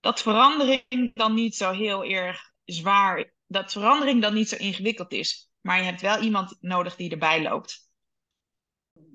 dat 0.00 0.22
verandering 0.22 1.10
dan 1.14 1.34
niet 1.34 1.56
zo 1.56 1.72
heel 1.72 2.04
erg 2.04 2.52
zwaar, 2.64 3.32
dat 3.46 3.72
verandering 3.72 4.22
dan 4.22 4.34
niet 4.34 4.48
zo 4.48 4.56
ingewikkeld 4.56 5.12
is. 5.12 5.50
Maar 5.60 5.78
je 5.78 5.84
hebt 5.84 6.00
wel 6.00 6.20
iemand 6.20 6.56
nodig 6.60 6.96
die 6.96 7.10
erbij 7.10 7.42
loopt 7.42 7.90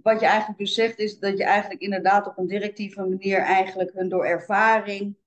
wat 0.05 0.19
je 0.19 0.25
eigenlijk 0.25 0.59
dus 0.59 0.73
zegt, 0.73 0.99
is 0.99 1.19
dat 1.19 1.37
je 1.37 1.43
eigenlijk 1.43 1.81
inderdaad 1.81 2.27
op 2.27 2.37
een 2.37 2.47
directieve 2.47 3.01
manier 3.01 3.39
eigenlijk 3.39 3.91
hun 3.93 4.09
door 4.09 4.25
ervaring 4.25 5.17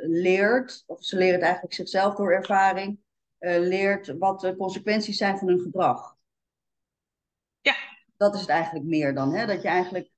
leert, 0.00 0.84
of 0.86 1.04
ze 1.04 1.16
leren 1.16 1.34
het 1.34 1.42
eigenlijk 1.42 1.74
zichzelf 1.74 2.14
door 2.14 2.32
ervaring, 2.32 2.98
uh, 3.40 3.58
leert 3.58 4.18
wat 4.18 4.40
de 4.40 4.56
consequenties 4.56 5.16
zijn 5.16 5.38
van 5.38 5.48
hun 5.48 5.60
gedrag. 5.60 6.16
Ja. 7.60 7.74
Dat 8.16 8.34
is 8.34 8.40
het 8.40 8.50
eigenlijk 8.50 8.84
meer 8.84 9.14
dan, 9.14 9.34
hè? 9.34 9.46
dat 9.46 9.62
je 9.62 9.68
eigenlijk, 9.68 10.10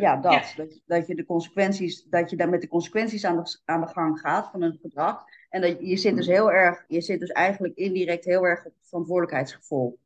ja, 0.00 0.16
dat, 0.16 0.52
dat, 0.56 0.80
dat, 0.86 1.06
je 1.06 1.14
de 1.14 1.24
consequenties, 1.24 2.04
dat 2.04 2.30
je 2.30 2.36
daar 2.36 2.48
met 2.48 2.60
de 2.60 2.68
consequenties 2.68 3.24
aan 3.24 3.36
de, 3.36 3.58
aan 3.64 3.80
de 3.80 3.86
gang 3.86 4.20
gaat 4.20 4.50
van 4.50 4.62
hun 4.62 4.78
gedrag. 4.82 5.24
En 5.48 5.60
dat 5.60 5.76
je 5.80 5.96
zit 5.96 6.16
dus 6.16 6.26
heel 6.26 6.52
erg, 6.52 6.84
je 6.88 7.00
zit 7.00 7.20
dus 7.20 7.30
eigenlijk 7.30 7.76
indirect 7.76 8.24
heel 8.24 8.44
erg 8.44 8.64
op 8.64 8.74
verantwoordelijkheidsgevoel. 8.80 10.00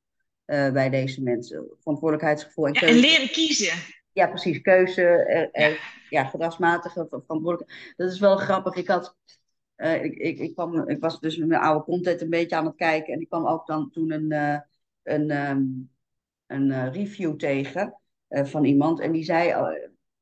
Uh, 0.46 0.72
bij 0.72 0.90
deze 0.90 1.22
mensen. 1.22 1.66
Verantwoordelijkheidsgevoel 1.78 2.66
en 2.66 2.72
en 2.72 2.94
leren 2.94 3.30
kiezen. 3.30 3.78
Ja, 4.16 4.26
precies. 4.26 4.60
Keuze, 4.60 5.50
uh, 5.52 5.68
ja. 5.68 5.76
ja, 6.10 6.24
gedragsmatige 6.24 7.06
verantwoordelijkheid. 7.08 7.94
Dat 7.96 8.12
is 8.12 8.18
wel 8.18 8.36
grappig. 8.36 8.74
Ik 8.74 8.88
had... 8.88 9.16
Uh, 9.76 10.04
ik, 10.04 10.14
ik, 10.14 10.38
ik, 10.38 10.54
kwam, 10.54 10.88
ik 10.88 11.00
was 11.00 11.20
dus 11.20 11.36
met 11.36 11.48
mijn 11.48 11.60
oude 11.60 11.84
content 11.84 12.20
een 12.20 12.30
beetje 12.30 12.56
aan 12.56 12.66
het 12.66 12.76
kijken. 12.76 13.12
En 13.14 13.20
ik 13.20 13.28
kwam 13.28 13.46
ook 13.46 13.66
dan 13.66 13.90
toen 13.90 14.12
een, 14.12 14.62
een, 15.02 15.30
um, 15.30 15.90
een 16.46 16.92
review 16.92 17.36
tegen 17.36 17.98
van 18.28 18.64
iemand. 18.64 19.00
En 19.00 19.12
die 19.12 19.24
zei, 19.24 19.54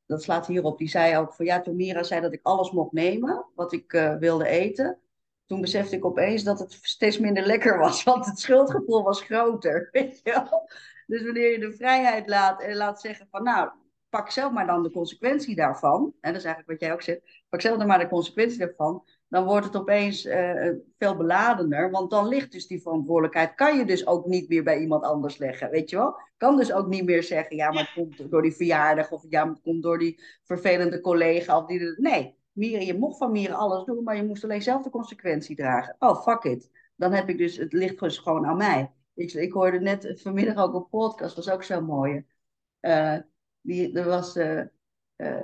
dat 0.05 0.23
slaat 0.23 0.47
hierop, 0.47 0.77
die 0.77 0.89
zei 0.89 1.17
ook 1.17 1.33
van 1.33 1.45
ja, 1.45 1.61
toen 1.61 1.75
Mira 1.75 2.03
zei 2.03 2.21
dat 2.21 2.33
ik 2.33 2.39
alles 2.43 2.71
mocht 2.71 2.91
nemen 2.91 3.45
wat 3.55 3.73
ik 3.73 4.15
wilde 4.19 4.47
eten 4.47 4.99
toen 5.45 5.61
besefte 5.61 5.95
ik 5.95 6.05
opeens 6.05 6.43
dat 6.43 6.59
het 6.59 6.77
steeds 6.81 7.19
minder 7.19 7.45
lekker 7.45 7.77
was, 7.77 8.03
want 8.03 8.25
het 8.25 8.39
schuldgevoel 8.39 9.03
was 9.03 9.21
groter. 9.21 9.87
Weet 9.91 10.21
je 10.23 10.31
wel? 10.31 10.69
Dus 11.07 11.23
wanneer 11.23 11.51
je 11.51 11.59
de 11.59 11.73
vrijheid 11.73 12.27
laat 12.27 12.61
en 12.61 12.75
laat 12.75 13.01
zeggen 13.01 13.27
van 13.31 13.43
nou, 13.43 13.69
pak 14.15 14.29
zelf 14.29 14.51
maar 14.51 14.67
dan 14.67 14.83
de 14.83 14.91
consequentie 14.91 15.55
daarvan. 15.55 16.13
En 16.21 16.31
dat 16.31 16.41
is 16.41 16.47
eigenlijk 16.47 16.67
wat 16.67 16.79
jij 16.79 16.93
ook 16.93 17.01
zegt. 17.01 17.43
Pak 17.49 17.61
zelf 17.61 17.85
maar 17.85 17.99
de 17.99 18.07
consequentie 18.07 18.57
daarvan. 18.57 19.03
Dan 19.27 19.45
wordt 19.45 19.65
het 19.65 19.75
opeens 19.75 20.25
uh, 20.25 20.71
veel 20.97 21.15
beladener. 21.15 21.91
Want 21.91 22.09
dan 22.09 22.27
ligt 22.27 22.51
dus 22.51 22.67
die 22.67 22.81
verantwoordelijkheid. 22.81 23.55
Kan 23.55 23.77
je 23.77 23.85
dus 23.85 24.07
ook 24.07 24.25
niet 24.25 24.49
meer 24.49 24.63
bij 24.63 24.79
iemand 24.79 25.03
anders 25.03 25.37
leggen. 25.37 25.69
Weet 25.69 25.89
je 25.89 25.95
wel? 25.95 26.19
Kan 26.37 26.57
dus 26.57 26.73
ook 26.73 26.87
niet 26.87 27.05
meer 27.05 27.23
zeggen. 27.23 27.55
Ja, 27.55 27.71
maar 27.71 27.83
het 27.83 27.93
komt 27.93 28.31
door 28.31 28.41
die 28.41 28.55
verjaardag. 28.55 29.11
Of 29.11 29.25
ja, 29.29 29.45
maar 29.45 29.53
het 29.53 29.63
komt 29.63 29.83
door 29.83 29.97
die 29.97 30.21
vervelende 30.43 31.01
collega. 31.01 31.57
Of 31.57 31.65
die, 31.65 31.93
nee, 31.97 32.35
Mieren, 32.51 32.85
je 32.85 32.97
mocht 32.97 33.17
van 33.17 33.31
Mieren 33.31 33.55
alles 33.55 33.83
doen, 33.83 34.03
maar 34.03 34.15
je 34.15 34.25
moest 34.25 34.43
alleen 34.43 34.61
zelf 34.61 34.83
de 34.83 34.89
consequentie 34.89 35.55
dragen. 35.55 35.95
Oh, 35.99 36.21
fuck 36.21 36.43
it. 36.43 36.69
Dan 36.95 37.11
heb 37.11 37.29
ik 37.29 37.37
dus, 37.37 37.57
het 37.57 37.73
ligt 37.73 37.99
dus 37.99 38.17
gewoon 38.17 38.45
aan 38.45 38.57
mij. 38.57 38.91
Ik, 39.13 39.33
ik 39.33 39.53
hoorde 39.53 39.79
net 39.79 40.21
vanmiddag 40.21 40.55
ook 40.55 40.73
een 40.73 40.89
podcast, 40.89 41.35
was 41.35 41.49
ook 41.49 41.63
zo 41.63 41.81
mooi. 41.81 42.25
Uh, 42.81 43.17
die, 43.65 43.93
er 43.93 44.05
was, 44.05 44.35
uh, 44.35 44.61
uh, 45.17 45.41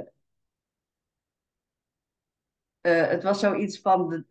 het 2.81 3.23
was 3.23 3.39
zoiets 3.39 3.79
van, 3.79 4.25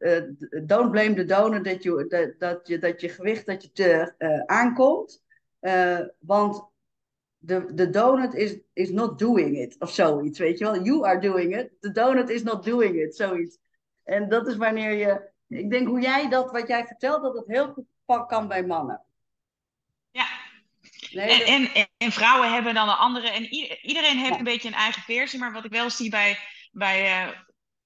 don't 0.64 0.90
blame 0.90 1.14
the 1.14 1.24
donor 1.24 1.62
dat 1.62 1.82
je, 1.82 2.06
dat, 2.08 2.38
dat, 2.38 2.66
je, 2.66 2.78
dat 2.78 3.00
je 3.00 3.08
gewicht 3.08 3.46
dat 3.46 3.62
je 3.62 3.72
te 3.72 4.14
aankomt. 4.46 5.22
want 6.18 6.70
the, 7.42 7.72
the 7.74 7.86
donut 7.86 8.34
is, 8.34 8.58
is 8.74 8.90
not 8.90 9.18
doing 9.18 9.56
it, 9.56 9.76
of 9.78 9.90
zoiets, 9.90 10.38
weet 10.38 10.58
je 10.58 10.64
wel. 10.64 10.82
You 10.82 11.06
are 11.06 11.20
doing 11.20 11.56
it, 11.56 11.70
the 11.80 11.92
donut 11.92 12.30
is 12.30 12.42
not 12.42 12.64
doing 12.64 12.96
it, 12.96 13.16
zoiets. 13.16 13.58
En 14.04 14.28
dat 14.28 14.46
is 14.46 14.56
wanneer 14.56 14.92
je, 14.92 15.30
ik 15.48 15.70
denk 15.70 15.86
hoe 15.86 16.00
jij 16.00 16.28
dat, 16.28 16.50
wat 16.50 16.68
jij 16.68 16.86
vertelt, 16.86 17.22
dat 17.22 17.36
het 17.36 17.46
heel 17.46 17.72
goed 17.72 17.84
kan 18.26 18.48
bij 18.48 18.66
mannen. 18.66 19.02
Ja. 20.10 20.39
Nee, 21.12 21.44
en, 21.44 21.74
en, 21.74 21.88
en, 21.96 22.12
vrouwen 22.12 22.52
hebben 22.52 22.74
dan 22.74 22.88
een 22.88 22.96
andere, 22.96 23.30
en 23.30 23.54
iedereen 23.86 24.18
heeft 24.18 24.38
een 24.38 24.44
beetje 24.44 24.68
een 24.68 24.74
eigen 24.74 25.02
versie, 25.02 25.38
maar 25.38 25.52
wat 25.52 25.64
ik 25.64 25.70
wel 25.70 25.90
zie 25.90 26.10
bij, 26.10 26.38
bij, 26.70 27.26
uh, 27.26 27.32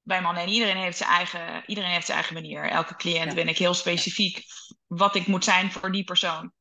bij 0.02 0.22
mannen, 0.22 0.42
en 0.42 0.48
iedereen 0.48 0.76
heeft, 0.76 0.96
zijn 0.96 1.10
eigen, 1.10 1.62
iedereen 1.66 1.90
heeft 1.90 2.06
zijn 2.06 2.18
eigen 2.18 2.34
manier. 2.34 2.70
Elke 2.70 2.96
cliënt 2.96 3.34
ben 3.34 3.48
ik 3.48 3.58
heel 3.58 3.74
specifiek 3.74 4.42
wat 4.86 5.14
ik 5.14 5.26
moet 5.26 5.44
zijn 5.44 5.72
voor 5.72 5.92
die 5.92 6.04
persoon. 6.04 6.52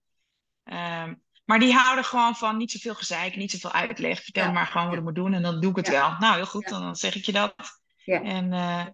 Um, 0.63 1.23
maar 1.45 1.59
die 1.59 1.73
houden 1.73 2.05
gewoon 2.05 2.35
van 2.35 2.57
niet 2.57 2.71
zoveel 2.71 2.95
gezeik, 2.95 3.35
niet 3.35 3.51
zoveel 3.51 3.71
uitleg. 3.71 4.23
Vertel 4.23 4.51
maar 4.51 4.67
gewoon 4.67 4.87
wat 4.87 4.97
ik 4.97 5.03
moet 5.03 5.15
doen 5.15 5.33
en 5.33 5.41
dan 5.41 5.59
doe 5.59 5.69
ik 5.69 5.75
het 5.75 5.89
wel. 5.89 6.15
Nou, 6.19 6.35
heel 6.35 6.45
goed, 6.45 6.69
dan 6.69 6.95
zeg 6.95 7.15
ik 7.15 7.25
je 7.25 7.31
dat. 7.31 7.55
En, 8.05 8.51
uh, 8.51 8.85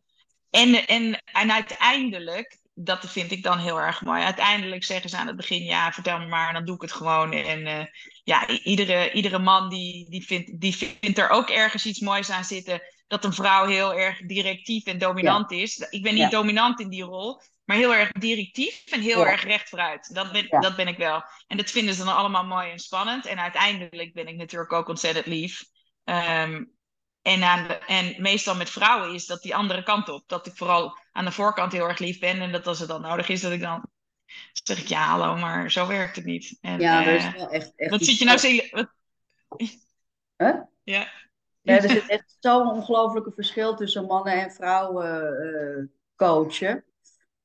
en, 0.49 0.87
en, 0.87 1.21
en 1.23 1.51
uiteindelijk, 1.51 2.58
dat 2.81 3.09
vind 3.09 3.31
ik 3.31 3.43
dan 3.43 3.57
heel 3.57 3.81
erg 3.81 4.01
mooi. 4.01 4.23
Uiteindelijk 4.23 4.83
zeggen 4.83 5.09
ze 5.09 5.17
aan 5.17 5.27
het 5.27 5.35
begin, 5.35 5.63
ja, 5.63 5.91
vertel 5.91 6.19
me 6.19 6.25
maar, 6.25 6.47
en 6.47 6.53
dan 6.53 6.65
doe 6.65 6.75
ik 6.75 6.81
het 6.81 6.91
gewoon. 6.91 7.33
En 7.33 7.59
uh, 7.59 7.85
ja, 8.23 8.47
iedere, 8.47 9.11
iedere 9.11 9.39
man 9.39 9.69
die, 9.69 10.09
die, 10.09 10.25
vindt, 10.25 10.59
die 10.59 10.75
vindt 10.75 11.17
er 11.17 11.29
ook 11.29 11.49
ergens 11.49 11.85
iets 11.85 11.99
moois 11.99 12.29
aan 12.29 12.43
zitten. 12.43 12.81
Dat 13.07 13.25
een 13.25 13.33
vrouw 13.33 13.65
heel 13.65 13.93
erg 13.93 14.17
directief 14.17 14.85
en 14.85 14.97
dominant 14.97 15.51
is. 15.51 15.77
Ik 15.77 16.03
ben 16.03 16.13
niet 16.13 16.31
dominant 16.31 16.79
in 16.79 16.89
die 16.89 17.03
rol, 17.03 17.41
maar 17.65 17.77
heel 17.77 17.95
erg 17.95 18.11
directief 18.11 18.83
en 18.85 19.01
heel 19.01 19.27
erg 19.27 19.43
recht 19.43 19.69
vooruit. 19.69 20.13
Dat 20.13 20.31
ben, 20.31 20.47
dat 20.49 20.75
ben 20.75 20.87
ik 20.87 20.97
wel. 20.97 21.23
En 21.47 21.57
dat 21.57 21.71
vinden 21.71 21.93
ze 21.93 22.03
dan 22.03 22.15
allemaal 22.15 22.45
mooi 22.45 22.71
en 22.71 22.79
spannend. 22.79 23.25
En 23.25 23.39
uiteindelijk 23.39 24.13
ben 24.13 24.27
ik 24.27 24.35
natuurlijk 24.35 24.73
ook 24.73 24.87
ontzettend 24.87 25.25
lief. 25.25 25.63
Um, 26.03 26.77
en, 27.29 27.43
aan 27.43 27.67
de, 27.67 27.73
en 27.73 28.21
meestal 28.21 28.55
met 28.55 28.69
vrouwen 28.69 29.13
is 29.13 29.25
dat 29.25 29.41
die 29.41 29.55
andere 29.55 29.83
kant 29.83 30.09
op. 30.09 30.23
Dat 30.27 30.45
ik 30.45 30.55
vooral 30.55 30.97
aan 31.11 31.25
de 31.25 31.31
voorkant 31.31 31.71
heel 31.71 31.87
erg 31.87 31.99
lief 31.99 32.19
ben. 32.19 32.41
En 32.41 32.51
dat 32.51 32.67
als 32.67 32.79
het 32.79 32.87
dan 32.87 33.01
nodig 33.01 33.29
is, 33.29 33.41
dat 33.41 33.51
ik 33.51 33.61
dan 33.61 33.89
zeg 34.63 34.81
ik 34.81 34.87
ja, 34.87 35.03
hallo, 35.03 35.35
maar 35.35 35.71
zo 35.71 35.87
werkt 35.87 36.15
het 36.15 36.25
niet. 36.25 36.57
En, 36.61 36.79
ja, 36.79 37.03
dat 37.03 37.13
is 37.13 37.25
eh, 37.25 37.33
wel 37.33 37.49
echt. 37.49 37.73
echt 37.75 37.91
wat 37.91 38.03
zit 38.03 38.17
je 38.17 38.25
nou 38.25 38.37
zo. 38.37 38.47
Wat... 38.71 38.87
Huh? 40.37 40.55
Ja. 40.83 41.07
ja. 41.61 41.81
Er 41.81 41.89
zit 41.89 42.07
echt 42.07 42.37
zo'n 42.39 42.67
ongelofelijke 42.67 43.31
verschil 43.31 43.75
tussen 43.75 44.05
mannen 44.05 44.33
en 44.33 44.51
vrouwen 44.51 45.33
uh, 45.43 45.85
coachen. 46.15 46.83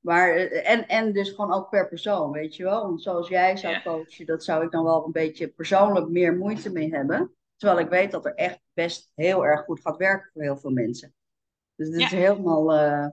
Maar, 0.01 0.35
eh, 0.35 0.71
en, 0.71 0.89
en 0.89 1.13
dus 1.13 1.31
gewoon 1.31 1.53
ook 1.53 1.71
per 1.71 1.89
persoon, 1.89 2.31
weet 2.31 2.57
je 2.57 2.63
wel. 2.63 2.83
Want 2.83 3.03
zoals 3.03 3.29
jij 3.29 3.57
zou 3.57 3.83
coachen, 3.83 4.27
dat 4.27 4.45
zou 4.45 4.65
ik 4.65 4.71
dan 4.71 4.85
wel 4.85 5.05
een 5.05 5.13
beetje 5.13 5.49
persoonlijk 5.49 6.09
meer 6.09 6.37
moeite 6.37 6.73
mee 6.73 6.91
hebben. 6.91 7.35
Terwijl 7.57 7.81
ik 7.81 7.89
weet 7.89 8.11
dat 8.11 8.25
er 8.25 8.35
echt 8.35 8.61
best 8.73 9.11
heel 9.15 9.47
erg 9.47 9.65
goed 9.65 9.81
gaat 9.81 9.97
werken 9.97 10.31
voor 10.33 10.43
heel 10.43 10.57
veel 10.57 10.71
mensen. 10.71 11.15
Dus 11.75 11.89
het 11.89 11.97
is 11.97 12.11
helemaal, 12.11 12.75
uh, 12.75 13.09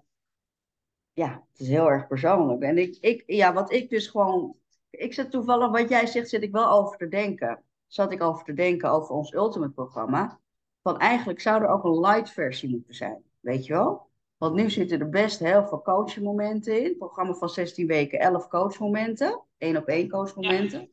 ja, 1.13 1.45
het 1.51 1.59
is 1.59 1.67
heel 1.67 1.89
erg 1.89 2.07
persoonlijk. 2.07 2.61
En 2.61 2.77
ik, 2.77 2.97
ik, 2.99 3.23
ja, 3.25 3.53
wat 3.53 3.71
ik 3.71 3.89
dus 3.89 4.07
gewoon, 4.07 4.55
ik 4.89 5.13
zit 5.13 5.31
toevallig, 5.31 5.71
wat 5.71 5.89
jij 5.89 6.05
zegt, 6.05 6.29
zit 6.29 6.43
ik 6.43 6.51
wel 6.51 6.69
over 6.69 6.97
te 6.97 7.07
denken. 7.07 7.63
zat 7.87 8.11
ik 8.11 8.21
over 8.21 8.45
te 8.45 8.53
denken 8.53 8.89
over 8.89 9.15
ons 9.15 9.33
Ultimate 9.33 9.71
programma. 9.71 10.39
Van 10.81 10.99
eigenlijk 10.99 11.41
zou 11.41 11.61
er 11.61 11.69
ook 11.69 11.83
een 11.83 11.99
light 11.99 12.29
versie 12.29 12.69
moeten 12.69 12.95
zijn. 12.95 13.23
Weet 13.39 13.65
je 13.65 13.73
wel? 13.73 14.09
Want 14.37 14.55
nu 14.55 14.69
zitten 14.69 14.99
er 14.99 15.09
best 15.09 15.39
heel 15.39 15.67
veel 15.67 15.81
coachmomenten 15.81 16.77
in. 16.79 16.83
Het 16.83 16.97
programma 16.97 17.33
van 17.33 17.49
16 17.49 17.87
weken, 17.87 18.19
11 18.19 18.47
coachmomenten. 18.47 19.43
één 19.57 19.77
op 19.77 19.87
één 19.87 20.09
coachmomenten. 20.09 20.91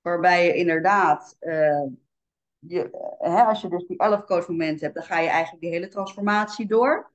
Waarbij 0.00 0.46
je 0.46 0.54
inderdaad, 0.54 1.36
uh, 1.40 1.86
je, 2.58 3.14
hè, 3.18 3.42
als 3.42 3.60
je 3.60 3.68
dus 3.68 3.86
die 3.86 3.98
11 3.98 4.24
coachmomenten 4.24 4.84
hebt, 4.84 4.94
dan 4.94 5.04
ga 5.04 5.18
je 5.18 5.28
eigenlijk 5.28 5.62
die 5.62 5.72
hele 5.72 5.88
transformatie 5.88 6.66
door. 6.66 7.12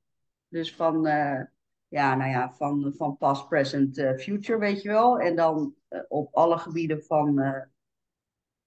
Dus 0.48 0.76
van, 0.76 1.08
uh, 1.08 1.42
ja, 1.88 2.16
nou 2.16 2.30
ja, 2.30 2.54
van, 2.54 2.94
van 2.98 3.18
past, 3.18 3.48
present, 3.48 3.98
uh, 3.98 4.18
future, 4.18 4.60
weet 4.60 4.82
je 4.82 4.90
wel. 4.90 5.20
En 5.20 5.36
dan 5.36 5.76
op 6.08 6.36
alle 6.36 6.58
gebieden 6.58 7.04
van, 7.04 7.42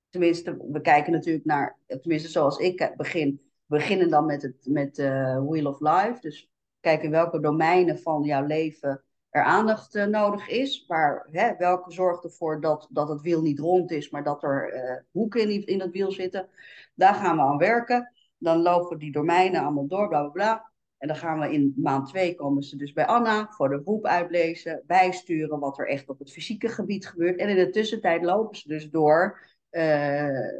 tenminste, 0.09 0.57
we 0.72 0.81
kijken 0.81 1.12
natuurlijk 1.12 1.45
naar, 1.45 1.79
tenminste 1.87 2.29
zoals 2.29 2.59
ik 2.59 2.93
begin, 2.97 3.51
beginnen 3.66 4.11
dan 4.11 4.27
met 4.27 4.43
het 4.43 4.66
met, 4.66 4.97
Wheel 4.97 5.66
of 5.66 5.81
Life. 5.81 6.18
Dus 6.20 6.51
Kijk 6.87 7.03
in 7.03 7.11
welke 7.11 7.41
domeinen 7.41 7.99
van 7.99 8.22
jouw 8.22 8.47
leven 8.47 9.05
er 9.37 9.43
aandacht 9.43 9.95
uh, 9.95 10.05
nodig 10.05 10.49
is. 10.49 10.84
Waar, 10.87 11.28
hè, 11.30 11.57
welke 11.57 11.93
zorgt 11.93 12.24
ervoor 12.24 12.61
dat, 12.61 12.89
dat 12.91 13.09
het 13.09 13.20
wiel 13.20 13.43
niet 13.43 13.59
rond 13.59 13.91
is, 13.91 14.11
maar 14.11 14.24
dat 14.24 14.43
er 14.43 14.74
uh, 14.74 14.97
hoeken 15.11 15.51
in, 15.51 15.66
in 15.66 15.80
het 15.80 15.93
wiel 15.93 16.12
zitten. 16.12 16.49
Daar 16.95 17.14
gaan 17.14 17.37
we 17.37 17.43
aan 17.43 17.59
werken. 17.59 18.12
Dan 18.39 18.62
lopen 18.62 18.99
die 18.99 19.12
domeinen 19.12 19.62
allemaal 19.62 19.87
door, 19.87 20.09
bla 20.09 20.20
bla 20.20 20.28
bla. 20.28 20.70
En 20.99 21.09
dan 21.09 21.16
gaan 21.16 21.39
we 21.39 21.53
in 21.53 21.72
maand 21.76 22.09
twee 22.09 22.34
komen 22.34 22.62
ze 22.62 22.76
dus 22.76 22.93
bij 22.93 23.07
Anna 23.07 23.49
voor 23.51 23.68
de 23.68 23.80
boek 23.80 24.05
uitlezen, 24.05 24.82
bijsturen 24.87 25.59
wat 25.59 25.78
er 25.78 25.89
echt 25.89 26.09
op 26.09 26.18
het 26.18 26.32
fysieke 26.32 26.68
gebied 26.68 27.07
gebeurt. 27.07 27.39
En 27.39 27.49
in 27.49 27.57
de 27.57 27.70
tussentijd 27.70 28.22
lopen 28.22 28.57
ze 28.57 28.68
dus 28.68 28.91
door, 28.91 29.41
uh, 29.70 30.51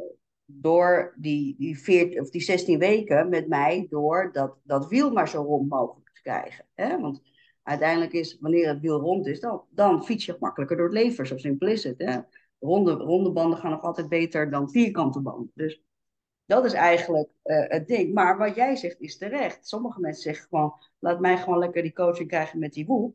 door 0.45 1.13
die, 1.15 1.55
die, 1.57 1.79
14, 1.79 2.21
of 2.21 2.29
die 2.29 2.41
16 2.41 2.79
weken 2.79 3.29
met 3.29 3.47
mij 3.47 3.87
door 3.89 4.29
dat, 4.31 4.57
dat 4.63 4.87
wiel 4.87 5.11
maar 5.11 5.29
zo 5.29 5.41
rond 5.41 5.69
mogelijk 5.69 6.19
krijgen. 6.23 6.65
Hè? 6.73 6.99
Want 6.99 7.21
uiteindelijk 7.67 8.13
is, 8.13 8.37
wanneer 8.39 8.67
het 8.67 8.79
wiel 8.79 8.99
rond 8.99 9.27
is, 9.27 9.39
dan, 9.39 9.63
dan 9.69 10.03
fiets 10.03 10.25
je 10.25 10.37
makkelijker 10.39 10.77
door 10.77 10.85
het 10.85 10.95
leven. 10.95 11.27
Zo 11.27 11.37
simpel 11.37 11.67
is 11.67 11.83
het. 11.83 11.97
Hè? 11.97 12.19
Ronde, 12.59 12.91
ronde 12.91 13.31
banden 13.31 13.59
gaan 13.59 13.71
nog 13.71 13.81
altijd 13.81 14.09
beter 14.09 14.49
dan 14.49 14.69
vierkante 14.69 15.21
banden. 15.21 15.51
Dus 15.53 15.81
dat 16.45 16.65
is 16.65 16.73
eigenlijk 16.73 17.29
uh, 17.43 17.63
het 17.67 17.87
ding. 17.87 18.13
Maar 18.13 18.37
wat 18.37 18.55
jij 18.55 18.75
zegt 18.75 18.99
is 18.99 19.17
terecht. 19.17 19.67
Sommige 19.67 19.99
mensen 19.99 20.23
zeggen 20.23 20.47
gewoon, 20.47 20.73
laat 20.99 21.19
mij 21.19 21.37
gewoon 21.37 21.59
lekker 21.59 21.81
die 21.81 21.93
coaching 21.93 22.27
krijgen 22.27 22.59
met 22.59 22.73
die 22.73 22.85
woe. 22.85 23.13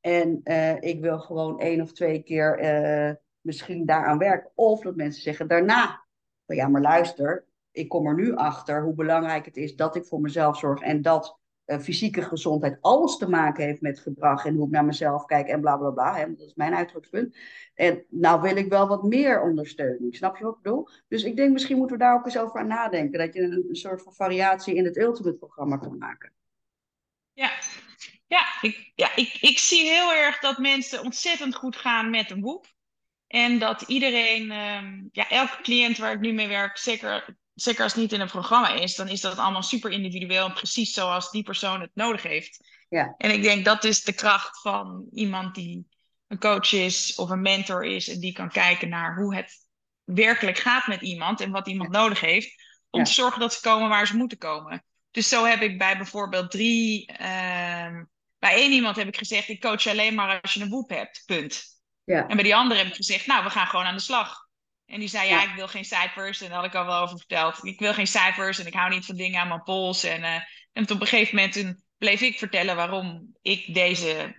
En 0.00 0.40
uh, 0.44 0.82
ik 0.82 1.00
wil 1.00 1.18
gewoon 1.18 1.60
één 1.60 1.80
of 1.80 1.92
twee 1.92 2.22
keer 2.22 2.62
uh, 2.62 3.14
misschien 3.40 3.86
daaraan 3.86 4.18
werken. 4.18 4.50
Of 4.54 4.80
dat 4.80 4.96
mensen 4.96 5.22
zeggen 5.22 5.48
daarna, 5.48 6.04
ja, 6.46 6.68
maar 6.68 6.80
luister, 6.80 7.44
ik 7.72 7.88
kom 7.88 8.06
er 8.06 8.14
nu 8.14 8.34
achter 8.34 8.82
hoe 8.82 8.94
belangrijk 8.94 9.44
het 9.44 9.56
is 9.56 9.76
dat 9.76 9.96
ik 9.96 10.04
voor 10.04 10.20
mezelf 10.20 10.58
zorg 10.58 10.80
en 10.80 11.02
dat 11.02 11.39
fysieke 11.78 12.22
gezondheid 12.22 12.78
alles 12.80 13.16
te 13.16 13.28
maken 13.28 13.64
heeft 13.64 13.80
met 13.80 14.00
gedrag 14.00 14.44
en 14.44 14.54
hoe 14.54 14.66
ik 14.66 14.72
naar 14.72 14.84
mezelf 14.84 15.24
kijk 15.24 15.48
en 15.48 15.60
bla 15.60 15.76
bla 15.76 15.90
bla. 15.90 16.16
Hè, 16.16 16.34
dat 16.34 16.46
is 16.46 16.54
mijn 16.54 16.74
uitgangspunt. 16.74 17.36
En 17.74 18.04
nou 18.08 18.40
wil 18.40 18.56
ik 18.56 18.68
wel 18.68 18.88
wat 18.88 19.02
meer 19.02 19.42
ondersteuning. 19.42 20.16
Snap 20.16 20.36
je 20.36 20.44
wat 20.44 20.56
ik 20.56 20.62
bedoel? 20.62 20.88
Dus 21.08 21.24
ik 21.24 21.36
denk 21.36 21.52
misschien 21.52 21.76
moeten 21.76 21.96
we 21.96 22.02
daar 22.02 22.14
ook 22.14 22.24
eens 22.24 22.38
over 22.38 22.60
aan 22.60 22.66
nadenken. 22.66 23.18
Dat 23.18 23.34
je 23.34 23.40
een, 23.40 23.76
soort 23.76 24.02
van 24.02 24.12
variatie 24.12 24.74
in 24.74 24.84
het 24.84 24.96
Ultimate 24.96 25.36
programma 25.36 25.76
kan 25.76 25.98
maken. 25.98 26.32
Ja, 27.32 27.50
ja, 28.26 28.42
ik, 28.60 28.92
ja 28.94 29.16
ik, 29.16 29.38
ik 29.40 29.58
zie 29.58 29.90
heel 29.90 30.12
erg 30.12 30.38
dat 30.38 30.58
mensen 30.58 31.02
ontzettend 31.02 31.54
goed 31.54 31.76
gaan 31.76 32.10
met 32.10 32.30
een 32.30 32.40
boek. 32.40 32.64
En 33.26 33.58
dat 33.58 33.82
iedereen, 33.82 34.50
um, 34.50 35.08
ja, 35.12 35.28
elke 35.28 35.62
cliënt 35.62 35.98
waar 35.98 36.12
ik 36.12 36.20
nu 36.20 36.32
mee 36.32 36.48
werk, 36.48 36.76
zeker 36.76 37.36
zeker 37.62 37.82
als 37.82 37.92
het 37.92 38.00
niet 38.00 38.12
in 38.12 38.20
een 38.20 38.28
programma 38.28 38.68
is, 38.74 38.94
dan 38.94 39.08
is 39.08 39.20
dat 39.20 39.38
allemaal 39.38 39.62
super 39.62 39.90
individueel 39.90 40.46
en 40.46 40.52
precies 40.52 40.92
zoals 40.92 41.30
die 41.30 41.42
persoon 41.42 41.80
het 41.80 41.90
nodig 41.94 42.22
heeft. 42.22 42.68
Ja. 42.88 43.14
En 43.16 43.30
ik 43.30 43.42
denk 43.42 43.64
dat 43.64 43.84
is 43.84 44.02
de 44.02 44.12
kracht 44.12 44.60
van 44.60 45.06
iemand 45.12 45.54
die 45.54 45.86
een 46.26 46.38
coach 46.38 46.72
is 46.72 47.14
of 47.14 47.30
een 47.30 47.40
mentor 47.40 47.84
is 47.84 48.08
en 48.08 48.20
die 48.20 48.32
kan 48.32 48.48
kijken 48.48 48.88
naar 48.88 49.16
hoe 49.16 49.34
het 49.34 49.66
werkelijk 50.04 50.58
gaat 50.58 50.86
met 50.86 51.00
iemand 51.00 51.40
en 51.40 51.50
wat 51.50 51.68
iemand 51.68 51.90
nodig 51.90 52.20
heeft 52.20 52.62
om 52.90 53.04
te 53.04 53.12
zorgen 53.12 53.40
dat 53.40 53.54
ze 53.54 53.60
komen 53.60 53.88
waar 53.88 54.06
ze 54.06 54.16
moeten 54.16 54.38
komen. 54.38 54.84
Dus 55.10 55.28
zo 55.28 55.44
heb 55.44 55.60
ik 55.60 55.78
bij 55.78 55.96
bijvoorbeeld 55.96 56.50
drie, 56.50 57.12
uh, 57.12 58.00
bij 58.38 58.54
één 58.54 58.72
iemand 58.72 58.96
heb 58.96 59.08
ik 59.08 59.16
gezegd, 59.16 59.48
ik 59.48 59.60
coach 59.60 59.82
je 59.82 59.90
alleen 59.90 60.14
maar 60.14 60.40
als 60.40 60.54
je 60.54 60.60
een 60.60 60.68
woep 60.68 60.90
hebt, 60.90 61.22
punt. 61.26 61.64
Ja. 62.04 62.26
En 62.26 62.34
bij 62.34 62.44
die 62.44 62.56
andere 62.56 62.80
heb 62.80 62.88
ik 62.88 62.94
gezegd, 62.94 63.26
nou, 63.26 63.44
we 63.44 63.50
gaan 63.50 63.66
gewoon 63.66 63.84
aan 63.84 63.94
de 63.94 64.00
slag. 64.00 64.48
En 64.90 64.98
die 64.98 65.08
zei, 65.08 65.28
ja, 65.28 65.42
ik 65.42 65.54
wil 65.54 65.68
geen 65.68 65.84
cijfers. 65.84 66.40
En 66.40 66.48
daar 66.48 66.56
had 66.56 66.66
ik 66.66 66.74
al 66.74 66.86
wel 66.86 67.00
over 67.00 67.18
verteld. 67.18 67.64
Ik 67.64 67.78
wil 67.78 67.94
geen 67.94 68.06
cijfers 68.06 68.58
en 68.58 68.66
ik 68.66 68.74
hou 68.74 68.90
niet 68.90 69.06
van 69.06 69.16
dingen 69.16 69.40
aan 69.40 69.48
mijn 69.48 69.62
pols. 69.62 70.04
En, 70.04 70.20
uh, 70.20 70.34
en 70.72 70.82
op 70.82 70.90
een 70.90 71.06
gegeven 71.06 71.34
moment 71.34 71.52
toen 71.52 71.82
bleef 71.98 72.20
ik 72.20 72.38
vertellen 72.38 72.76
waarom 72.76 73.36
ik 73.42 73.74
deze 73.74 74.36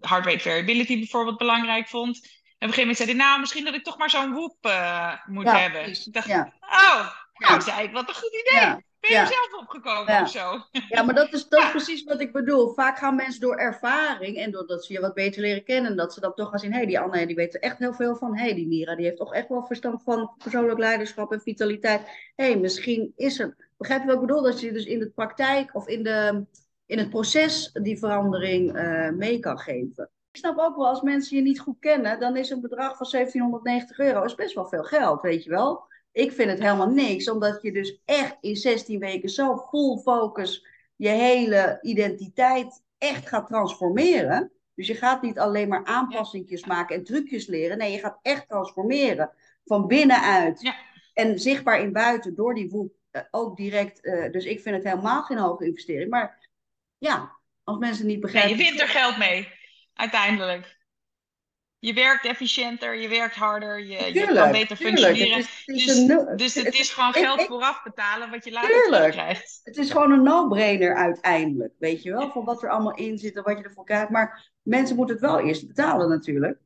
heart 0.00 0.26
rate 0.26 0.38
variability 0.38 0.98
bijvoorbeeld 0.98 1.38
belangrijk 1.38 1.88
vond. 1.88 2.16
En 2.16 2.68
op 2.68 2.74
een 2.74 2.74
gegeven 2.74 2.80
moment 2.80 2.96
zei 2.96 3.10
hij, 3.10 3.18
nou, 3.18 3.40
misschien 3.40 3.64
dat 3.64 3.74
ik 3.74 3.84
toch 3.84 3.98
maar 3.98 4.10
zo'n 4.10 4.32
woep 4.32 4.56
uh, 4.66 5.14
moet 5.26 5.50
hebben. 5.50 5.86
Dus 5.86 6.06
ik 6.06 6.12
dacht, 6.12 6.28
ja. 6.28 6.52
oh, 6.60 7.10
nou, 7.34 7.60
zei 7.60 7.86
ik, 7.86 7.92
wat 7.92 8.08
een 8.08 8.14
goed 8.14 8.46
idee. 8.46 8.76
Ben 9.02 9.10
je 9.10 9.16
er 9.16 9.26
zelf 9.26 9.62
opgekomen 9.62 10.12
ja. 10.12 10.22
of 10.22 10.30
zo? 10.30 10.62
Ja, 10.88 11.02
maar 11.02 11.14
dat 11.14 11.32
is, 11.32 11.48
dat 11.48 11.62
is 11.62 11.70
precies 11.70 12.04
wat 12.04 12.20
ik 12.20 12.32
bedoel. 12.32 12.74
Vaak 12.74 12.98
gaan 12.98 13.14
mensen 13.14 13.40
door 13.40 13.56
ervaring 13.56 14.36
en 14.36 14.50
doordat 14.50 14.84
ze 14.84 14.92
je 14.92 15.00
wat 15.00 15.14
beter 15.14 15.40
leren 15.40 15.64
kennen, 15.64 15.96
dat 15.96 16.12
ze 16.14 16.20
dan 16.20 16.34
toch 16.34 16.50
gaan 16.50 16.58
zien, 16.58 16.70
hé, 16.70 16.76
hey, 16.76 16.86
die 16.86 17.00
Anne 17.00 17.26
die 17.26 17.36
weet 17.36 17.54
er 17.54 17.60
echt 17.60 17.78
heel 17.78 17.92
veel 17.92 18.16
van. 18.16 18.36
Hé, 18.36 18.44
hey, 18.44 18.54
die 18.54 18.66
Mira 18.66 18.94
die 18.94 19.04
heeft 19.04 19.16
toch 19.16 19.34
echt 19.34 19.48
wel 19.48 19.64
verstand 19.64 20.02
van 20.02 20.30
persoonlijk 20.38 20.78
leiderschap 20.78 21.32
en 21.32 21.40
vitaliteit. 21.40 22.00
Hé, 22.34 22.44
hey, 22.44 22.58
misschien 22.58 23.12
is 23.16 23.38
er, 23.38 23.56
begrijp 23.76 24.00
je 24.00 24.06
wat 24.06 24.14
ik 24.14 24.26
bedoel? 24.26 24.42
Dat 24.42 24.60
je 24.60 24.72
dus 24.72 24.84
in 24.84 24.98
de 24.98 25.10
praktijk 25.10 25.74
of 25.74 25.88
in, 25.88 26.02
de, 26.02 26.44
in 26.86 26.98
het 26.98 27.10
proces 27.10 27.70
die 27.72 27.98
verandering 27.98 28.76
uh, 28.76 29.10
mee 29.10 29.38
kan 29.38 29.58
geven. 29.58 30.10
Ik 30.30 30.38
snap 30.38 30.58
ook 30.58 30.76
wel, 30.76 30.88
als 30.88 31.02
mensen 31.02 31.36
je 31.36 31.42
niet 31.42 31.60
goed 31.60 31.78
kennen, 31.78 32.20
dan 32.20 32.36
is 32.36 32.50
een 32.50 32.60
bedrag 32.60 32.96
van 32.96 33.06
1790 33.10 33.98
euro 33.98 34.22
is 34.22 34.34
best 34.34 34.54
wel 34.54 34.66
veel 34.66 34.84
geld, 34.84 35.22
weet 35.22 35.44
je 35.44 35.50
wel. 35.50 35.90
Ik 36.12 36.32
vind 36.32 36.50
het 36.50 36.58
helemaal 36.58 36.90
niks, 36.90 37.30
omdat 37.30 37.62
je 37.62 37.72
dus 37.72 38.00
echt 38.04 38.36
in 38.40 38.56
16 38.56 38.98
weken 38.98 39.28
zo 39.28 39.56
full 39.56 39.98
focus 39.98 40.66
je 40.96 41.08
hele 41.08 41.78
identiteit 41.82 42.82
echt 42.98 43.28
gaat 43.28 43.46
transformeren. 43.46 44.52
Dus 44.74 44.86
je 44.86 44.94
gaat 44.94 45.22
niet 45.22 45.38
alleen 45.38 45.68
maar 45.68 45.84
aanpassingjes 45.84 46.64
maken 46.64 46.96
en 46.96 47.04
trucjes 47.04 47.46
leren. 47.46 47.78
Nee, 47.78 47.92
je 47.92 47.98
gaat 47.98 48.18
echt 48.22 48.48
transformeren 48.48 49.30
van 49.64 49.86
binnenuit. 49.86 50.60
Ja. 50.60 50.74
En 51.14 51.38
zichtbaar 51.38 51.80
in 51.80 51.92
buiten 51.92 52.34
door 52.34 52.54
die 52.54 52.70
woep 52.70 52.94
uh, 53.12 53.22
ook 53.30 53.56
direct. 53.56 54.04
Uh, 54.04 54.30
dus 54.30 54.44
ik 54.44 54.60
vind 54.60 54.74
het 54.74 54.84
helemaal 54.84 55.22
geen 55.22 55.38
hoge 55.38 55.66
investering. 55.66 56.10
Maar 56.10 56.48
ja, 56.98 57.36
als 57.64 57.78
mensen 57.78 58.06
niet 58.06 58.20
begrijpen. 58.20 58.56
Nee, 58.56 58.64
je 58.64 58.70
wint 58.70 58.82
er 58.82 58.88
geld 58.88 59.18
mee, 59.18 59.48
uiteindelijk 59.94 60.80
je 61.82 61.92
werkt 61.92 62.24
efficiënter, 62.24 62.96
je 62.96 63.08
werkt 63.08 63.34
harder, 63.34 63.78
je, 63.78 64.12
je 64.12 64.32
kan 64.34 64.52
beter 64.52 64.76
functioneren. 64.76 65.36
Het 65.36 65.44
is, 65.44 65.64
het 65.66 65.76
is 65.76 66.06
dus, 66.06 66.36
dus 66.36 66.54
het, 66.54 66.64
het 66.64 66.74
is 66.74 66.90
gewoon 66.90 67.12
geld 67.12 67.40
ik, 67.40 67.46
vooraf 67.46 67.82
betalen 67.82 68.30
wat 68.30 68.44
je 68.44 68.52
later 68.52 69.10
krijgt. 69.10 69.60
Het 69.62 69.76
is 69.76 69.90
gewoon 69.90 70.12
een 70.12 70.22
no-brainer 70.22 70.96
uiteindelijk, 70.96 71.74
weet 71.78 72.02
je 72.02 72.10
wel, 72.10 72.30
van 72.30 72.44
wat 72.44 72.62
er 72.62 72.70
allemaal 72.70 72.94
in 72.94 73.18
zit 73.18 73.36
en 73.36 73.42
wat 73.42 73.58
je 73.58 73.64
ervoor 73.64 73.84
krijgt. 73.84 74.10
Maar 74.10 74.52
mensen 74.62 74.96
moeten 74.96 75.14
het 75.14 75.24
wel 75.24 75.40
eerst 75.40 75.66
betalen 75.66 76.08
natuurlijk. 76.08 76.58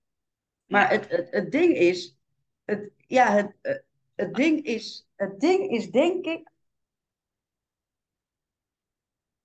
Maar 0.67 0.91
het, 0.91 1.09
het, 1.09 1.31
het 1.31 1.53
ding 1.53 1.75
is, 1.77 2.17
het, 2.65 2.91
ja, 3.07 3.33
het, 3.33 3.81
het, 4.15 4.35
ding 4.35 4.65
is, 4.65 5.09
het 5.15 5.41
ding 5.41 5.71
is 5.71 5.91
denk 5.91 6.25
ik, 6.25 6.51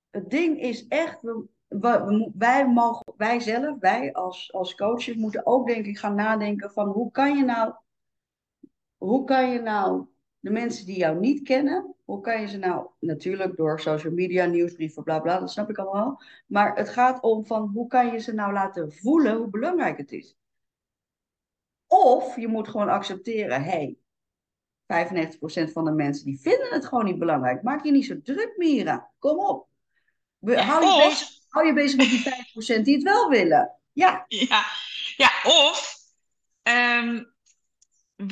het 0.10 0.30
ding 0.30 0.62
is 0.62 0.88
echt, 0.88 1.20
wij, 2.34 2.68
mogen, 2.68 3.14
wij 3.18 3.40
zelf, 3.40 3.80
wij 3.80 4.14
als, 4.14 4.54
als 4.54 4.76
coaches, 4.76 5.16
moeten 5.16 5.46
ook 5.46 5.68
denk 5.68 5.86
ik 5.86 5.98
gaan 5.98 6.16
nadenken 6.16 6.72
van 6.72 6.88
hoe 6.88 7.12
kan 7.12 7.38
je 7.38 7.44
nou, 7.44 7.74
hoe 8.98 9.24
kan 9.24 9.52
je 9.52 9.60
nou 9.60 10.06
de 10.40 10.50
mensen 10.50 10.86
die 10.86 10.98
jou 10.98 11.20
niet 11.20 11.42
kennen, 11.42 11.96
hoe 12.06 12.22
kan 12.22 12.42
je 12.42 12.48
ze 12.48 12.58
nou, 12.58 12.88
natuurlijk 13.00 13.56
door 13.56 13.80
social 13.80 14.14
media, 14.14 14.46
nieuwsbrieven, 14.46 15.04
bla 15.04 15.20
bla, 15.20 15.40
dat 15.40 15.52
snap 15.52 15.70
ik 15.70 15.78
allemaal. 15.78 16.22
Maar 16.48 16.76
het 16.76 16.90
gaat 16.90 17.22
om 17.22 17.46
van 17.46 17.70
hoe 17.74 17.88
kan 17.88 18.12
je 18.12 18.18
ze 18.18 18.34
nou 18.34 18.54
laten 18.54 18.94
voelen 18.94 19.38
hoe 19.38 19.50
belangrijk 19.50 19.98
het 19.98 20.12
is. 20.12 20.38
Of 21.88 22.36
je 22.36 22.48
moet 22.48 22.68
gewoon 22.68 22.90
accepteren, 22.90 23.64
hey, 23.64 23.98
95% 24.86 25.72
van 25.72 25.86
de 25.86 25.92
mensen 25.92 26.26
die 26.26 26.40
vinden 26.40 26.74
het 26.74 26.86
gewoon 26.86 27.06
niet 27.06 27.20
belangrijk. 27.20 27.64
Maak 27.64 27.84
je 27.84 27.92
niet 27.92 28.06
zo 28.06 28.22
druk, 28.22 28.54
Mira. 28.58 29.12
Kom 29.20 29.40
op. 29.40 29.68
We, 30.38 30.62
hou 30.62 30.86
je 30.86 31.08
bezig 31.08 31.41
hou 31.52 31.66
je 31.66 31.74
bezig 31.74 31.98
met 31.98 32.10
die 32.10 32.80
5% 32.80 32.82
die 32.82 32.96
het 32.96 33.04
wel 33.04 33.30
willen. 33.30 33.80
Ja. 33.94 34.26
Ja, 34.28 34.66
ja 35.18 35.32
of 35.44 35.98
um, 36.64 37.34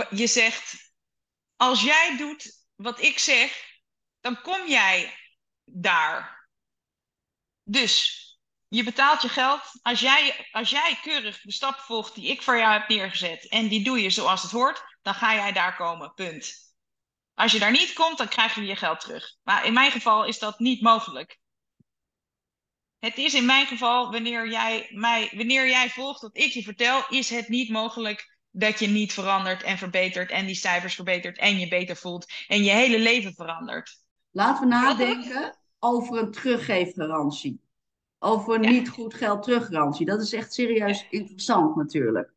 je 0.10 0.28
zegt, 0.28 0.94
als 1.56 1.82
jij 1.82 2.16
doet 2.18 2.66
wat 2.76 3.02
ik 3.02 3.20
zeg, 3.20 3.64
dan 4.20 4.42
kom 4.42 4.68
jij 4.68 5.14
daar. 5.66 6.50
Dus 7.64 8.18
je 8.68 8.84
betaalt 8.84 9.22
je 9.22 9.30
geld. 9.30 9.62
Als 9.82 10.00
jij, 10.00 10.48
als 10.52 10.70
jij 10.70 11.00
keurig 11.02 11.42
de 11.42 11.52
stap 11.52 11.80
volgt 11.80 12.16
die 12.16 12.28
ik 12.28 12.42
voor 12.42 12.58
jou 12.58 12.72
heb 12.74 12.88
neergezet 12.88 13.48
en 13.48 13.68
die 13.68 13.84
doe 13.84 14.02
je 14.02 14.10
zoals 14.10 14.42
het 14.42 14.52
hoort, 14.52 14.84
dan 15.02 15.14
ga 15.14 15.36
jij 15.36 15.52
daar 15.52 15.76
komen. 15.76 16.14
Punt. 16.14 16.54
Als 17.34 17.52
je 17.52 17.60
daar 17.60 17.72
niet 17.72 17.94
komt, 17.94 18.18
dan 18.18 18.28
krijg 18.28 18.56
je 18.56 18.66
je 18.66 18.76
geld 18.76 19.00
terug. 19.00 19.36
Maar 19.44 19.66
in 19.66 19.74
mijn 19.74 19.92
geval 19.92 20.26
is 20.26 20.40
dat 20.40 20.60
niet 20.60 20.82
mogelijk. 20.82 21.40
Het 23.00 23.18
is 23.18 23.34
in 23.34 23.46
mijn 23.46 23.66
geval, 23.66 24.12
wanneer 24.12 24.50
jij, 24.50 24.90
mij, 24.94 25.32
wanneer 25.36 25.70
jij 25.70 25.90
volgt 25.90 26.22
wat 26.22 26.38
ik 26.38 26.52
je 26.52 26.64
vertel, 26.64 27.04
is 27.10 27.30
het 27.30 27.48
niet 27.48 27.70
mogelijk 27.70 28.38
dat 28.52 28.80
je 28.80 28.88
niet 28.88 29.14
verandert 29.14 29.64
en 29.64 29.78
verbetert 29.78 30.32
en 30.32 30.46
die 30.46 30.56
cijfers 30.56 30.96
verbetert 30.96 31.38
en 31.38 31.60
je 31.60 31.68
beter 31.68 31.96
voelt 31.96 32.26
en 32.48 32.64
je 32.64 32.72
hele 32.72 33.00
leven 33.00 33.34
verandert. 33.34 33.98
Laten 34.32 34.62
we 34.62 34.68
nadenken 34.68 35.58
over 35.80 36.18
een 36.18 36.32
teruggeefgarantie. 36.32 37.62
Over 38.20 38.56
een 38.56 38.62
niet 38.72 38.90
goed 38.90 39.14
geld 39.14 39.44
teruggarantie. 39.44 40.06
Dat 40.06 40.22
is 40.22 40.34
echt 40.34 40.54
serieus 40.54 41.08
interessant 41.10 41.76
natuurlijk. 41.76 42.34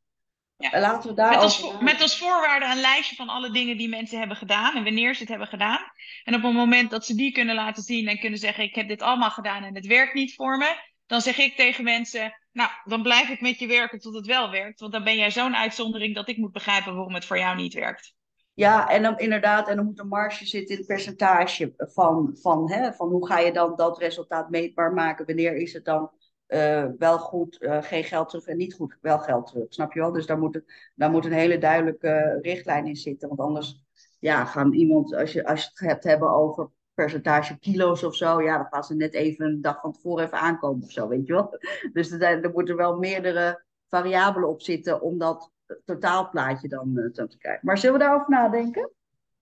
Ja. 0.70 0.80
Laten 0.80 1.10
we 1.10 1.16
daar 1.16 1.30
met, 1.30 1.38
als, 1.38 1.72
met 1.80 2.00
als 2.00 2.18
voorwaarde 2.18 2.66
een 2.66 2.80
lijstje 2.80 3.16
van 3.16 3.28
alle 3.28 3.50
dingen 3.50 3.76
die 3.76 3.88
mensen 3.88 4.18
hebben 4.18 4.36
gedaan 4.36 4.76
en 4.76 4.84
wanneer 4.84 5.14
ze 5.14 5.20
het 5.20 5.28
hebben 5.28 5.48
gedaan. 5.48 5.80
En 6.24 6.34
op 6.34 6.42
het 6.42 6.52
moment 6.52 6.90
dat 6.90 7.04
ze 7.04 7.14
die 7.14 7.32
kunnen 7.32 7.54
laten 7.54 7.82
zien 7.82 8.08
en 8.08 8.18
kunnen 8.18 8.38
zeggen: 8.38 8.64
Ik 8.64 8.74
heb 8.74 8.88
dit 8.88 9.02
allemaal 9.02 9.30
gedaan 9.30 9.62
en 9.62 9.74
het 9.74 9.86
werkt 9.86 10.14
niet 10.14 10.34
voor 10.34 10.58
me, 10.58 10.76
dan 11.06 11.20
zeg 11.20 11.38
ik 11.38 11.56
tegen 11.56 11.84
mensen: 11.84 12.38
Nou, 12.52 12.70
dan 12.84 13.02
blijf 13.02 13.28
ik 13.28 13.40
met 13.40 13.58
je 13.58 13.66
werken 13.66 13.98
tot 13.98 14.14
het 14.14 14.26
wel 14.26 14.50
werkt. 14.50 14.80
Want 14.80 14.92
dan 14.92 15.04
ben 15.04 15.16
jij 15.16 15.30
zo'n 15.30 15.56
uitzondering 15.56 16.14
dat 16.14 16.28
ik 16.28 16.36
moet 16.36 16.52
begrijpen 16.52 16.94
waarom 16.94 17.14
het 17.14 17.24
voor 17.24 17.38
jou 17.38 17.56
niet 17.56 17.74
werkt. 17.74 18.14
Ja, 18.54 18.88
en 18.88 19.02
dan 19.02 19.18
inderdaad, 19.18 19.68
en 19.68 19.76
dan 19.76 19.84
moet 19.84 19.98
een 19.98 20.08
marge 20.08 20.46
zitten 20.46 20.70
in 20.70 20.76
het 20.76 20.86
percentage 20.86 21.74
van, 21.76 22.36
van, 22.40 22.72
hè, 22.72 22.92
van 22.92 23.08
hoe 23.08 23.26
ga 23.26 23.38
je 23.38 23.52
dan 23.52 23.76
dat 23.76 23.98
resultaat 23.98 24.50
meetbaar 24.50 24.92
maken? 24.92 25.26
Wanneer 25.26 25.56
is 25.56 25.72
het 25.72 25.84
dan 25.84 26.10
uh, 26.53 26.86
wel 26.98 27.18
goed, 27.18 27.57
uh, 27.61 27.82
geen 27.82 28.05
geld 28.05 28.28
terug 28.28 28.46
en 28.46 28.57
niet 28.57 28.74
goed, 28.74 28.98
wel 29.00 29.18
geld 29.18 29.46
terug. 29.46 29.66
Snap 29.68 29.92
je 29.92 30.00
wel? 30.00 30.12
Dus 30.12 30.26
daar 30.26 30.38
moet, 30.38 30.61
daar 30.94 31.11
moet 31.11 31.24
een 31.24 31.32
hele 31.32 31.59
duidelijke 31.59 32.38
richtlijn 32.42 32.86
in 32.86 32.96
zitten. 32.96 33.28
Want 33.28 33.40
anders 33.40 33.84
ja, 34.18 34.44
gaan 34.44 34.72
iemand, 34.72 35.14
als 35.14 35.32
je, 35.32 35.46
als 35.46 35.62
je 35.62 35.68
het 35.68 35.88
hebt 35.88 36.05
hebben 36.05 36.30
over 36.30 36.70
percentage 36.94 37.59
kilo's 37.59 38.03
of 38.03 38.14
zo, 38.14 38.42
ja, 38.42 38.57
dan 38.57 38.66
gaan 38.70 38.84
ze 38.84 38.94
net 38.94 39.14
even 39.14 39.46
een 39.46 39.61
dag 39.61 39.80
van 39.80 39.92
tevoren 39.92 40.24
even 40.24 40.38
aankomen 40.38 40.82
of 40.82 40.90
zo, 40.90 41.09
weet 41.09 41.26
je 41.26 41.32
wel. 41.32 41.59
Dus 41.92 42.11
er, 42.11 42.22
er 42.22 42.50
moeten 42.53 42.76
wel 42.76 42.98
meerdere 42.98 43.64
variabelen 43.88 44.48
op 44.48 44.62
zitten 44.62 45.00
om 45.00 45.18
dat 45.18 45.50
totaalplaatje 45.84 46.68
dan 46.68 46.90
uh, 46.94 47.26
te 47.26 47.38
krijgen. 47.38 47.66
Maar 47.66 47.78
zullen 47.78 47.98
we 47.98 48.05
daarover 48.05 48.30
nadenken? 48.30 48.90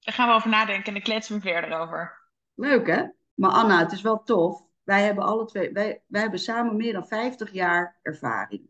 Daar 0.01 0.15
gaan 0.15 0.29
we 0.29 0.35
over 0.35 0.51
nadenken 0.51 0.85
en 0.85 0.93
dan 0.93 1.03
kletsen 1.03 1.35
we 1.35 1.41
verder 1.41 1.79
over. 1.79 2.19
Leuk 2.55 2.87
hè? 2.87 3.05
Maar 3.35 3.51
Anna, 3.51 3.79
het 3.79 3.93
is 3.93 4.03
wel 4.03 4.23
tof 4.23 4.69
wij 4.91 5.03
hebben 5.03 5.25
alle 5.25 5.45
twee, 5.45 5.73
wij, 5.73 6.03
wij 6.07 6.21
hebben 6.21 6.41
samen 6.41 6.77
meer 6.77 6.93
dan 6.93 7.07
50 7.07 7.53
jaar 7.53 7.99
ervaring. 8.03 8.69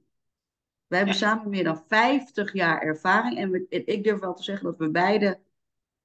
Wij 0.87 0.99
hebben 0.99 1.17
samen 1.17 1.49
meer 1.49 1.65
dan 1.65 1.85
50 1.89 2.53
jaar 2.53 2.83
ervaring. 2.83 3.39
En 3.39 3.51
we, 3.51 3.67
ik 3.69 4.05
durf 4.05 4.21
wel 4.21 4.35
te 4.35 4.43
zeggen 4.43 4.65
dat 4.65 4.79
we 4.79 4.91
beide 4.91 5.41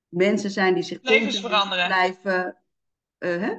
mensen 0.08 0.50
zijn 0.50 0.74
die 0.74 0.84
zich 0.84 1.00
levens 1.02 1.40
veranderen. 1.40 1.88
blijven. 1.88 2.58
Uh, 3.20 3.42
hè? 3.42 3.54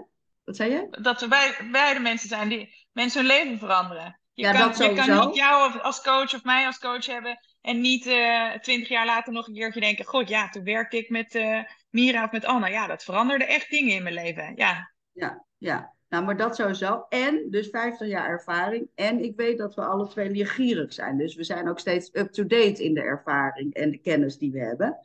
Wat 0.45 0.57
zei 0.57 0.71
je? 0.71 0.89
Dat 0.91 1.21
we 1.21 1.29
beide 1.73 2.01
mensen 2.01 2.29
zijn 2.29 2.49
die 2.49 2.89
mensen 2.93 3.21
hun 3.21 3.29
leven 3.29 3.59
veranderen. 3.59 4.21
Je, 4.33 4.43
ja, 4.43 4.53
kan, 4.53 4.69
dat 4.69 4.77
je 4.77 4.93
kan 4.93 5.27
niet 5.27 5.37
jou 5.37 5.81
als 5.81 6.03
coach 6.03 6.35
of 6.35 6.45
mij 6.45 6.67
als 6.67 6.79
coach 6.79 7.07
hebben 7.07 7.39
en 7.61 7.81
niet 7.81 8.07
uh, 8.07 8.53
twintig 8.53 8.89
jaar 8.89 9.07
later 9.07 9.33
nog 9.33 9.47
een 9.47 9.55
keertje 9.55 9.81
denken: 9.81 10.05
God, 10.05 10.29
ja, 10.29 10.49
toen 10.49 10.65
werkte 10.65 10.97
ik 10.97 11.11
met 11.11 11.35
uh, 11.35 11.63
Mira 11.91 12.25
of 12.25 12.31
met 12.31 12.45
Anna. 12.45 12.67
Ja, 12.67 12.87
dat 12.87 13.05
veranderde 13.05 13.45
echt 13.45 13.71
dingen 13.71 13.95
in 13.95 14.03
mijn 14.03 14.15
leven. 14.15 14.53
Ja, 14.57 14.93
ja, 15.13 15.45
ja. 15.59 15.96
Nou, 16.17 16.29
maar 16.29 16.37
dat 16.37 16.57
sowieso. 16.57 17.07
En 17.09 17.51
dus 17.51 17.69
50 17.69 18.09
jaar 18.09 18.29
ervaring. 18.29 18.89
En 18.95 19.25
ik 19.25 19.37
weet 19.37 19.59
dat 19.59 19.75
we 19.75 19.85
alle 19.85 20.09
twee 20.09 20.31
leergierig 20.31 20.93
zijn. 20.93 21.19
Dus 21.19 21.35
we 21.35 21.45
zijn 21.45 21.69
ook 21.69 21.79
steeds 21.79 22.11
up-to-date 22.13 22.85
in 22.85 22.95
de 22.95 23.01
ervaring 23.01 23.75
en 23.75 23.91
de 23.91 23.99
kennis 23.99 24.39
die 24.39 24.53
we 24.53 24.59
hebben. 24.59 24.99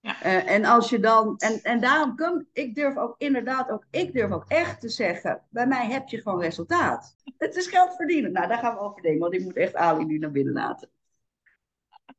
Ja. 0.00 0.24
Uh, 0.24 0.50
en 0.50 0.64
als 0.64 0.90
je 0.90 1.00
dan, 1.00 1.36
en, 1.36 1.62
en 1.62 1.80
daarom 1.80 2.16
kan 2.16 2.46
ik 2.52 2.74
durf 2.74 2.96
ook 2.96 3.14
inderdaad 3.18 3.70
ook, 3.70 3.86
ik 3.90 4.12
durf 4.12 4.30
ook 4.30 4.44
echt 4.48 4.80
te 4.80 4.88
zeggen, 4.88 5.42
bij 5.50 5.66
mij 5.66 5.86
heb 5.86 6.08
je 6.08 6.22
gewoon 6.22 6.40
resultaat. 6.40 7.16
Het 7.38 7.56
is 7.56 7.66
geld 7.66 7.96
verdienen. 7.96 8.32
Nou, 8.32 8.48
daar 8.48 8.58
gaan 8.58 8.74
we 8.74 8.80
over 8.80 9.02
denken, 9.02 9.20
want 9.20 9.34
ik 9.34 9.42
moet 9.42 9.56
echt 9.56 9.74
Ali 9.74 10.04
nu 10.04 10.18
naar 10.18 10.30
binnen 10.30 10.52
laten. 10.52 10.90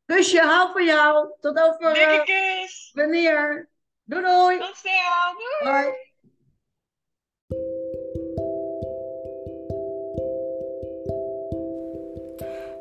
Kusje, 0.05 0.41
hou 0.41 0.71
van 0.71 0.85
jou. 0.85 1.33
Tot 1.39 1.59
over. 1.59 2.23
Kus. 2.25 2.91
Wanneer? 2.93 3.69
Doei 4.03 4.23
doei. 4.23 4.57
Tot 4.57 4.75
snel. 4.75 5.33
Doei. 5.61 5.81
Bye. 5.81 6.09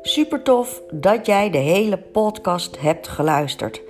Super 0.01 0.41
tof 0.41 0.81
dat 0.91 1.25
jij 1.25 1.49
de 1.49 1.57
hele 1.57 1.97
podcast 1.97 2.79
hebt 2.79 3.07
geluisterd. 3.07 3.81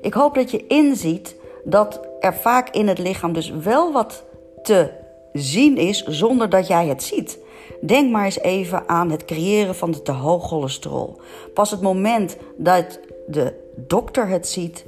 Ik 0.00 0.14
hoop 0.14 0.34
dat 0.34 0.50
je 0.50 0.66
inziet 0.66 1.36
dat 1.64 2.00
er 2.20 2.34
vaak 2.34 2.70
in 2.70 2.88
het 2.88 2.98
lichaam 2.98 3.32
dus 3.32 3.50
wel 3.50 3.92
wat 3.92 4.24
te 4.62 4.90
zien 5.32 5.76
is 5.76 6.02
zonder 6.04 6.48
dat 6.48 6.66
jij 6.66 6.86
het 6.86 7.02
ziet. 7.02 7.38
Denk 7.80 8.10
maar 8.10 8.24
eens 8.24 8.40
even 8.40 8.88
aan 8.88 9.10
het 9.10 9.24
creëren 9.24 9.74
van 9.74 9.90
de 9.90 10.02
te 10.02 10.12
hoog 10.12 10.48
cholesterol. 10.48 11.20
Pas 11.54 11.70
het 11.70 11.80
moment 11.80 12.36
dat 12.56 13.00
de 13.26 13.54
dokter 13.76 14.28
het 14.28 14.48
ziet, 14.48 14.84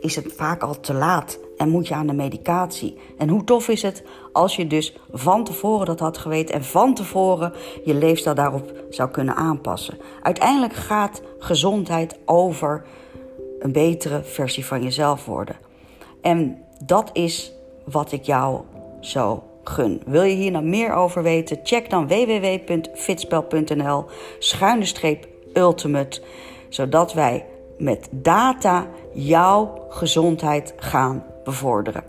is 0.00 0.16
het 0.16 0.32
vaak 0.32 0.62
al 0.62 0.80
te 0.80 0.94
laat 0.94 1.38
en 1.60 1.68
moet 1.68 1.88
je 1.88 1.94
aan 1.94 2.06
de 2.06 2.12
medicatie. 2.12 2.96
En 3.18 3.28
hoe 3.28 3.44
tof 3.44 3.68
is 3.68 3.82
het 3.82 4.02
als 4.32 4.56
je 4.56 4.66
dus 4.66 4.96
van 5.12 5.44
tevoren 5.44 5.86
dat 5.86 6.00
had 6.00 6.18
geweten 6.18 6.54
en 6.54 6.64
van 6.64 6.94
tevoren 6.94 7.52
je 7.84 7.94
leefstijl 7.94 8.34
daarop 8.34 8.72
zou 8.90 9.10
kunnen 9.10 9.34
aanpassen. 9.34 9.98
Uiteindelijk 10.22 10.72
gaat 10.72 11.22
gezondheid 11.38 12.18
over 12.24 12.84
een 13.58 13.72
betere 13.72 14.22
versie 14.22 14.66
van 14.66 14.82
jezelf 14.82 15.24
worden. 15.24 15.56
En 16.20 16.58
dat 16.84 17.10
is 17.12 17.52
wat 17.84 18.12
ik 18.12 18.24
jou 18.24 18.60
zo 19.00 19.42
gun. 19.64 20.02
Wil 20.06 20.22
je 20.22 20.34
hier 20.34 20.50
nou 20.50 20.64
meer 20.64 20.92
over 20.92 21.22
weten? 21.22 21.60
Check 21.62 21.90
dan 21.90 22.08
www.fitspel.nl 22.08 24.04
schuine 24.38 24.84
streep 24.84 25.28
ultimate, 25.54 26.20
zodat 26.68 27.12
wij 27.12 27.44
met 27.80 28.08
data 28.10 28.86
jouw 29.14 29.86
gezondheid 29.88 30.74
gaan 30.76 31.24
bevorderen. 31.44 32.04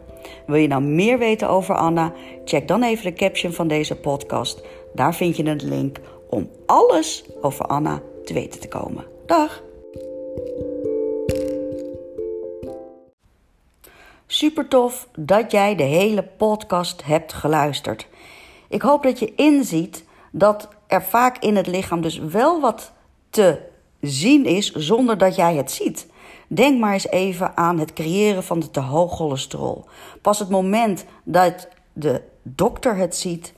Wil 0.46 0.56
je 0.56 0.68
nou 0.68 0.82
meer 0.82 1.18
weten 1.18 1.50
over 1.50 1.76
Anna? 1.76 2.14
Check 2.46 2.68
dan 2.68 2.84
even 2.84 3.04
de 3.04 3.14
caption 3.14 3.54
van 3.54 3.68
deze 3.68 3.96
podcast. 3.96 4.64
Daar 4.94 5.16
vind 5.16 5.38
je 5.38 5.46
een 5.46 5.62
link 5.64 6.00
om 6.30 6.50
alles 6.66 7.26
over 7.42 7.66
Anna 7.66 8.02
te 8.26 8.34
weten 8.34 8.60
te 8.60 8.68
komen. 8.68 9.06
Dag! 9.26 9.64
Super 14.28 14.68
tof 14.68 15.08
dat 15.16 15.52
jij 15.52 15.76
de 15.76 15.84
hele 15.84 16.24
podcast 16.24 17.06
hebt 17.06 17.34
geluisterd. 17.34 18.08
Ik 18.70 18.82
hoop 18.82 19.04
dat 19.04 19.20
je 19.20 19.36
inziet 19.36 20.06
dat 20.32 20.70
er 20.88 21.04
vaak 21.04 21.38
in 21.38 21.56
het 21.56 21.68
lichaam 21.68 22.02
dus 22.02 22.20
wel 22.20 22.62
wat 22.62 22.92
te 23.30 23.70
zien 24.02 24.46
is 24.46 24.72
zonder 24.72 25.18
dat 25.18 25.36
jij 25.36 25.56
het 25.56 25.72
ziet. 25.72 26.08
Denk 26.48 26.80
maar 26.80 26.94
eens 26.94 27.08
even 27.08 27.58
aan 27.58 27.80
het 27.80 27.94
creëren 27.94 28.44
van 28.44 28.60
de 28.60 28.72
te 28.72 28.80
hoog 28.80 29.16
cholesterol. 29.16 29.86
Pas 30.22 30.40
het 30.40 30.50
moment 30.50 31.06
dat 31.24 31.68
de 31.94 32.22
dokter 32.44 32.96
het 32.96 33.16
ziet, 33.16 33.54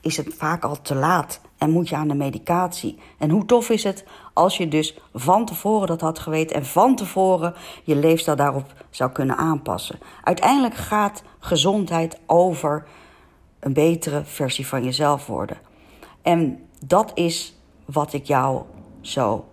is 0.00 0.16
het 0.16 0.34
vaak 0.36 0.64
al 0.64 0.82
te 0.82 0.94
laat 0.94 1.40
en 1.58 1.70
moet 1.70 1.88
je 1.88 1.96
aan 1.96 2.08
de 2.08 2.14
medicatie. 2.14 2.98
En 3.18 3.30
hoe 3.30 3.44
tof 3.44 3.70
is 3.70 3.84
het 3.84 4.04
als 4.32 4.56
je 4.56 4.68
dus 4.68 4.98
van 5.14 5.44
tevoren 5.44 5.86
dat 5.86 6.00
had 6.00 6.18
geweten 6.18 6.56
en 6.56 6.66
van 6.66 6.96
tevoren 6.96 7.54
je 7.84 7.96
leefstijl 7.96 8.36
daarop 8.36 8.72
zou 8.90 9.10
kunnen 9.10 9.36
aanpassen. 9.36 9.98
Uiteindelijk 10.22 10.74
gaat 10.74 11.22
gezondheid 11.38 12.18
over 12.26 12.86
een 13.60 13.72
betere 13.72 14.24
versie 14.24 14.66
van 14.66 14.84
jezelf 14.84 15.26
worden. 15.26 15.58
En 16.22 16.68
dat 16.84 17.10
is 17.14 17.58
wat 17.84 18.12
ik 18.12 18.26
jou 18.26 18.62
zo 19.00 19.44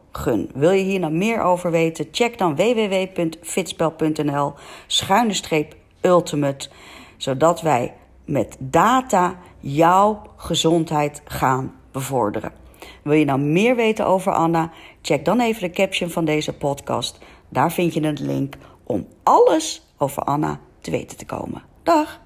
Wil 0.54 0.72
je 0.72 0.84
hier 0.84 1.00
nou 1.00 1.14
meer 1.14 1.42
over 1.42 1.72
weten? 1.72 2.08
Check 2.12 2.38
dan 2.38 2.56
www.fitspel.nl 2.56 4.54
schuine 4.88 5.34
streep 5.34 5.76
ultimate, 6.02 6.70
zodat 7.18 7.62
wij 7.62 7.94
met 8.26 8.56
data 8.60 9.36
jouw 9.60 10.22
gezondheid 10.36 11.22
gaan 11.26 11.74
bevorderen. 11.92 12.52
Wil 13.04 13.14
je 13.14 13.26
nou 13.26 13.40
meer 13.40 13.76
weten 13.76 14.06
over 14.06 14.32
Anna? 14.32 14.72
Check 15.02 15.26
dan 15.26 15.40
even 15.40 15.62
de 15.62 15.70
caption 15.70 16.10
van 16.10 16.26
deze 16.26 16.54
podcast. 16.54 17.20
Daar 17.50 17.72
vind 17.72 17.94
je 17.94 18.02
een 18.02 18.18
link 18.22 18.56
om 18.84 19.08
alles 19.24 19.88
over 19.98 20.24
Anna 20.24 20.60
te 20.82 20.92
weten 20.92 21.18
te 21.18 21.26
komen. 21.26 21.64
Dag! 21.84 22.23